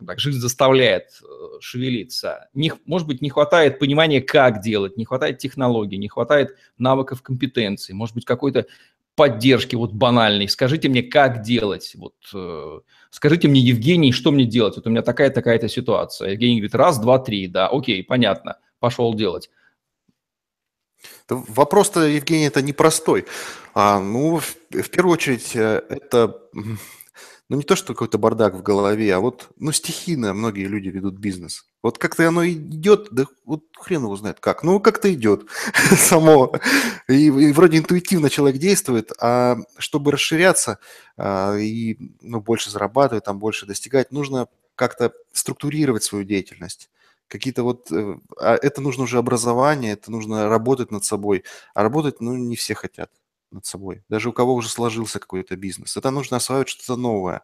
так, 0.05 0.19
жизнь 0.19 0.39
заставляет 0.39 1.21
э, 1.21 1.59
шевелиться. 1.59 2.49
Не, 2.53 2.73
может 2.85 3.07
быть, 3.07 3.21
не 3.21 3.29
хватает 3.29 3.79
понимания, 3.79 4.21
как 4.21 4.61
делать, 4.61 4.97
не 4.97 5.05
хватает 5.05 5.37
технологий, 5.37 5.97
не 5.97 6.07
хватает 6.07 6.55
навыков, 6.77 7.21
компетенций, 7.21 7.95
может 7.95 8.15
быть, 8.15 8.25
какой-то 8.25 8.65
поддержки 9.15 9.75
вот 9.75 9.91
банальной. 9.91 10.49
Скажите 10.49 10.89
мне, 10.89 11.03
как 11.03 11.41
делать? 11.41 11.93
Вот, 11.95 12.15
э, 12.33 12.79
скажите 13.11 13.47
мне, 13.47 13.61
Евгений, 13.61 14.11
что 14.11 14.31
мне 14.31 14.45
делать? 14.45 14.75
Вот 14.75 14.87
у 14.87 14.89
меня 14.89 15.01
такая-такая-то 15.01 15.69
ситуация. 15.69 16.31
Евгений 16.31 16.55
говорит, 16.55 16.75
раз, 16.75 16.99
два, 16.99 17.19
три, 17.19 17.47
да, 17.47 17.67
окей, 17.67 18.03
понятно, 18.03 18.57
пошел 18.79 19.13
делать. 19.13 19.49
Вопрос-то, 21.29 22.01
Евгений, 22.01 22.45
это 22.45 22.61
непростой. 22.61 23.25
А, 23.73 23.99
ну, 23.99 24.37
в, 24.37 24.55
в 24.69 24.89
первую 24.89 25.13
очередь, 25.13 25.55
э, 25.55 25.81
это 25.89 26.41
ну, 27.53 27.57
не 27.59 27.63
то, 27.63 27.75
что 27.75 27.93
какой-то 27.93 28.17
бардак 28.17 28.55
в 28.55 28.63
голове, 28.63 29.13
а 29.13 29.19
вот, 29.19 29.49
ну, 29.59 29.71
стихийно 29.71 30.33
многие 30.33 30.65
люди 30.65 30.89
ведут 30.89 31.19
бизнес. 31.19 31.67
Вот 31.83 31.99
как-то 31.99 32.27
оно 32.27 32.47
идет, 32.47 33.09
да 33.11 33.25
вот 33.45 33.65
хрен 33.77 34.05
его 34.05 34.15
знает 34.15 34.39
как. 34.39 34.63
Ну, 34.63 34.79
как-то 34.79 35.13
идет 35.13 35.45
само. 35.95 36.51
И, 37.07 37.27
и 37.27 37.51
вроде 37.51 37.77
интуитивно 37.77 38.31
человек 38.31 38.59
действует, 38.59 39.11
а 39.21 39.57
чтобы 39.77 40.11
расширяться 40.11 40.79
а, 41.15 41.55
и 41.55 41.95
ну, 42.21 42.41
больше 42.41 42.71
зарабатывать, 42.71 43.25
там 43.25 43.37
больше 43.37 43.67
достигать, 43.67 44.11
нужно 44.11 44.47
как-то 44.73 45.13
структурировать 45.31 46.03
свою 46.03 46.25
деятельность 46.25 46.89
какие-то 47.27 47.61
вот... 47.61 47.91
Э, 47.91 48.15
а 48.39 48.55
это 48.55 48.81
нужно 48.81 49.03
уже 49.03 49.19
образование, 49.19 49.93
это 49.93 50.11
нужно 50.11 50.49
работать 50.49 50.89
над 50.89 51.05
собой. 51.05 51.43
А 51.75 51.83
работать, 51.83 52.19
ну, 52.19 52.35
не 52.35 52.55
все 52.55 52.73
хотят 52.73 53.11
над 53.53 53.65
собой. 53.65 54.03
Даже 54.09 54.29
у 54.29 54.33
кого 54.33 54.53
уже 54.53 54.69
сложился 54.69 55.19
какой-то 55.19 55.55
бизнес. 55.55 55.95
Это 55.95 56.11
нужно 56.11 56.37
осваивать 56.37 56.69
что-то 56.69 56.99
новое. 56.99 57.41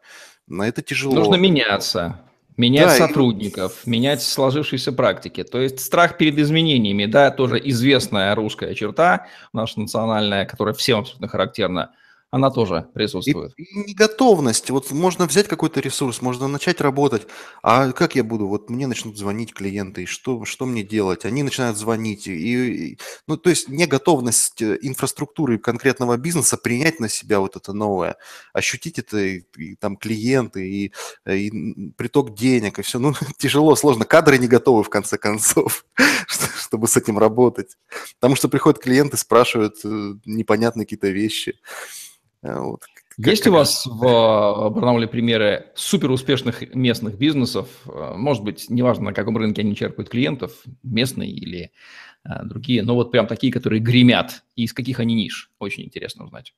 На 0.47 0.67
это 0.67 0.81
тяжело. 0.81 1.13
Нужно 1.15 1.35
меняться. 1.35 2.21
Менять 2.57 2.99
да, 2.99 3.07
сотрудников, 3.07 3.85
и... 3.85 3.89
менять 3.89 4.21
сложившиеся 4.21 4.91
практики. 4.91 5.43
То 5.43 5.61
есть 5.61 5.79
страх 5.79 6.17
перед 6.17 6.37
изменениями, 6.37 7.05
да, 7.05 7.31
тоже 7.31 7.61
известная 7.69 8.35
русская 8.35 8.75
черта, 8.75 9.27
наша 9.53 9.79
национальная, 9.79 10.45
которая 10.45 10.73
всем 10.73 10.99
абсолютно 10.99 11.29
характерна 11.29 11.93
она 12.31 12.51
тоже 12.51 12.87
присутствует. 12.93 13.53
И, 13.57 13.63
и 13.63 13.89
неготовность. 13.89 14.69
Вот 14.69 14.91
можно 14.91 15.25
взять 15.25 15.47
какой-то 15.47 15.79
ресурс, 15.79 16.21
можно 16.21 16.47
начать 16.47 16.79
работать. 16.79 17.27
А 17.63 17.91
как 17.91 18.15
я 18.15 18.23
буду? 18.23 18.47
Вот 18.47 18.69
мне 18.69 18.85
начнут 18.85 19.17
звонить 19.17 19.53
клиенты, 19.53 20.03
и 20.03 20.05
что, 20.05 20.45
что 20.45 20.65
мне 20.67 20.83
делать? 20.83 21.25
Они 21.25 21.41
начинают 21.41 21.77
звонить. 21.77 22.27
И, 22.27 22.91
и, 22.91 22.99
ну, 23.25 23.35
то 23.35 23.49
есть 23.49 23.67
неготовность 23.67 24.61
э, 24.61 24.77
инфраструктуры 24.81 25.57
конкретного 25.57 26.17
бизнеса 26.17 26.57
принять 26.57 26.99
на 26.99 27.09
себя 27.09 27.39
вот 27.39 27.55
это 27.55 27.73
новое, 27.73 28.15
ощутить 28.53 28.99
это, 28.99 29.17
и, 29.17 29.43
и 29.57 29.75
там 29.75 29.97
клиенты, 29.97 30.69
и, 30.69 30.93
и 31.27 31.91
приток 31.97 32.35
денег, 32.35 32.77
и 32.77 32.83
все. 32.83 32.99
Ну, 32.99 33.15
тяжело, 33.39 33.75
сложно. 33.75 34.05
Кадры 34.05 34.37
не 34.37 34.47
готовы, 34.47 34.83
в 34.83 34.89
конце 34.89 35.17
концов, 35.17 35.83
чтобы 36.61 36.87
с 36.87 36.95
этим 36.95 37.17
работать. 37.17 37.75
Потому 38.19 38.35
что 38.35 38.49
приходят 38.49 38.79
клиенты, 38.79 39.17
спрашивают 39.17 39.77
э, 39.83 40.13
непонятные 40.25 40.85
какие-то 40.85 41.07
вещи. 41.07 41.55
Э, 42.41 42.59
вот. 42.59 42.83
Есть 43.17 43.47
у 43.47 43.51
вас 43.51 43.85
в 43.85 44.05
э, 44.05 44.69
Барнауле 44.69 45.07
примеры 45.07 45.71
супер 45.75 46.11
успешных 46.11 46.73
местных 46.73 47.17
бизнесов? 47.17 47.67
Э, 47.85 48.13
может 48.15 48.43
быть, 48.43 48.69
неважно, 48.69 49.05
на 49.05 49.13
каком 49.13 49.37
рынке 49.37 49.61
они 49.61 49.75
черпают 49.75 50.09
клиентов, 50.09 50.63
местные 50.83 51.31
или 51.31 51.71
другие, 52.43 52.83
но 52.83 52.95
вот 52.95 53.11
прям 53.11 53.27
такие, 53.27 53.51
которые 53.51 53.79
гремят. 53.79 54.43
И 54.55 54.63
из 54.63 54.73
каких 54.73 54.99
они 54.99 55.15
ниш? 55.15 55.51
Очень 55.57 55.85
интересно 55.85 56.25
узнать. 56.25 56.53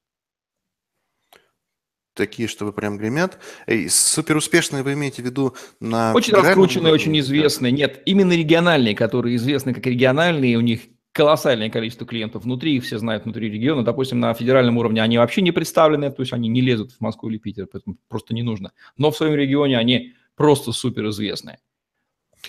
Такие, 2.16 2.48
чтобы 2.48 2.74
прям 2.74 2.98
гремят. 2.98 3.40
Эй, 3.68 3.88
супер 3.88 4.36
успешные 4.36 4.82
вы 4.82 4.94
имеете 4.94 5.22
в 5.22 5.26
виду 5.26 5.56
на... 5.80 6.14
Очень 6.14 6.34
раскрученные, 6.34 6.92
очень 6.92 7.18
известные. 7.20 7.72
Нет, 7.72 8.02
именно 8.06 8.34
региональные, 8.34 8.96
которые 8.96 9.36
известны 9.36 9.74
как 9.74 9.86
региональные, 9.86 10.58
у 10.58 10.62
них 10.62 10.82
колоссальное 11.12 11.70
количество 11.70 12.08
клиентов 12.08 12.44
внутри, 12.44 12.76
их 12.76 12.84
все 12.84 12.98
знают 12.98 13.26
внутри 13.26 13.50
региона. 13.50 13.84
Допустим, 13.84 14.20
на 14.20 14.34
федеральном 14.34 14.78
уровне 14.78 15.02
они 15.02 15.18
вообще 15.18 15.42
не 15.42 15.52
представлены, 15.52 16.12
то 16.12 16.22
есть 16.22 16.34
они 16.34 16.50
не 16.50 16.62
лезут 16.62 16.94
в 16.94 17.02
Москву 17.02 17.30
или 17.30 17.38
Питер, 17.38 17.68
поэтому 17.72 17.98
просто 18.08 18.34
не 18.34 18.44
нужно. 18.44 18.72
Но 18.98 19.12
в 19.12 19.18
своем 19.18 19.36
регионе 19.36 19.78
они 19.78 20.14
просто 20.36 20.72
супер 20.72 21.10
известные. 21.10 21.60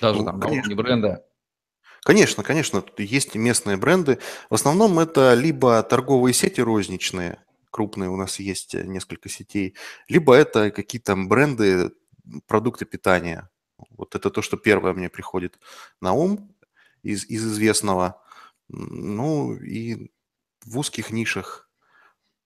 Даже 0.01 0.21
ну, 0.21 0.25
там 0.25 0.39
на 0.39 0.47
уровне 0.47 0.75
бренда. 0.75 1.25
Конечно, 2.05 2.43
конечно, 2.43 2.83
есть 2.99 3.35
местные 3.35 3.77
бренды. 3.77 4.19
В 4.51 4.55
основном 4.55 4.99
это 4.99 5.35
либо 5.35 5.83
торговые 5.83 6.35
сети 6.35 6.61
розничные, 6.61 7.39
крупные, 7.71 8.11
у 8.11 8.17
нас 8.17 8.41
есть 8.41 8.75
несколько 8.75 9.29
сетей, 9.29 9.75
либо 10.09 10.35
это 10.35 10.71
какие-то 10.71 11.15
бренды, 11.15 11.93
продукты 12.47 12.87
питания. 12.87 13.49
Вот 13.91 14.15
это 14.15 14.31
то, 14.31 14.43
что 14.43 14.57
первое 14.57 14.95
мне 14.95 15.09
приходит 15.09 15.59
на 16.01 16.13
ум 16.13 16.55
из, 17.03 17.25
из 17.27 17.45
известного. 17.45 18.22
Ну, 18.73 19.55
и 19.55 20.11
в 20.65 20.79
узких 20.79 21.11
нишах, 21.11 21.69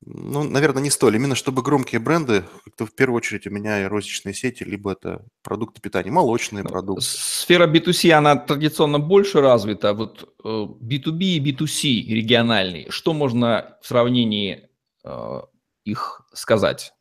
ну, 0.04 0.44
наверное, 0.44 0.82
не 0.82 0.90
столь. 0.90 1.16
Именно 1.16 1.34
чтобы 1.34 1.62
громкие 1.62 2.00
бренды, 2.00 2.44
то 2.76 2.84
в 2.86 2.94
первую 2.94 3.16
очередь 3.16 3.46
у 3.46 3.50
меня 3.50 3.82
и 3.82 3.86
розничные 3.86 4.34
сети, 4.34 4.62
либо 4.62 4.92
это 4.92 5.24
продукты 5.42 5.80
питания, 5.80 6.10
молочные 6.10 6.62
ну, 6.62 6.68
продукты. 6.68 7.04
Сфера 7.04 7.66
B2C, 7.66 8.10
она 8.10 8.36
традиционно 8.36 8.98
больше 8.98 9.40
развита. 9.40 9.94
Вот 9.94 10.34
B2B 10.44 11.22
э, 11.22 11.24
и 11.24 11.52
B2C 11.52 12.14
региональные, 12.14 12.90
что 12.90 13.14
можно 13.14 13.78
в 13.82 13.86
сравнении 13.86 14.68
э, 15.04 15.40
их 15.84 16.22
сказать? 16.32 16.92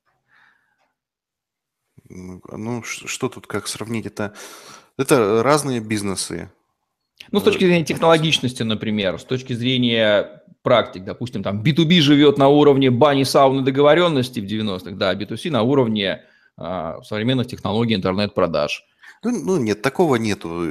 Ну, 2.08 2.84
что 2.84 3.30
тут 3.30 3.48
как 3.48 3.68
сравнить? 3.68 4.06
Это, 4.06 4.36
это 4.98 5.44
разные 5.44 5.80
бизнесы. 5.80 6.52
Ну, 7.32 7.40
с 7.40 7.44
точки 7.44 7.66
зрения 7.66 7.86
технологичности, 7.86 8.64
например, 8.64 9.20
с 9.20 9.24
точки 9.24 9.54
зрения 9.54 10.44
практик, 10.62 11.04
допустим, 11.04 11.44
там 11.44 11.62
B2B 11.62 12.02
живет 12.02 12.38
на 12.38 12.48
уровне 12.48 12.92
бани, 12.92 13.24
сауны, 13.24 13.62
договоренности 13.62 14.40
в 14.40 14.46
90-х, 14.46 14.92
да, 14.92 15.14
B2C 15.14 15.52
на 15.52 15.62
уровне 15.62 16.24
а, 16.58 17.02
современных 17.04 17.48
технологий 17.48 17.96
интернет-продаж. 17.96 18.84
Ну, 19.32 19.58
нет, 19.58 19.82
такого 19.82 20.18
нету. 20.18 20.64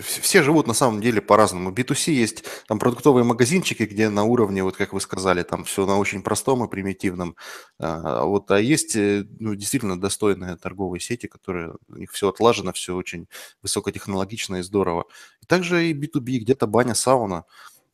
Все 0.00 0.42
живут 0.42 0.68
на 0.68 0.74
самом 0.74 1.00
деле 1.00 1.20
по-разному. 1.20 1.72
B2C 1.72 2.12
есть 2.12 2.44
там 2.68 2.78
продуктовые 2.78 3.24
магазинчики, 3.24 3.82
где 3.82 4.08
на 4.08 4.22
уровне, 4.22 4.62
вот 4.62 4.76
как 4.76 4.92
вы 4.92 5.00
сказали, 5.00 5.42
там 5.42 5.64
все 5.64 5.86
на 5.86 5.98
очень 5.98 6.22
простом 6.22 6.64
и 6.64 6.68
примитивном. 6.68 7.34
А, 7.80 8.24
вот, 8.24 8.50
а 8.52 8.60
есть 8.60 8.94
э, 8.94 9.26
ну, 9.40 9.56
действительно 9.56 10.00
достойные 10.00 10.56
торговые 10.56 11.00
сети, 11.00 11.26
которые 11.26 11.74
у 11.88 11.96
них 11.96 12.12
все 12.12 12.28
отлажено, 12.28 12.72
все 12.72 12.94
очень 12.94 13.26
высокотехнологично 13.62 14.56
и 14.56 14.62
здорово. 14.62 15.06
И 15.42 15.46
также 15.46 15.88
и 15.90 15.92
B2B, 15.92 16.38
где-то 16.38 16.68
баня, 16.68 16.94
сауна. 16.94 17.44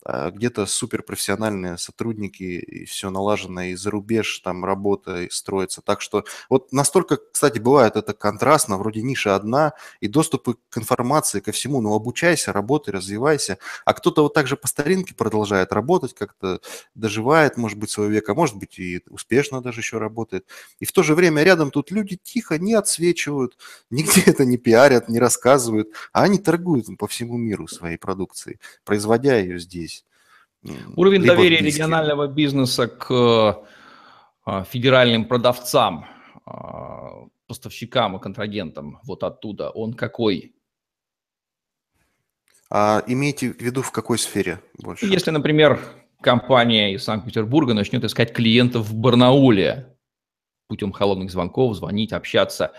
А, 0.05 0.31
где-то 0.33 0.67
суперпрофессиональные 0.67 1.79
сотрудники, 1.79 2.43
и 2.43 2.85
все 2.87 3.11
налажено, 3.11 3.63
и 3.63 3.75
за 3.77 3.91
рубеж 3.91 4.41
там 4.41 4.65
работа 4.65 5.29
строится. 5.31 5.81
Так 5.81 6.01
что 6.01 6.25
вот 6.49 6.73
настолько, 6.73 7.19
кстати, 7.31 7.61
бывает 7.61 7.95
это 7.95 8.13
контрастно, 8.13 8.79
вроде 8.79 9.03
ниша 9.03 9.37
одна, 9.37 9.75
и 10.01 10.09
доступы 10.09 10.57
к 10.71 10.79
информации, 10.79 11.39
ко 11.39 11.53
всему, 11.53 11.81
ну, 11.81 11.95
обучайся, 11.95 12.53
работай, 12.53 12.93
развивайся. 12.93 13.59
А 13.85 13.95
кто-то 13.95 14.23
вот 14.25 14.35
так 14.35 14.49
же 14.49 14.57
по 14.57 14.67
старинке 14.67 15.15
продолжает 15.15 15.73
работать, 15.73 16.15
как-то 16.15 16.61
доживает, 16.97 17.57
может 17.57 17.79
быть, 17.79 17.91
свой 17.91 18.09
век, 18.11 18.29
а 18.29 18.35
может 18.35 18.57
быть, 18.57 18.81
и 18.81 19.03
успешно 19.09 19.61
даже 19.63 19.81
еще 19.81 19.99
работает. 19.99 20.47
И 20.81 20.85
в 20.85 20.91
то 20.91 21.05
же 21.05 21.15
время 21.15 21.45
рядом 21.45 21.71
тут 21.71 21.93
люди 21.93 22.19
тихо 22.21 22.59
не 22.59 22.75
отсвечивают, 22.75 23.57
нигде 23.91 24.23
это 24.27 24.45
не 24.45 24.57
пиарят, 24.57 25.09
не 25.09 25.21
рассказывают, 25.21 25.91
а 26.13 26.25
они 26.25 26.39
торгуют 26.39 26.87
по 26.99 27.07
всему 27.07 27.37
миру 27.37 27.69
своей 27.69 27.99
продукцией, 27.99 28.59
производя 28.85 29.39
ее 29.39 29.61
здесь. 29.61 29.92
Уровень 30.97 31.25
доверия 31.25 31.59
регионального 31.59 32.29
бизнеса 32.29 32.87
к 32.87 33.65
а, 34.45 34.65
федеральным 34.65 35.25
продавцам, 35.25 36.07
а, 36.47 37.27
поставщикам 37.47 38.17
и 38.17 38.21
контрагентам 38.21 39.01
вот 39.05 39.25
оттуда, 39.25 39.71
он 39.71 39.95
какой? 39.95 40.55
А, 42.71 43.03
имейте 43.07 43.53
в 43.53 43.61
виду 43.61 43.83
в 43.83 43.91
какой 43.91 44.19
сфере 44.19 44.61
больше? 44.79 45.07
Если, 45.07 45.31
например, 45.31 45.81
компания 46.21 46.95
из 46.95 47.05
Санкт-Петербурга 47.05 47.75
начнет 47.75 48.05
искать 48.05 48.33
клиентов 48.33 48.87
в 48.87 48.95
Барнауле 48.95 49.97
путем 50.69 50.93
холодных 50.93 51.31
звонков, 51.31 51.77
звонить, 51.77 52.13
общаться, 52.13 52.73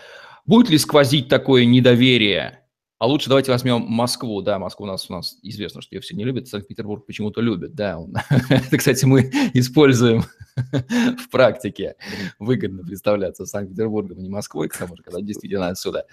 будет 0.46 0.68
ли 0.68 0.78
сквозить 0.78 1.28
такое 1.28 1.64
недоверие 1.64 2.63
а 3.04 3.06
лучше 3.06 3.28
давайте 3.28 3.52
возьмем 3.52 3.82
Москву. 3.82 4.40
Да, 4.40 4.58
Москву 4.58 4.86
у 4.86 4.88
нас, 4.88 5.10
у 5.10 5.12
нас 5.12 5.36
известно, 5.42 5.82
что 5.82 5.94
ее 5.94 6.00
все 6.00 6.16
не 6.16 6.24
любят, 6.24 6.48
Санкт-Петербург 6.48 7.04
почему-то 7.04 7.42
любит. 7.42 7.74
Да, 7.74 7.98
он... 7.98 8.14
это, 8.48 8.78
кстати, 8.78 9.04
мы 9.04 9.30
используем 9.52 10.24
в 10.56 11.28
практике. 11.30 11.96
Выгодно 12.38 12.82
представляться 12.82 13.44
Санкт-Петербургом, 13.44 14.16
а 14.16 14.22
не 14.22 14.30
Москвой, 14.30 14.70
к 14.70 14.78
тому 14.78 14.96
же, 14.96 15.02
когда 15.02 15.20
действительно 15.20 15.68
отсюда. 15.68 16.06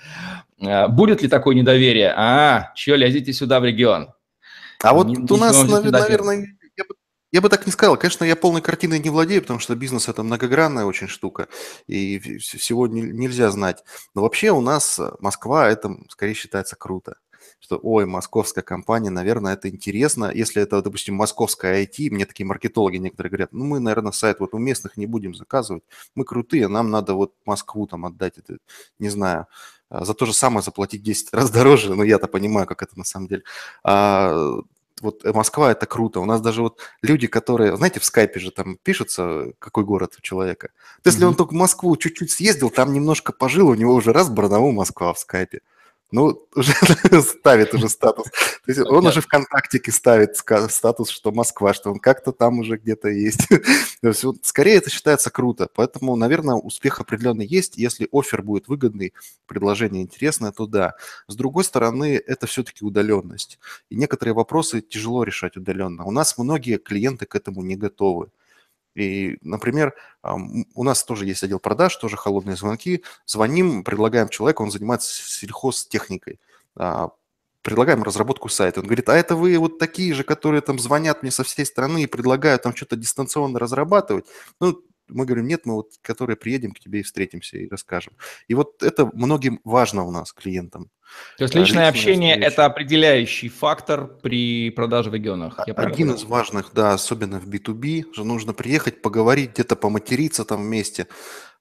А, 0.60 0.90
будет 0.90 1.22
ли 1.22 1.30
такое 1.30 1.56
недоверие? 1.56 2.14
А, 2.14 2.74
что, 2.76 2.96
лезете 2.96 3.32
сюда 3.32 3.62
в 3.62 3.64
регион? 3.64 4.10
А 4.84 4.94
вот 4.94 5.32
у 5.32 5.38
нас, 5.38 5.64
наверное, 5.64 6.58
я 7.32 7.42
бы 7.42 7.50
так 7.50 7.66
не 7.66 7.72
сказал. 7.72 7.98
Конечно, 7.98 8.26
я 8.26 8.36
полной 8.36 8.62
картиной 8.62 9.00
не 9.00 9.10
владею, 9.10 9.42
потому 9.42 9.60
что 9.60 9.76
бизнес– 9.76 10.08
это 10.10 10.24
многогранная 10.24 10.86
очень 10.86 11.08
штука, 11.08 11.48
и 11.88 12.20
всего 12.40 12.88
нельзя 12.88 13.50
знать. 13.52 13.84
Но 14.14 14.22
вообще 14.22 14.52
у 14.52 14.62
нас 14.62 15.00
э, 15.00 15.12
Москва– 15.20 15.70
это 15.70 15.96
скорее 16.10 16.34
считается 16.34 16.76
круто. 16.76 17.16
Что, 17.60 17.80
ой, 17.82 18.06
московская 18.06 18.64
компания, 18.64 19.10
наверное, 19.10 19.54
это 19.54 19.70
интересно. 19.70 20.32
Если 20.34 20.62
это, 20.62 20.82
допустим, 20.82 21.16
московская 21.16 21.84
IT, 21.84 22.10
мне 22.12 22.26
такие 22.26 22.46
маркетологи 22.46 22.98
некоторые 22.98 23.30
говорят, 23.30 23.54
ну, 23.54 23.66
мы, 23.66 23.80
наверное, 23.80 24.12
сайт 24.12 24.40
вот 24.40 24.54
у 24.54 24.58
местных 24.58 24.98
не 24.98 25.06
будем 25.06 25.34
заказывать, 25.34 25.84
мы 26.16 26.26
крутые, 26.26 26.68
нам 26.68 26.90
надо 26.90 27.14
вот 27.14 27.34
Москву 27.46 27.88
там 27.88 28.06
отдать, 28.06 28.38
это, 28.38 28.58
не 29.00 29.10
знаю, 29.10 29.48
а, 29.90 30.06
за 30.06 30.14
то 30.14 30.26
же 30.26 30.34
самое 30.34 30.64
заплатить 30.64 31.04
10 31.04 31.34
раз 31.34 31.52
дороже, 31.52 31.94
но 31.96 32.04
я-то 32.04 32.28
понимаю, 32.28 32.68
как 32.68 32.82
это 32.84 32.98
на 32.98 33.04
самом 33.04 33.28
деле. 33.28 33.44
А, 33.84 34.60
вот 35.02 35.26
э, 35.26 35.34
Москва– 35.34 35.72
это 35.74 35.86
круто. 35.86 36.20
У 36.20 36.26
нас 36.26 36.42
даже 36.42 36.62
вот 36.62 36.80
люди, 37.02 37.28
которые, 37.28 37.76
знаете, 37.76 38.00
в 38.00 38.06
скайпе 38.06 38.40
же 38.40 38.52
там 38.52 38.78
пишутся, 38.82 39.54
какой 39.60 39.84
город 39.84 40.16
у 40.18 40.22
человека. 40.22 40.70
Если 41.04 41.24
mm-hmm. 41.24 41.28
он 41.28 41.36
только 41.36 41.52
в 41.52 41.58
Москву 41.58 41.96
чуть-чуть 41.98 42.32
съездил, 42.32 42.70
там 42.70 42.94
немножко 42.94 43.34
пожил, 43.34 43.70
у 43.70 43.76
него 43.76 43.94
уже 43.94 44.14
раз 44.14 44.30
Барнаул, 44.30 44.72
Москва 44.72 45.14
в 45.14 45.20
скайпе 45.20 45.62
ну, 46.12 46.46
уже 46.56 46.74
ставит 47.22 47.74
уже 47.74 47.90
статус. 47.90 48.26
То 48.30 48.72
есть 48.72 48.80
он 48.82 49.06
уже 49.06 49.22
ВКонтактике 49.22 49.92
ставит 49.92 50.36
статус, 50.36 51.10
что 51.10 51.32
Москва, 51.32 51.74
что 51.74 51.92
он 51.92 52.00
как-то 52.00 52.32
там 52.32 52.60
уже 52.60 52.78
где-то 52.78 53.10
есть. 53.10 53.48
Скорее 54.44 54.76
это 54.76 54.90
считается 54.90 55.30
круто. 55.30 55.70
Поэтому, 55.74 56.16
наверное, 56.16 56.56
успех 56.56 57.00
определенный 57.00 57.46
есть. 57.46 57.78
Если 57.78 58.10
офер 58.12 58.44
будет 58.44 58.68
выгодный, 58.68 59.14
предложение 59.48 60.04
интересное, 60.04 60.52
то 60.52 60.68
да. 60.68 60.96
С 61.28 61.36
другой 61.36 61.64
стороны, 61.64 62.22
это 62.26 62.46
все-таки 62.48 62.84
удаленность. 62.84 63.60
И 63.90 63.96
некоторые 63.96 64.34
вопросы 64.34 64.82
тяжело 64.82 65.24
решать 65.24 65.58
удаленно. 65.58 66.06
У 66.06 66.12
нас 66.12 66.38
многие 66.38 66.78
клиенты 66.78 67.26
к 67.26 67.36
этому 67.36 67.62
не 67.62 67.76
готовы. 67.76 68.30
И, 68.96 69.38
например, 69.42 69.94
у 70.24 70.84
нас 70.84 71.04
тоже 71.04 71.26
есть 71.26 71.44
отдел 71.44 71.60
продаж, 71.60 71.96
тоже 71.96 72.18
холодные 72.18 72.56
звонки. 72.56 73.04
Звоним, 73.26 73.84
предлагаем 73.84 74.30
человеку, 74.30 74.64
он 74.64 74.72
занимается 74.72 75.14
сельхозтехникой. 75.14 76.40
А, 76.76 77.10
предлагаем 77.62 78.04
разработку 78.04 78.50
сайта. 78.50 78.80
Он 78.80 78.88
говорит, 78.88 79.08
а 79.10 79.16
это 79.16 79.36
вы 79.36 79.58
вот 79.58 79.80
такие 79.80 80.14
же, 80.14 80.24
которые 80.24 80.62
там 80.62 80.80
звонят 80.80 81.22
мне 81.22 81.32
со 81.32 81.44
всей 81.44 81.66
страны 81.66 82.04
и 82.04 82.08
предлагают 82.08 82.64
там 82.64 82.76
что-то 82.76 82.96
дистанционно 82.96 83.60
разрабатывать? 83.60 84.26
Ну, 84.60 84.84
мы 85.12 85.26
говорим, 85.26 85.48
нет, 85.48 85.62
мы 85.66 85.76
вот, 85.76 85.92
которые 86.02 86.38
приедем 86.38 86.72
к 86.72 86.80
тебе 86.80 87.02
и 87.02 87.04
встретимся 87.04 87.58
и 87.58 87.68
расскажем. 87.68 88.14
И 88.48 88.54
вот 88.54 88.82
это 88.84 89.10
многим 89.14 89.60
важно 89.64 90.04
у 90.04 90.12
нас, 90.12 90.34
клиентам. 90.34 90.90
То 91.38 91.44
есть 91.44 91.56
личное 91.56 91.90
общение– 91.90 92.36
это 92.42 92.66
определяющий 92.66 93.50
фактор 93.50 94.08
при 94.22 94.70
продаже 94.70 95.10
в 95.10 95.14
регионах? 95.14 95.60
Я 95.68 95.74
Один 95.74 96.12
из 96.12 96.24
важных, 96.24 96.72
да, 96.74 96.94
особенно 96.94 97.40
в 97.40 97.48
B2B, 97.48 98.14
что 98.14 98.24
нужно 98.24 98.54
приехать, 98.54 99.02
поговорить, 99.02 99.52
где-то 99.52 99.76
поматериться 99.76 100.46
там 100.46 100.64
вместе, 100.64 101.08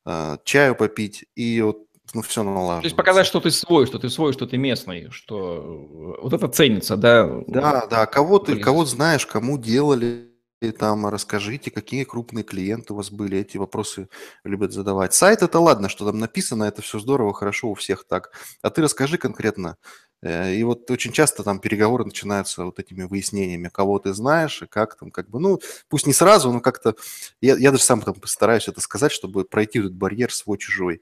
а, 0.05 0.39
чаю 0.45 0.75
попить, 0.77 1.27
и 1.35 1.61
вот 1.63 1.87
ну, 2.15 2.23
все 2.23 2.43
налаживается. 2.43 2.83
То 2.83 2.87
есть 2.87 2.97
показать, 2.97 3.27
что 3.27 3.41
ты 3.41 3.51
свой, 3.51 3.87
что 3.87 3.99
ты 3.99 4.09
свой, 4.09 4.33
что 4.33 4.47
ты 4.47 4.57
местный, 4.57 5.11
что 5.11 6.17
вот 6.23 6.33
это 6.33 6.49
ценится, 6.49 6.97
да? 6.97 7.43
Да, 7.47 7.87
да, 7.87 8.07
кого 8.07 8.39
ты, 8.39 8.57
кого 8.57 8.85
знаешь, 8.85 9.27
кому 9.27 9.59
делали, 9.59 10.30
там 10.69 11.07
расскажите, 11.07 11.71
какие 11.71 12.05
крупные 12.05 12.45
клиенты 12.45 12.93
у 12.93 12.97
вас 12.97 13.11
были, 13.11 13.39
эти 13.39 13.57
вопросы 13.57 14.09
любят 14.45 14.73
задавать. 14.73 15.15
Сайт 15.15 15.43
это 15.43 15.59
ладно, 15.59 15.89
что 15.89 16.05
там 16.05 16.19
написано, 16.19 16.65
это 16.65 16.83
все 16.83 16.99
здорово, 16.99 17.33
хорошо, 17.33 17.69
у 17.71 17.75
всех 17.75 18.05
так. 18.07 18.33
А 18.63 18.71
ты 18.71 18.83
расскажи 18.83 19.17
конкретно. 19.17 19.77
Э, 20.23 20.55
и 20.55 20.63
вот 20.63 20.91
очень 20.91 21.13
часто 21.13 21.43
там 21.43 21.61
переговоры 21.61 22.05
начинаются 22.05 22.65
вот 22.65 22.79
этими 22.79 23.05
выяснениями, 23.05 23.69
кого 23.69 23.99
ты 23.99 24.13
знаешь 24.13 24.63
и 24.63 24.67
как 24.67 24.97
там, 24.97 25.11
как 25.11 25.31
бы, 25.31 25.41
ну, 25.41 25.61
пусть 25.89 26.07
не 26.07 26.13
сразу, 26.13 26.53
но 26.53 26.61
как-то, 26.61 26.95
я, 27.41 27.57
я 27.57 27.71
даже 27.71 27.85
сам 27.85 28.03
там 28.03 28.15
постараюсь 28.15 28.69
это 28.69 28.81
сказать, 28.81 29.13
чтобы 29.13 29.45
пройти 29.45 29.79
этот 29.79 29.95
барьер 29.95 30.33
свой-чужой. 30.33 31.01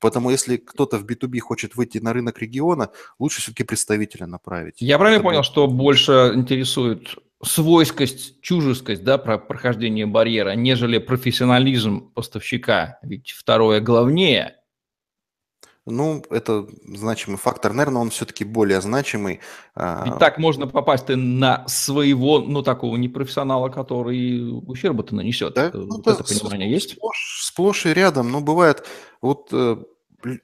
Поэтому 0.00 0.30
если 0.30 0.58
кто-то 0.58 0.98
в 0.98 1.04
B2B 1.04 1.40
хочет 1.40 1.74
выйти 1.74 1.98
на 1.98 2.12
рынок 2.12 2.38
региона, 2.38 2.90
лучше 3.18 3.40
все-таки 3.40 3.64
представителя 3.64 4.26
направить. 4.26 4.76
Я 4.80 4.98
правильно 4.98 5.22
понял, 5.22 5.42
что 5.42 5.66
больше 5.66 6.32
интересует 6.34 7.16
свойскость, 7.42 8.40
чужескость, 8.40 9.04
да, 9.04 9.18
про 9.18 9.38
прохождение 9.38 10.06
барьера, 10.06 10.54
нежели 10.54 10.98
профессионализм 10.98 12.10
поставщика. 12.12 12.98
Ведь 13.02 13.30
второе 13.30 13.80
главнее. 13.80 14.56
Ну, 15.90 16.22
это 16.30 16.66
значимый 16.86 17.38
фактор. 17.38 17.72
Наверное, 17.72 18.02
он 18.02 18.10
все-таки 18.10 18.44
более 18.44 18.80
значимый. 18.80 19.40
А, 19.74 20.04
Ведь 20.04 20.18
так 20.18 20.38
можно 20.38 20.66
попасть 20.66 21.08
на 21.08 21.66
своего, 21.66 22.40
ну, 22.40 22.62
такого 22.62 22.96
непрофессионала, 22.96 23.70
который 23.70 24.50
ущерба-то 24.66 25.14
нанесет. 25.14 25.54
Да? 25.54 25.70
Ну, 25.72 25.96
вот 25.96 26.06
это 26.06 26.24
понимание 26.24 26.70
есть? 26.70 26.92
Сплошь, 26.92 27.40
сплошь 27.42 27.86
и 27.86 27.94
рядом. 27.94 28.30
Но 28.30 28.40
бывает, 28.40 28.86
вот 29.22 29.48
э, 29.52 29.78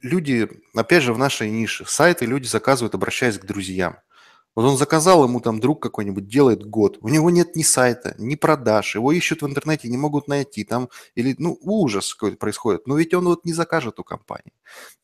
люди, 0.00 0.48
опять 0.74 1.02
же, 1.02 1.12
в 1.12 1.18
нашей 1.18 1.50
нише, 1.50 1.84
сайты 1.86 2.24
люди 2.24 2.46
заказывают, 2.46 2.94
обращаясь 2.94 3.38
к 3.38 3.44
друзьям. 3.44 3.98
Вот 4.54 4.64
он 4.64 4.76
заказал, 4.76 5.24
ему 5.24 5.40
там 5.40 5.58
друг 5.58 5.82
какой-нибудь 5.82 6.28
делает 6.28 6.64
год, 6.64 6.98
у 7.00 7.08
него 7.08 7.30
нет 7.30 7.56
ни 7.56 7.62
сайта, 7.62 8.14
ни 8.18 8.36
продаж, 8.36 8.94
его 8.94 9.10
ищут 9.10 9.42
в 9.42 9.46
интернете, 9.46 9.88
не 9.88 9.96
могут 9.96 10.28
найти, 10.28 10.64
там, 10.64 10.88
или, 11.16 11.34
ну, 11.38 11.58
ужас 11.62 12.14
какой-то 12.14 12.36
происходит. 12.36 12.86
Но 12.86 12.96
ведь 12.96 13.14
он 13.14 13.24
вот 13.24 13.44
не 13.44 13.52
закажет 13.52 13.98
у 13.98 14.04
компании, 14.04 14.52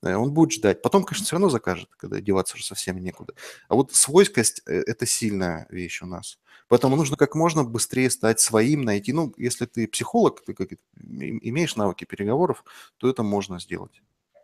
э, 0.03 0.15
он 0.15 0.33
будет 0.33 0.53
ждать. 0.53 0.83
Потом, 0.83 1.05
конечно, 1.05 1.25
все 1.25 1.35
равно 1.35 1.49
закажет, 1.49 1.89
когда 1.97 2.21
деваться 2.21 2.55
уже 2.55 2.65
совсем 2.65 2.99
некуда. 2.99 3.35
А 3.69 3.75
вот 3.75 3.93
свойскость 3.93 4.63
э,– 4.67 4.83
это 4.87 5.05
сильная 5.07 5.67
вещь 5.71 6.03
у 6.03 6.07
нас. 6.07 6.39
Поэтому 6.69 6.95
нужно 6.95 7.17
как 7.17 7.35
можно 7.35 7.65
быстрее 7.65 8.11
стать 8.11 8.39
своим, 8.39 8.83
найти. 8.83 9.13
Ну, 9.13 9.35
если 9.37 9.67
ты 9.67 9.89
психолог, 9.89 10.41
ты 10.45 10.55
как, 10.55 10.69
имеешь 11.03 11.75
навыки 11.75 12.05
переговоров, 12.05 12.63
то 12.99 13.11
это 13.11 13.25
можно 13.25 13.59
сделать. 13.59 14.01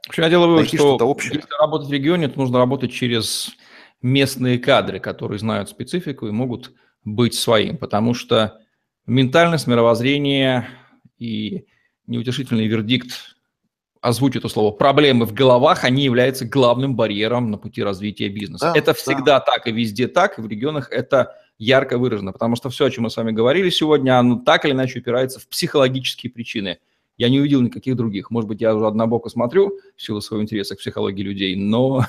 В 0.07 0.09
общем, 0.09 0.24
я 0.24 0.30
делаю 0.30 0.50
вывод, 0.50 0.66
что 0.66 0.98
если 1.14 1.42
работать 1.61 1.88
в 1.88 1.92
регионе, 1.92 2.28
то 2.28 2.38
нужно 2.38 2.59
работать 2.59 2.92
через 2.92 3.57
местные 4.03 4.59
кадры, 4.59 5.01
которые 5.01 5.38
знают 5.38 5.68
специфику 5.68 6.28
и 6.28 6.32
могут 6.32 6.72
быть 7.05 7.34
своим, 7.34 7.76
потому 7.76 8.14
что 8.14 8.59
ментальность, 9.07 9.66
мировоззрение 9.66 10.68
и 11.18 11.66
неутешительный 12.07 12.66
вердикт 12.66 13.36
озвучу 14.01 14.38
это 14.38 14.49
слово, 14.49 14.70
проблемы 14.72 15.26
в 15.26 15.32
головах, 15.32 15.84
они 15.84 16.05
являются 16.05 16.44
главным 16.44 16.94
барьером 16.94 17.51
на 17.51 17.59
пути 17.59 17.82
развития 17.82 18.28
бизнеса. 18.28 18.72
Да, 18.72 18.78
это 18.78 18.94
всегда 18.94 19.38
да. 19.38 19.40
так 19.40 19.66
и 19.66 19.72
везде 19.72 20.07
так, 20.07 20.38
и 20.38 20.42
в 20.42 20.47
регионах 20.47 20.92
это 20.92 21.34
ярко 21.59 21.99
выражено, 21.99 22.32
потому 22.32 22.55
что 22.55 22.70
все, 22.70 22.84
о 22.84 22.90
чем 22.90 23.05
мы 23.05 23.11
с 23.11 23.16
вами 23.16 23.32
говорили 23.32 23.70
сегодня, 23.70 24.18
оно 24.18 24.36
так 24.36 24.64
или 24.64 24.72
иначе 24.72 25.01
упирается 25.01 25.40
в 25.40 25.49
психологические 25.49 26.30
причины– 26.30 26.78
я 27.16 27.28
не 27.28 27.40
увидел 27.40 27.60
никаких 27.62 27.96
других. 27.96 28.30
Может 28.30 28.48
быть, 28.48 28.60
я 28.60 28.74
уже 28.74 28.86
однобоко 28.86 29.28
смотрю 29.28 29.78
в 29.96 30.02
силу 30.02 30.20
своего 30.20 30.42
интереса 30.42 30.74
к 30.74 30.78
психологии 30.78 31.22
людей, 31.22 31.56
но 31.56 32.04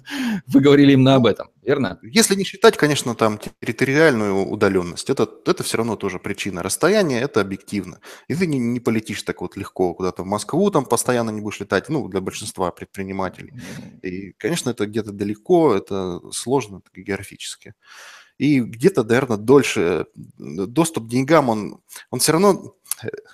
вы 0.46 0.60
говорили 0.60 0.92
именно 0.92 1.14
об 1.14 1.26
этом, 1.26 1.48
верно? 1.62 1.98
Если 2.02 2.34
не 2.34 2.44
считать, 2.44 2.76
конечно, 2.76 3.14
там 3.14 3.38
территориальную 3.60 4.46
удаленность, 4.46 5.08
это, 5.08 5.28
это 5.46 5.62
все 5.62 5.78
равно 5.78 5.96
тоже 5.96 6.18
причина. 6.18 6.62
Расстояние– 6.62 7.20
это 7.22 7.40
объективно. 7.40 8.00
И 8.28 8.34
ты 8.34 8.46
не, 8.46 8.58
не 8.58 8.80
полетишь 8.80 9.22
так 9.22 9.40
вот 9.40 9.56
легко 9.56 9.94
куда-то 9.94 10.22
в 10.22 10.26
Москву, 10.26 10.70
там 10.70 10.84
постоянно 10.84 11.30
не 11.30 11.40
будешь 11.40 11.60
летать, 11.60 11.88
ну, 11.88 12.08
для 12.08 12.20
большинства 12.20 12.70
предпринимателей. 12.70 13.54
И, 14.02 14.32
конечно, 14.32 14.70
это 14.70 14.86
где-то 14.86 15.12
далеко, 15.12 15.74
это 15.74 16.20
сложно 16.32 16.82
географически. 16.94 17.74
И 18.40 18.60
где-то, 18.60 19.04
наверное, 19.04 19.36
дольше 19.36 20.06
доступ 20.38 21.04
к 21.04 21.10
деньгам, 21.10 21.50
он, 21.50 21.80
он 22.10 22.20
все 22.20 22.32
равно 22.32 22.74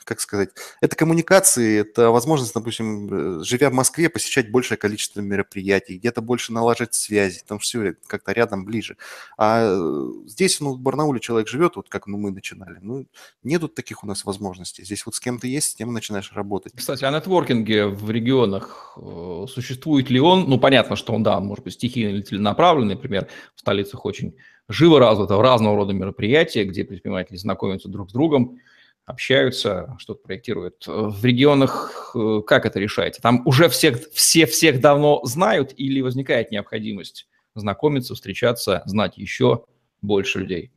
как 0.05 0.21
сказать, 0.21 0.51
это 0.81 0.97
коммуникации, 0.97 1.81
это 1.81 2.11
возможность, 2.11 2.55
допустим, 2.55 3.41
э, 3.41 3.45
живя 3.45 3.71
в 3.71 3.73
Москве, 3.73 4.09
посещать 4.09 4.51
большее 4.51 4.79
количество 4.79 5.21
мероприятий, 5.21 5.99
где-то 5.99 6.21
больше 6.21 6.53
налаживать 6.53 6.95
связи, 6.95 7.43
там 7.47 7.59
все 7.59 7.95
как-то 8.07 8.33
рядом, 8.33 8.64
ближе. 8.64 8.97
А 9.37 9.62
э, 9.62 10.11
здесь, 10.27 10.61
ну, 10.61 10.75
в 10.75 10.81
Барнауле 10.81 11.21
человек 11.21 11.49
живет, 11.49 11.77
вот 11.77 11.89
как 11.89 12.07
ну, 12.07 12.19
мы 12.19 12.31
начинали, 12.31 12.79
ну, 12.81 13.07
нету 13.43 13.69
таких 13.69 14.05
у 14.05 14.07
нас 14.07 14.25
возможностей. 14.25 14.85
Здесь 14.85 15.05
вот 15.07 15.14
с 15.14 15.21
кем-то 15.21 15.47
есть, 15.47 15.71
с 15.71 15.75
тем 15.75 15.93
начинаешь 15.93 16.33
работать. 16.33 16.73
Кстати, 16.77 17.05
о 17.05 17.11
нетворкинге 17.11 17.87
в 17.87 18.11
регионах 18.11 18.97
э, 18.97 19.47
существует 19.49 20.11
ли 20.11 20.21
он? 20.21 20.49
Ну, 20.49 20.59
понятно, 20.59 20.97
что 20.97 21.12
он, 21.12 21.23
да, 21.23 21.41
может 21.41 21.64
быть, 21.64 21.75
стихийный 21.75 22.12
или 22.12 22.23
целенаправленный, 22.23 22.95
например, 22.95 23.29
в 23.55 23.61
столицах 23.61 24.05
очень 24.05 24.35
живо 24.69 24.99
развито 24.99 25.41
разного 25.41 25.77
рода 25.77 25.93
мероприятия, 25.93 26.64
где 26.64 26.85
предприниматели 26.85 27.37
знакомятся 27.37 27.89
друг 27.89 28.11
с 28.11 28.12
другом, 28.12 28.61
общаются, 29.07 29.97
что-то 29.99 30.21
проектируют. 30.23 30.85
В 30.87 31.25
регионах 31.25 32.13
э, 32.15 32.43
как 32.47 32.67
это 32.67 32.81
решаете? 32.81 33.21
Там 33.23 33.43
уже 33.47 33.69
всех, 33.69 34.01
все 34.13 34.47
всех 34.47 34.81
давно 34.81 35.21
знают 35.25 35.73
или 35.77 36.01
возникает 36.01 36.51
необходимость 36.51 37.29
знакомиться, 37.55 38.15
встречаться, 38.15 38.83
знать 38.85 39.17
еще 39.17 39.65
больше 40.03 40.41
людей? 40.41 40.73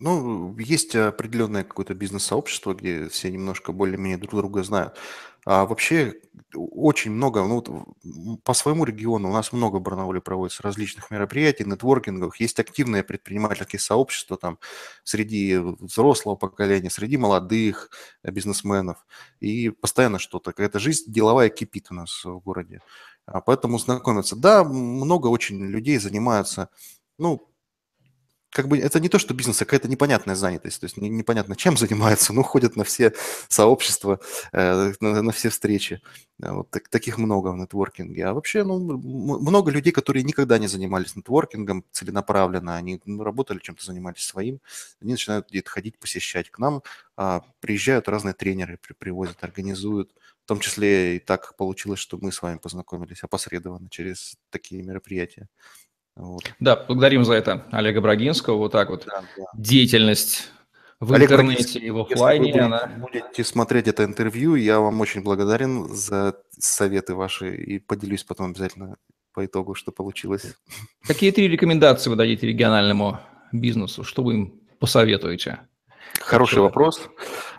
Ну, 0.00 0.56
есть 0.58 0.94
определенное 0.94 1.64
какое-то 1.64 1.92
бизнес-сообщество, 1.94 2.72
где 2.72 3.08
все 3.08 3.30
немножко 3.32 3.72
более-менее 3.72 4.18
друг 4.18 4.36
друга 4.36 4.62
знают. 4.62 4.96
А 5.44 5.66
вообще 5.66 6.14
очень 6.54 7.10
много, 7.10 7.42
ну, 7.44 7.64
вот 7.64 8.42
по 8.44 8.54
своему 8.54 8.84
региону 8.84 9.28
у 9.28 9.32
нас 9.32 9.52
много 9.52 9.76
в 9.78 9.82
Барнауле 9.82 10.20
проводится 10.20 10.62
различных 10.62 11.10
мероприятий, 11.10 11.64
нетворкингов. 11.64 12.36
Есть 12.36 12.60
активные 12.60 13.02
предпринимательские 13.02 13.80
сообщества 13.80 14.36
там 14.36 14.58
среди 15.02 15.56
взрослого 15.58 16.36
поколения, 16.36 16.90
среди 16.90 17.16
молодых 17.16 17.90
бизнесменов. 18.22 19.04
И 19.40 19.70
постоянно 19.70 20.20
что-то, 20.20 20.52
какая-то 20.52 20.78
жизнь 20.78 21.10
деловая 21.10 21.48
кипит 21.48 21.88
у 21.90 21.94
нас 21.94 22.24
в 22.24 22.38
городе. 22.38 22.82
А 23.26 23.40
поэтому 23.40 23.78
знакомиться. 23.78 24.36
Да, 24.36 24.62
много 24.64 25.26
очень 25.26 25.58
людей 25.66 25.98
занимаются, 25.98 26.68
ну, 27.18 27.50
как 28.50 28.68
бы 28.68 28.78
это 28.78 28.98
не 29.00 29.08
то, 29.08 29.18
что 29.18 29.34
бизнес, 29.34 29.60
а 29.60 29.64
какая-то 29.64 29.88
непонятная 29.88 30.34
занятость. 30.34 30.80
То 30.80 30.84
есть 30.86 30.96
непонятно, 30.96 31.54
чем 31.56 31.76
занимаются, 31.76 32.32
но 32.32 32.42
ходят 32.42 32.76
на 32.76 32.84
все 32.84 33.12
сообщества, 33.48 34.20
э, 34.52 34.92
на, 35.00 35.32
все 35.32 35.50
встречи. 35.50 36.00
Вот 36.38 36.70
так, 36.70 36.88
таких 36.88 37.18
много 37.18 37.48
в 37.48 37.56
нетворкинге. 37.56 38.26
А 38.26 38.32
вообще, 38.32 38.64
ну, 38.64 38.78
много 38.78 39.70
людей, 39.70 39.92
которые 39.92 40.22
никогда 40.22 40.58
не 40.58 40.66
занимались 40.68 41.16
нетворкингом 41.16 41.84
целенаправленно, 41.92 42.76
они 42.76 43.00
ну, 43.04 43.22
работали 43.22 43.58
чем-то, 43.58 43.84
занимались 43.84 44.24
своим, 44.24 44.60
они 45.00 45.12
начинают 45.12 45.50
где-то 45.50 45.70
ходить, 45.70 45.98
посещать. 45.98 46.50
К 46.50 46.58
нам 46.58 46.82
а, 47.16 47.42
приезжают 47.60 48.08
разные 48.08 48.34
тренеры, 48.34 48.78
при, 48.78 48.92
привозят, 48.94 49.42
организуют. 49.42 50.12
В 50.44 50.48
том 50.48 50.60
числе 50.60 51.16
и 51.16 51.18
так 51.18 51.56
получилось, 51.56 52.00
что 52.00 52.16
мы 52.18 52.32
с 52.32 52.40
вами 52.40 52.56
познакомились 52.56 53.22
опосредованно 53.22 53.90
через 53.90 54.36
такие 54.50 54.82
мероприятия. 54.82 55.48
Вот. 56.18 56.42
Да, 56.58 56.84
благодарим 56.88 57.24
за 57.24 57.34
это 57.34 57.64
Олега 57.70 58.00
Брагинского. 58.00 58.56
Вот 58.56 58.72
так 58.72 58.90
вот 58.90 59.04
да, 59.06 59.22
да. 59.36 59.44
деятельность 59.54 60.50
в 60.98 61.12
Олег 61.14 61.30
интернете 61.30 61.78
и 61.78 61.90
в 61.90 62.00
офлайне. 62.00 62.48
Если 62.48 62.58
вы 62.58 62.66
она... 62.66 62.90
будете 62.98 63.44
смотреть 63.44 63.86
это 63.86 64.04
интервью, 64.04 64.56
я 64.56 64.80
вам 64.80 65.00
очень 65.00 65.22
благодарен 65.22 65.88
за 65.88 66.34
советы 66.50 67.14
ваши 67.14 67.54
и 67.54 67.78
поделюсь 67.78 68.24
потом 68.24 68.50
обязательно 68.50 68.96
по 69.32 69.46
итогу, 69.46 69.74
что 69.74 69.92
получилось. 69.92 70.56
Какие 71.06 71.30
три 71.30 71.46
рекомендации 71.46 72.10
вы 72.10 72.16
дадите 72.16 72.48
региональному 72.48 73.20
бизнесу? 73.52 74.02
Что 74.02 74.24
вы 74.24 74.34
им 74.34 74.60
посоветуете? 74.80 75.60
Хороший 76.20 76.58
вопрос. 76.58 77.08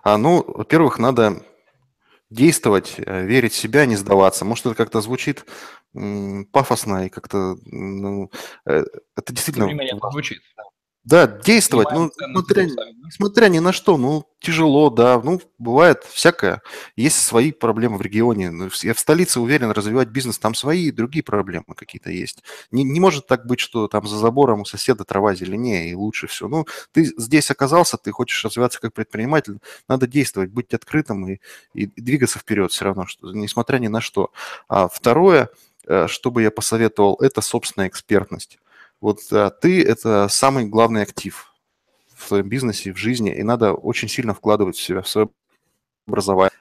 А, 0.03 0.17
ну, 0.17 0.43
во-первых, 0.45 0.99
надо 0.99 1.43
действовать, 2.29 2.95
э, 2.97 3.25
верить 3.25 3.53
в 3.53 3.57
себя, 3.57 3.85
не 3.85 3.95
сдаваться. 3.95 4.45
Может, 4.45 4.67
это 4.67 4.75
как-то 4.75 5.01
звучит 5.01 5.45
пафосно 6.51 7.07
и 7.07 7.09
как-то, 7.09 7.55
ну, 7.65 8.31
э, 8.65 8.83
это 9.15 9.33
действительно... 9.33 9.69
Это 9.71 10.09
звучит. 10.11 10.41
Да, 11.09 11.25
действовать, 11.25 11.87
ну, 11.91 12.11
несмотря, 12.19 12.67
несмотря 13.03 13.47
ни 13.47 13.57
на 13.57 13.71
что, 13.71 13.97
ну, 13.97 14.25
тяжело, 14.39 14.91
да, 14.91 15.19
ну, 15.19 15.41
бывает 15.57 16.03
всякое. 16.03 16.61
Есть 16.95 17.19
свои 17.23 17.51
проблемы 17.51 17.97
в 17.97 18.01
регионе. 18.01 18.51
Ну, 18.51 18.69
я 18.83 18.93
в 18.93 18.99
столице 18.99 19.39
уверен, 19.39 19.71
развивать 19.71 20.09
бизнес, 20.09 20.37
там 20.37 20.53
свои 20.53 20.91
другие 20.91 21.23
проблемы 21.23 21.73
какие-то 21.75 22.11
есть. 22.11 22.43
Не, 22.69 22.83
не 22.83 22.99
может 22.99 23.25
так 23.25 23.47
быть, 23.47 23.59
что 23.59 23.87
там 23.87 24.05
за 24.07 24.17
забором 24.17 24.61
у 24.61 24.65
соседа 24.65 25.03
трава 25.03 25.33
зеленее 25.33 25.89
и 25.89 25.95
лучше 25.95 26.27
все. 26.27 26.47
Ну, 26.47 26.67
ты 26.91 27.05
здесь 27.17 27.49
оказался, 27.49 27.97
ты 27.97 28.11
хочешь 28.11 28.45
развиваться 28.45 28.79
как 28.79 28.93
предприниматель, 28.93 29.57
надо 29.87 30.05
действовать, 30.05 30.51
быть 30.51 30.75
открытым 30.75 31.27
и, 31.27 31.39
и 31.73 31.87
двигаться 31.87 32.37
вперед 32.37 32.71
все 32.71 32.85
равно, 32.85 33.07
что, 33.07 33.31
несмотря 33.33 33.79
ни 33.79 33.87
на 33.87 33.99
что. 33.99 34.31
А 34.67 34.87
второе, 34.87 35.49
э, 35.87 36.05
что 36.07 36.29
бы 36.29 36.43
я 36.43 36.51
посоветовал, 36.51 37.15
это 37.15 37.41
собственная 37.41 37.87
экспертность. 37.87 38.59
Вот 39.01 39.19
а, 39.31 39.49
ты– 39.49 39.83
это 39.85 40.27
самый 40.29 40.65
главный 40.65 41.03
актив 41.03 41.53
в 42.15 42.27
своем 42.27 42.49
бизнесе, 42.49 42.93
в 42.93 42.97
жизни, 42.97 43.33
и 43.33 43.43
надо 43.43 43.73
очень 43.73 44.09
сильно 44.09 44.33
вкладывать 44.33 44.75
в 44.75 44.81
себя, 44.81 45.01
в 45.01 45.07
свое 45.07 45.29
образование. 46.07 46.51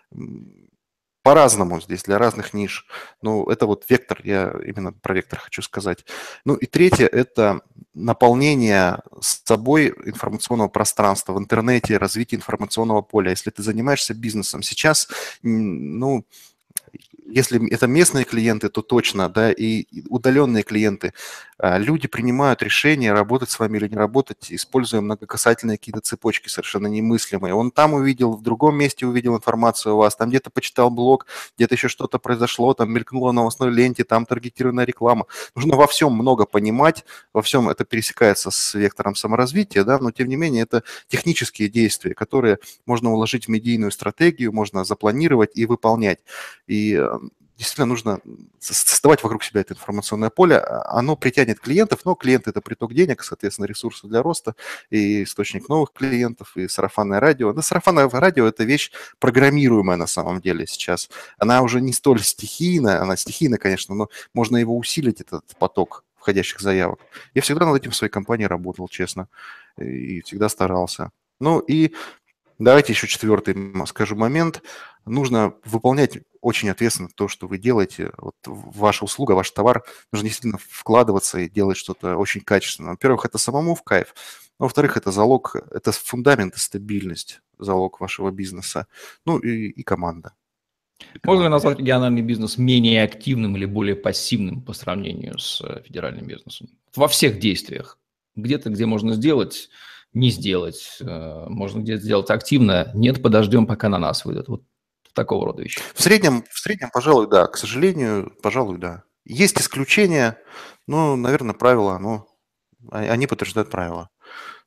По-разному 1.24 1.80
здесь, 1.80 2.04
для 2.04 2.16
разных 2.16 2.54
ниш. 2.54 2.86
Ну, 3.20 3.44
это 3.50 3.66
вот 3.66 3.84
вектор, 3.90 4.20
я 4.24 4.54
именно 4.64 4.92
про 4.92 5.14
вектор 5.14 5.40
хочу 5.40 5.60
сказать. 5.62 6.06
Ну 6.44 6.54
и 6.54 6.64
третье– 6.64 7.06
это 7.12 7.60
наполнение 7.92 9.00
с 9.20 9.42
собой 9.44 9.92
информационного 10.06 10.68
пространства 10.68 11.32
в 11.32 11.38
интернете, 11.38 11.98
развитие 11.98 12.38
информационного 12.38 13.02
поля. 13.02 13.30
Если 13.30 13.50
ты 13.50 13.62
занимаешься 13.62 14.14
бизнесом, 14.14 14.62
сейчас, 14.62 15.08
ну, 15.42 16.24
если 17.26 17.70
это 17.70 17.86
местные 17.86 18.24
клиенты, 18.24 18.70
то 18.70 18.80
точно, 18.80 19.28
да, 19.28 19.52
и 19.52 19.86
удаленные 20.08 20.62
клиенты. 20.62 21.12
А, 21.60 21.76
люди 21.78 22.06
принимают 22.06 22.62
решение, 22.62 23.12
работать 23.12 23.50
с 23.50 23.58
вами 23.58 23.78
или 23.78 23.88
не 23.88 23.96
работать, 23.96 24.46
используя 24.50 25.00
многокасательные 25.00 25.76
какие-то 25.76 26.00
цепочки 26.00 26.48
совершенно 26.48 26.86
немыслимые. 26.86 27.52
Он 27.52 27.72
там 27.72 27.94
увидел, 27.94 28.36
в 28.36 28.42
другом 28.42 28.76
месте 28.76 29.06
увидел 29.06 29.36
информацию 29.36 29.94
о 29.94 29.96
вас, 29.96 30.14
там 30.14 30.28
где-то 30.28 30.50
почитал 30.50 30.90
блог, 30.90 31.26
где-то 31.56 31.74
еще 31.74 31.88
что-то 31.88 32.18
произошло, 32.20 32.74
там 32.74 32.92
мелькнуло 32.92 33.30
в 33.30 33.34
новостной 33.34 33.72
ленте, 33.72 34.04
там 34.04 34.24
таргетированная 34.24 34.84
реклама. 34.84 35.26
Нужно 35.56 35.76
во 35.76 35.88
всем 35.88 36.12
много 36.12 36.46
понимать, 36.46 37.04
во 37.32 37.42
всем 37.42 37.68
это 37.68 37.84
пересекается 37.84 38.52
с 38.52 38.74
вектором 38.74 39.16
саморазвития, 39.16 39.82
да, 39.82 39.98
но 39.98 40.12
тем 40.12 40.28
не 40.28 40.36
менее 40.36 40.62
это 40.62 40.84
технические 41.08 41.68
действия, 41.68 42.14
которые 42.14 42.58
можно 42.86 43.12
уложить 43.12 43.46
в 43.46 43.48
медийную 43.48 43.90
стратегию, 43.90 44.52
можно 44.52 44.84
запланировать 44.84 45.56
и 45.56 45.66
выполнять. 45.66 46.20
И 46.68 46.94
э, 46.94 47.18
действительно 47.58 47.86
нужно 47.86 48.20
создавать 48.60 49.22
вокруг 49.22 49.42
себя 49.42 49.60
это 49.60 49.74
информационное 49.74 50.30
поле. 50.30 50.58
А, 50.58 50.98
оно 50.98 51.16
притянет 51.16 51.58
клиентов, 51.58 52.00
но 52.04 52.14
клиенты– 52.14 52.50
это 52.52 52.60
приток 52.60 52.94
денег, 52.94 53.22
соответственно, 53.24 53.66
ресурсы 53.66 54.06
для 54.06 54.22
роста, 54.22 54.54
и 54.90 55.24
источник 55.24 55.68
новых 55.68 55.92
клиентов, 55.92 56.56
и 56.56 56.68
сарафанное 56.68 57.18
радио. 57.18 57.52
Но 57.52 57.60
сарафанное 57.60 58.08
радио– 58.08 58.46
это 58.48 58.62
вещь 58.62 58.92
программируемая 59.18 59.96
на 59.96 60.06
самом 60.06 60.40
деле 60.40 60.66
сейчас. 60.66 61.10
Она 61.36 61.62
уже 61.62 61.80
не 61.80 61.92
столь 61.92 62.22
стихийная, 62.22 63.02
она 63.02 63.16
стихийная, 63.16 63.58
конечно, 63.58 63.94
но 63.94 64.08
можно 64.32 64.56
его 64.56 64.76
усилить, 64.76 65.20
этот 65.20 65.44
поток 65.58 66.04
входящих 66.16 66.60
заявок. 66.60 67.00
Я 67.34 67.42
всегда 67.42 67.66
над 67.66 67.76
этим 67.80 67.90
в 67.90 67.96
своей 67.96 68.12
компании 68.12 68.44
работал, 68.44 68.88
честно, 68.88 69.28
и 69.76 70.20
всегда 70.22 70.48
старался. 70.48 71.10
Ну 71.40 71.58
и 71.58 71.94
давайте 72.58 72.92
еще 72.92 73.06
четвертый 73.06 73.56
скажу 73.86 74.16
момент. 74.16 74.62
Нужно 75.04 75.54
выполнять 75.64 76.18
очень 76.40 76.68
ответственно 76.70 77.08
то, 77.14 77.28
что 77.28 77.46
вы 77.46 77.58
делаете. 77.58 78.12
Вот 78.18 78.36
ваша 78.44 79.04
услуга, 79.04 79.32
ваш 79.32 79.50
товар, 79.50 79.84
нужно 80.12 80.28
действительно 80.28 80.58
вкладываться 80.58 81.38
и 81.38 81.48
делать 81.48 81.76
что-то 81.76 82.16
очень 82.16 82.40
качественно. 82.40 82.90
Во-первых, 82.90 83.24
это 83.24 83.38
самому 83.38 83.74
в 83.74 83.82
кайф. 83.82 84.14
Во-вторых, 84.58 84.96
это 84.96 85.12
залог, 85.12 85.56
это 85.70 85.92
фундамент 85.92 86.56
и 86.56 86.58
стабильность, 86.58 87.40
залог 87.58 88.00
вашего 88.00 88.30
бизнеса. 88.30 88.86
Ну 89.24 89.38
и, 89.38 89.68
и 89.68 89.82
команда. 89.82 90.34
Можно 91.22 91.44
ли 91.44 91.48
назвать 91.48 91.78
региональный 91.78 92.22
бизнес 92.22 92.58
менее 92.58 93.04
активным 93.04 93.56
или 93.56 93.66
более 93.66 93.94
пассивным 93.94 94.60
по 94.62 94.72
сравнению 94.72 95.38
с 95.38 95.60
э, 95.60 95.82
федеральным 95.84 96.26
бизнесом? 96.26 96.68
Во 96.94 97.06
всех 97.06 97.38
действиях. 97.38 97.98
Где-то, 98.34 98.70
где 98.70 98.84
можно 98.86 99.14
сделать, 99.14 99.68
не 100.12 100.30
сделать. 100.30 100.98
Э, 101.00 101.46
можно 101.48 101.80
где-то 101.80 102.02
сделать 102.02 102.30
активно. 102.30 102.90
Нет, 102.94 103.22
подождем, 103.22 103.66
пока 103.66 103.88
на 103.88 103.98
нас 103.98 104.24
выйдут. 104.24 104.48
Вот 104.48 104.62
такого 105.12 105.46
рода 105.46 105.62
вещи. 105.62 105.80
В 105.94 106.02
среднем, 106.02 106.44
в 106.50 106.58
среднем, 106.58 106.90
пожалуй, 106.92 107.28
да. 107.28 107.46
К 107.46 107.56
сожалению, 107.56 108.32
пожалуй, 108.42 108.78
да. 108.78 109.02
Есть 109.24 109.60
исключения, 109.60 110.38
но, 110.86 111.16
наверное, 111.16 111.54
правила, 111.54 111.98
ну, 111.98 112.26
а, 112.90 113.00
они 113.00 113.26
подтверждают 113.26 113.70
правила. 113.70 114.10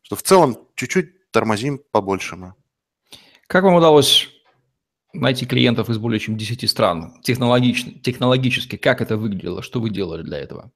Что 0.02 0.16
в 0.16 0.24
целом 0.24 0.58
чуть-чуть 0.76 1.32
тормозим 1.32 1.82
побольше 1.92 2.36
мы. 2.36 2.54
Как 3.48 3.64
вам 3.64 3.76
удалось 3.76 4.30
найти 5.14 5.46
клиентов 5.46 5.90
из 5.90 5.98
более 5.98 6.20
чем 6.20 6.38
10 6.38 6.70
стран? 6.70 7.22
Технологично, 7.24 7.94
технологически, 8.00 8.76
как 8.76 9.02
это 9.02 9.18
выглядело? 9.18 9.62
Что 9.62 9.80
вы 9.80 9.90
делали 9.90 10.22
для 10.24 10.38
этого? 10.38 10.72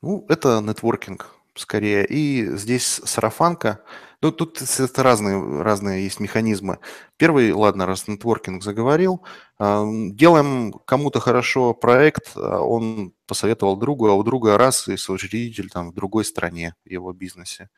Ну, 0.00 0.26
это 0.28 0.60
нетворкинг 0.60 1.30
скорее. 1.54 2.06
И 2.06 2.46
здесь 2.56 3.00
сарафанка. 3.04 3.84
Ну, 4.22 4.30
тут 4.30 4.62
это 4.62 5.02
разные, 5.02 5.62
разные 5.62 6.04
есть 6.04 6.20
механизмы. 6.20 6.78
Первый, 7.16 7.52
ладно, 7.52 7.86
раз 7.86 8.06
нетворкинг 8.06 8.62
заговорил, 8.62 9.24
а, 9.58 9.84
делаем 9.84 10.72
кому-то 10.72 11.18
хорошо 11.18 11.74
проект, 11.74 12.32
а 12.36 12.60
он 12.60 13.14
посоветовал 13.26 13.76
другу, 13.76 14.08
а 14.08 14.14
у 14.14 14.22
друга 14.22 14.56
раз 14.56 14.86
и 14.88 14.96
соучредитель 14.96 15.70
там 15.70 15.90
в 15.90 15.94
другой 15.94 16.24
стране 16.24 16.76
в 16.84 16.90
его 16.90 17.12
бизнесе. 17.12 17.68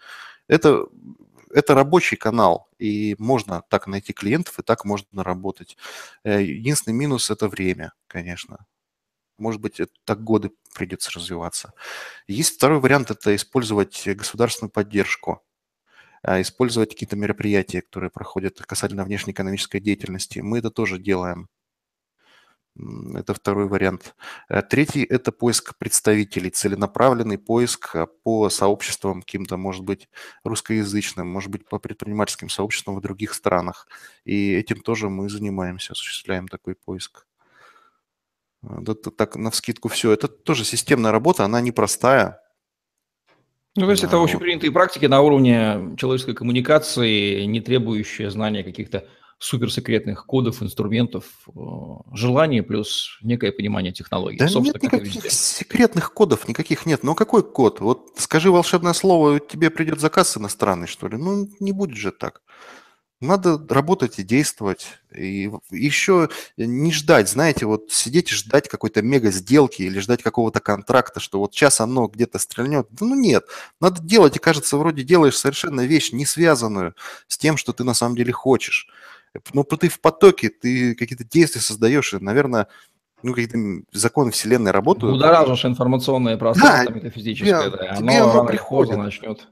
Это, 0.47 0.87
это 1.51 1.75
рабочий 1.75 2.17
канал, 2.17 2.69
и 2.79 3.17
можно 3.19 3.63
так 3.71 3.87
найти 3.87 4.13
клиентов, 4.13 4.59
и 4.59 4.63
так 4.63 4.85
можно 4.85 5.25
работать. 5.25 5.79
Э, 6.25 6.43
единственный 6.43 6.95
минус– 6.95 7.31
это 7.31 7.49
время, 7.49 7.93
конечно. 8.07 8.67
Может 9.39 9.61
быть, 9.61 9.81
так 10.05 10.23
годы 10.23 10.53
придется 10.75 11.11
развиваться. 11.13 11.73
Есть 12.27 12.57
второй 12.57 12.81
вариант– 12.81 13.11
это 13.11 13.35
использовать 13.35 14.07
государственную 14.07 14.71
поддержку, 14.71 15.43
а, 16.23 16.41
использовать 16.41 16.91
какие-то 16.91 17.17
мероприятия, 17.17 17.83
которые 17.83 18.11
проходят 18.11 18.61
касательно 18.61 19.05
внешнеэкономической 19.05 19.81
деятельности. 19.81 20.41
Мы 20.41 20.59
это 20.59 20.71
тоже 20.71 20.99
делаем. 20.99 21.49
Это 23.15 23.35
второй 23.35 23.69
вариант. 23.69 24.17
Э, 24.49 24.61
третий– 24.63 25.05
это 25.09 25.31
поиск 25.31 25.79
представителей, 25.79 26.51
целенаправленный 26.51 27.39
поиск 27.39 27.95
а, 27.95 28.07
по 28.07 28.51
сообществам 28.51 29.23
каким-то, 29.23 29.57
может 29.57 29.85
быть, 29.85 30.09
русскоязычным, 30.43 31.29
может 31.29 31.51
быть, 31.51 31.69
по 31.69 31.79
предпринимательским 31.79 32.49
сообществам 32.49 32.97
в 32.97 33.01
других 33.01 33.35
странах. 33.35 33.87
И 34.25 34.55
этим 34.55 34.81
тоже 34.81 35.09
мы 35.09 35.29
занимаемся, 35.29 35.93
осуществляем 35.93 36.49
такой 36.49 36.75
поиск. 36.75 37.27
Это 38.83 39.11
так 39.11 39.37
на 39.37 39.51
вскидку 39.51 39.89
все. 39.89 40.13
Это 40.13 40.29
тоже 40.29 40.65
системная 40.65 41.13
работа, 41.13 41.45
она 41.45 41.61
непростая. 41.61 42.41
Ну, 43.77 43.87
то 43.87 43.91
есть 43.91 44.05
это 44.05 44.23
общепринятые 44.23 44.71
практики 44.71 45.07
на 45.07 45.21
уровне 45.21 45.97
человеческой 45.97 46.35
коммуникации, 46.35 47.45
не 47.45 47.61
требующие 47.61 48.31
знания 48.31 48.63
каких-то 48.63 49.05
суперсекретных 49.39 50.27
кодов, 50.27 50.63
инструментов, 50.63 51.25
э, 51.49 51.61
желание 52.13 52.63
плюс 52.63 53.19
некое 53.21 53.53
понимание 53.53 53.93
технологий. 53.93 54.39
Да 54.39 54.49
Собственно, 54.49 54.81
нет 54.81 54.93
никаких 54.93 55.31
секретных 55.33 56.13
кодов, 56.15 56.49
никаких 56.49 56.87
нет. 56.87 57.03
Но 57.03 57.15
какой 57.15 57.43
код? 57.43 57.81
Вот 57.81 58.13
скажи 58.17 58.51
волшебное 58.51 58.93
слово, 58.93 59.41
тебе 59.41 59.71
придет 59.71 60.01
заказ 60.01 60.37
иностранный, 60.37 60.87
что 60.87 61.09
ли? 61.09 61.17
Ну, 61.17 61.49
не 61.61 61.73
будет 61.73 61.97
же 61.97 62.13
так. 62.13 62.43
Надо 63.25 63.61
работать 63.69 64.19
и 64.19 64.23
действовать. 64.23 64.99
И 65.15 65.51
еще 65.71 66.29
не 66.57 66.93
ждать, 66.93 67.29
знаете, 67.29 67.67
вот 67.67 67.91
сидеть 67.91 68.31
и 68.31 68.35
ждать 68.35 68.69
какой-то 68.69 69.03
мега 69.03 69.31
сделки 69.31 69.83
или 69.83 69.99
ждать 69.99 70.23
какого-то 70.23 70.61
контракта, 70.61 71.21
что 71.21 71.39
вот 71.39 71.55
сейчас 71.55 71.81
оно 71.81 72.07
где-то 72.07 72.39
стрельнет. 72.39 72.89
Ну 73.01 73.15
нет, 73.15 73.45
надо 73.81 74.03
делать, 74.03 74.37
и 74.37 74.41
кажется, 74.41 74.77
вроде 74.77 75.03
делаешь 75.03 75.39
совершенно 75.39 75.83
вещь, 75.83 76.13
не 76.13 76.27
связанную 76.27 76.95
с 77.27 77.39
тем, 77.39 77.57
что 77.57 77.73
ты 77.73 77.85
на 77.85 77.95
самом 77.95 78.17
деле 78.17 78.33
хочешь. 78.33 78.89
Но 79.53 79.65
ты 79.65 79.89
в 79.89 80.01
потоке, 80.01 80.49
ты 80.49 80.95
какие-то 80.95 81.25
действия 81.25 81.61
создаешь, 81.61 82.15
и, 82.15 82.19
наверное, 82.19 82.69
ну, 83.23 83.33
какие-то 83.33 83.85
законы 83.93 84.31
Вселенной 84.31 84.71
работают. 84.71 85.15
Будоражишь 85.15 85.65
информационное 85.65 86.37
пространство 86.37 86.93
да, 86.93 86.95
метафизическое, 86.95 87.71
тебе, 87.71 87.79
да, 87.79 87.97
оно, 87.97 88.31
оно 88.31 88.45
приходит. 88.45 88.97
начнет 88.99 89.49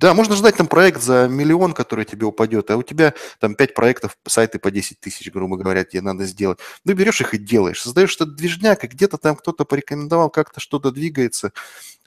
да, 0.00 0.14
можно 0.14 0.34
ждать 0.34 0.56
там 0.56 0.66
проект 0.66 1.02
за 1.02 1.28
миллион, 1.28 1.74
который 1.74 2.06
тебе 2.06 2.24
упадет, 2.24 2.70
а 2.70 2.78
у 2.78 2.82
тебя 2.82 3.12
там 3.38 3.54
пять 3.54 3.74
проектов, 3.74 4.16
сайты 4.26 4.58
по 4.58 4.70
10 4.70 4.98
тысяч, 4.98 5.30
грубо 5.30 5.58
говоря, 5.58 5.84
тебе 5.84 6.00
надо 6.00 6.24
сделать. 6.24 6.58
Ну, 6.86 6.94
берешь 6.94 7.20
их 7.20 7.34
и 7.34 7.38
делаешь. 7.38 7.82
Создаешь 7.82 8.16
этот 8.16 8.34
движняк, 8.34 8.82
и 8.82 8.86
где-то 8.88 9.18
там 9.18 9.36
кто-то 9.36 9.66
порекомендовал, 9.66 10.30
как-то 10.30 10.58
что-то 10.58 10.90
двигается. 10.90 11.52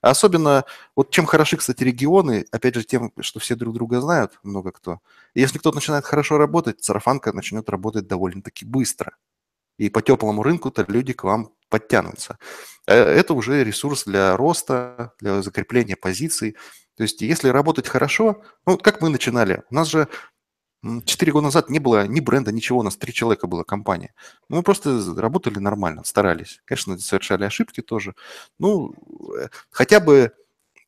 А 0.01 0.09
особенно, 0.09 0.65
вот 0.95 1.11
чем 1.11 1.27
хороши, 1.27 1.55
кстати, 1.55 1.83
регионы, 1.83 2.47
опять 2.51 2.73
же, 2.73 2.83
тем, 2.83 3.11
что 3.19 3.39
все 3.39 3.55
друг 3.55 3.75
друга 3.75 4.01
знают, 4.01 4.39
много 4.41 4.71
кто. 4.71 4.99
И 5.35 5.41
если 5.41 5.59
кто-то 5.59 5.75
начинает 5.75 6.03
хорошо 6.03 6.39
работать, 6.39 6.83
сарафанка 6.83 7.31
начнет 7.31 7.69
работать 7.69 8.07
довольно-таки 8.07 8.65
быстро. 8.65 9.15
И 9.77 9.89
по 9.89 10.01
теплому 10.01 10.41
рынку-то 10.41 10.83
люди 10.87 11.13
к 11.13 11.23
вам 11.23 11.51
подтянутся. 11.69 12.37
Э, 12.85 12.95
это 12.95 13.33
уже 13.33 13.63
ресурс 13.63 14.03
для 14.05 14.35
роста, 14.37 15.13
для 15.19 15.41
закрепления 15.41 15.95
позиций. 15.95 16.55
То 16.95 17.03
есть 17.03 17.21
если 17.21 17.49
работать 17.49 17.87
хорошо, 17.87 18.41
ну, 18.65 18.77
как 18.77 19.01
мы 19.01 19.09
начинали, 19.09 19.63
у 19.69 19.75
нас 19.75 19.89
же 19.89 20.07
Четыре 21.05 21.31
года 21.31 21.45
назад 21.45 21.69
не 21.69 21.79
было 21.79 22.05
ни 22.07 22.19
бренда, 22.19 22.51
ничего, 22.51 22.79
у 22.79 22.83
нас 22.83 22.97
три 22.97 23.13
человека 23.13 23.47
была 23.47 23.63
компания. 23.63 24.13
Ну, 24.49 24.57
мы 24.57 24.63
просто 24.63 25.01
работали 25.15 25.57
нормально, 25.57 26.03
старались. 26.03 26.61
Конечно, 26.65 26.97
совершали 26.99 27.45
ошибки 27.45 27.79
тоже. 27.79 28.15
Ну, 28.59 28.93
э, 29.39 29.47
хотя 29.69 30.01
бы 30.01 30.33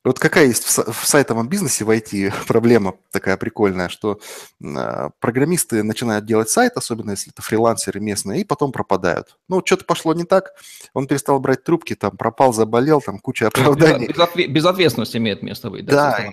вот 0.06 0.18
какая 0.20 0.46
есть 0.46 0.64
в 0.64 1.04
сайтовом 1.04 1.48
бизнесе 1.48 1.84
в 1.84 1.90
IT 1.90 2.32
проблема 2.46 2.94
такая 3.10 3.36
прикольная, 3.36 3.88
что 3.88 4.20
а, 4.62 5.10
программисты 5.18 5.82
начинают 5.82 6.24
делать 6.26 6.48
сайт, 6.48 6.76
особенно 6.76 7.10
если 7.10 7.32
это 7.32 7.42
фрилансеры 7.42 7.98
местные, 7.98 8.42
и 8.42 8.44
потом 8.44 8.70
пропадают. 8.72 9.36
Ну, 9.48 9.62
что-то 9.64 9.84
пошло 9.84 10.14
не 10.14 10.24
так, 10.24 10.52
он 10.94 11.06
перестал 11.06 11.40
брать 11.40 11.64
трубки, 11.64 11.94
там 11.94 12.16
пропал, 12.16 12.52
заболел, 12.52 13.00
там 13.00 13.18
куча 13.18 13.48
оправданий. 13.48 14.06
Безотве- 14.06 14.46
безответственность 14.46 15.16
имеет 15.16 15.42
место 15.42 15.70
быть. 15.70 15.86
Да, 15.86 16.30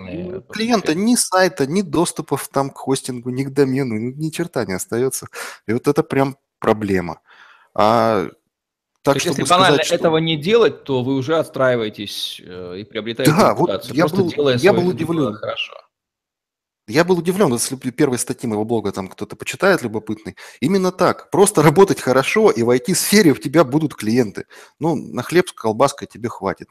клиента 0.51 0.93
ни 0.93 1.15
сайта, 1.15 1.65
ни 1.65 1.81
доступов 1.81 2.47
там 2.49 2.69
к 2.69 2.77
хостингу, 2.77 3.31
ни 3.31 3.43
к 3.43 3.49
домену, 3.49 3.97
ни 3.97 4.29
черта 4.29 4.65
не 4.65 4.73
остается. 4.73 5.27
И 5.67 5.73
вот 5.73 5.87
это 5.87 6.03
прям 6.03 6.37
проблема. 6.59 7.21
А 7.73 8.27
так, 9.03 9.15
есть, 9.15 9.25
если 9.27 9.43
банально 9.43 9.75
сказать, 9.75 9.85
что... 9.87 9.95
этого 9.95 10.17
не 10.17 10.37
делать, 10.37 10.85
то 10.85 11.03
вы 11.03 11.15
уже 11.15 11.37
отстраиваетесь 11.37 12.41
э, 12.43 12.77
и 12.79 12.83
приобретаете 12.85 13.31
да, 13.31 13.51
репутацию, 13.51 13.89
вот 13.89 13.97
я 13.97 14.07
был, 14.07 14.29
делая 14.29 14.57
я 14.57 14.73
был 14.73 14.87
удивлен. 14.87 15.33
хорошо. 15.35 15.73
Я 16.87 17.05
был 17.05 17.17
удивлен, 17.17 17.51
если 17.53 17.75
первой 17.75 18.17
статьи 18.17 18.47
моего 18.47 18.65
блога 18.65 18.91
там 18.91 19.07
кто-то 19.07 19.37
почитает 19.37 19.81
любопытный. 19.83 20.35
Именно 20.59 20.91
так. 20.91 21.31
Просто 21.31 21.61
работать 21.61 22.01
хорошо, 22.01 22.51
и 22.51 22.61
в 22.61 22.69
IT-сфере 22.69 23.31
у 23.31 23.35
тебя 23.35 23.63
будут 23.63 23.95
клиенты. 23.95 24.47
Ну, 24.79 24.95
на 24.95 25.23
хлеб 25.23 25.47
с 25.47 25.53
колбаской 25.53 26.07
тебе 26.07 26.27
хватит. 26.27 26.67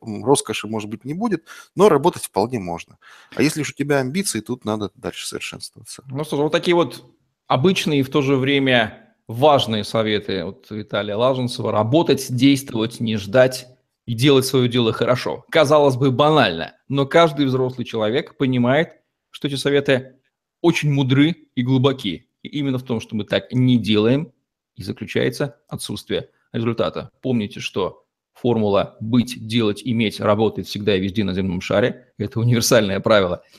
Роскоши, 0.00 0.66
может 0.66 0.88
быть, 0.88 1.04
не 1.04 1.12
будет, 1.12 1.44
но 1.76 1.90
работать 1.90 2.24
вполне 2.24 2.58
можно. 2.58 2.96
А 3.34 3.42
если 3.42 3.60
уж 3.60 3.70
у 3.70 3.74
тебя 3.74 3.98
амбиции, 3.98 4.40
тут 4.40 4.64
надо 4.64 4.92
дальше 4.94 5.26
совершенствоваться. 5.26 6.04
Ну 6.08 6.24
что 6.24 6.42
вот 6.42 6.52
такие 6.52 6.74
вот 6.74 7.04
обычные 7.46 8.00
и 8.00 8.02
в 8.02 8.08
то 8.08 8.22
же 8.22 8.36
время 8.36 9.09
важные 9.30 9.84
советы 9.84 10.42
от 10.42 10.66
Виталия 10.70 11.14
Лаженцева. 11.14 11.70
Работать, 11.70 12.34
действовать, 12.34 12.98
не 12.98 13.16
ждать 13.16 13.68
и 14.04 14.14
делать 14.14 14.44
свое 14.44 14.68
дело 14.68 14.92
хорошо. 14.92 15.44
Казалось 15.50 15.96
бы, 15.96 16.10
банально, 16.10 16.74
но 16.88 17.06
каждый 17.06 17.46
взрослый 17.46 17.84
человек 17.84 18.36
понимает, 18.36 18.94
что 19.30 19.46
эти 19.46 19.54
советы 19.54 20.16
очень 20.62 20.92
мудры 20.92 21.36
и 21.54 21.62
глубоки. 21.62 22.28
И 22.42 22.48
именно 22.48 22.78
в 22.78 22.82
том, 22.82 23.00
что 23.00 23.14
мы 23.14 23.24
так 23.24 23.52
не 23.52 23.78
делаем, 23.78 24.32
и 24.74 24.82
заключается 24.82 25.58
отсутствие 25.68 26.30
результата. 26.52 27.10
Помните, 27.22 27.60
что 27.60 28.04
формула 28.32 28.96
«быть, 29.00 29.46
делать, 29.46 29.82
иметь» 29.84 30.18
работает 30.18 30.66
всегда 30.66 30.96
и 30.96 31.00
везде 31.00 31.22
на 31.22 31.34
земном 31.34 31.60
шаре. 31.60 32.12
Это 32.18 32.40
универсальное 32.40 32.98
правило– 32.98 33.44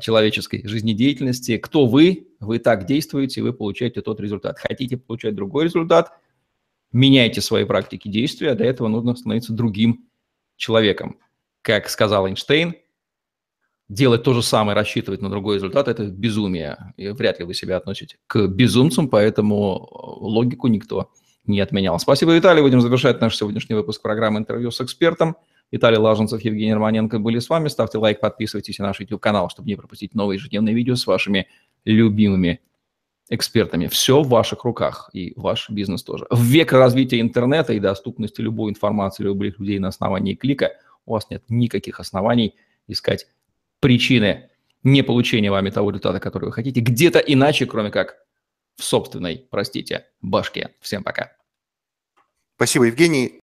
человеческой 0.00 0.66
жизнедеятельности. 0.66 1.56
Кто 1.58 1.86
вы? 1.86 2.28
Вы 2.40 2.58
так 2.58 2.86
действуете, 2.86 3.42
вы 3.42 3.52
получаете 3.52 4.00
тот 4.00 4.20
результат. 4.20 4.58
Хотите 4.58 4.96
получать 4.96 5.34
другой 5.34 5.64
результат? 5.64 6.12
Меняйте 6.92 7.40
свои 7.40 7.64
практики 7.64 8.08
действия. 8.08 8.54
Для 8.54 8.66
этого 8.66 8.88
нужно 8.88 9.16
становиться 9.16 9.52
другим 9.52 10.06
человеком. 10.56 11.18
Как 11.62 11.88
сказал 11.88 12.28
Эйнштейн, 12.28 12.74
делать 13.88 14.22
то 14.22 14.34
же 14.34 14.42
самое, 14.42 14.76
рассчитывать 14.76 15.20
на 15.20 15.28
другой 15.28 15.56
результат– 15.56 15.88
это 15.88 16.06
безумие. 16.06 16.94
И 16.96 17.08
вряд 17.08 17.40
ли 17.40 17.44
вы 17.44 17.54
себя 17.54 17.76
относите 17.76 18.18
к 18.28 18.46
безумцам, 18.46 19.08
поэтому 19.08 19.88
логику 20.20 20.68
никто 20.68 21.10
не 21.44 21.60
отменял. 21.60 21.98
Спасибо, 21.98 22.34
Виталий. 22.34 22.62
Будем 22.62 22.80
завершать 22.80 23.20
наш 23.20 23.36
сегодняшний 23.36 23.74
выпуск 23.74 24.00
программы 24.00 24.38
«Интервью 24.38 24.70
с 24.70 24.80
экспертом». 24.80 25.36
Виталий 25.70 25.98
Лаженцев, 25.98 26.40
Евгений 26.42 26.74
Романенко 26.74 27.18
были 27.18 27.38
с 27.38 27.48
вами. 27.48 27.68
Ставьте 27.68 27.98
лайк, 27.98 28.20
подписывайтесь 28.20 28.78
на 28.78 28.86
наш 28.86 29.00
YouTube-канал, 29.00 29.50
чтобы 29.50 29.68
не 29.68 29.76
пропустить 29.76 30.14
новые 30.14 30.36
ежедневные 30.36 30.74
видео 30.74 30.94
с 30.94 31.06
вашими 31.06 31.48
любимыми 31.84 32.60
экспертами. 33.28 33.88
Все 33.88 34.22
в 34.22 34.28
ваших 34.28 34.64
руках, 34.64 35.10
и 35.12 35.32
ваш 35.36 35.68
бизнес 35.70 36.02
тоже. 36.02 36.26
В 36.30 36.42
век 36.42 36.72
развития 36.72 37.20
интернета 37.20 37.72
и 37.72 37.80
доступности 37.80 38.40
любой 38.40 38.70
информации 38.70 39.24
любых 39.24 39.58
людей 39.58 39.78
на 39.78 39.88
основании 39.88 40.34
клика 40.34 40.72
у 41.04 41.12
вас 41.12 41.28
нет 41.30 41.42
никаких 41.48 41.98
оснований 42.00 42.54
искать 42.86 43.26
причины 43.80 44.50
не 44.82 45.02
получения 45.02 45.50
вами 45.50 45.70
того 45.70 45.90
результата, 45.90 46.20
который 46.20 46.46
вы 46.46 46.52
хотите, 46.52 46.80
где-то 46.80 47.18
иначе, 47.18 47.66
кроме 47.66 47.90
как 47.90 48.16
в 48.76 48.84
собственной, 48.84 49.46
простите, 49.50 50.06
башке. 50.20 50.74
Всем 50.80 51.02
пока. 51.02 51.32
Спасибо, 52.56 52.84
Евгений. 52.84 53.40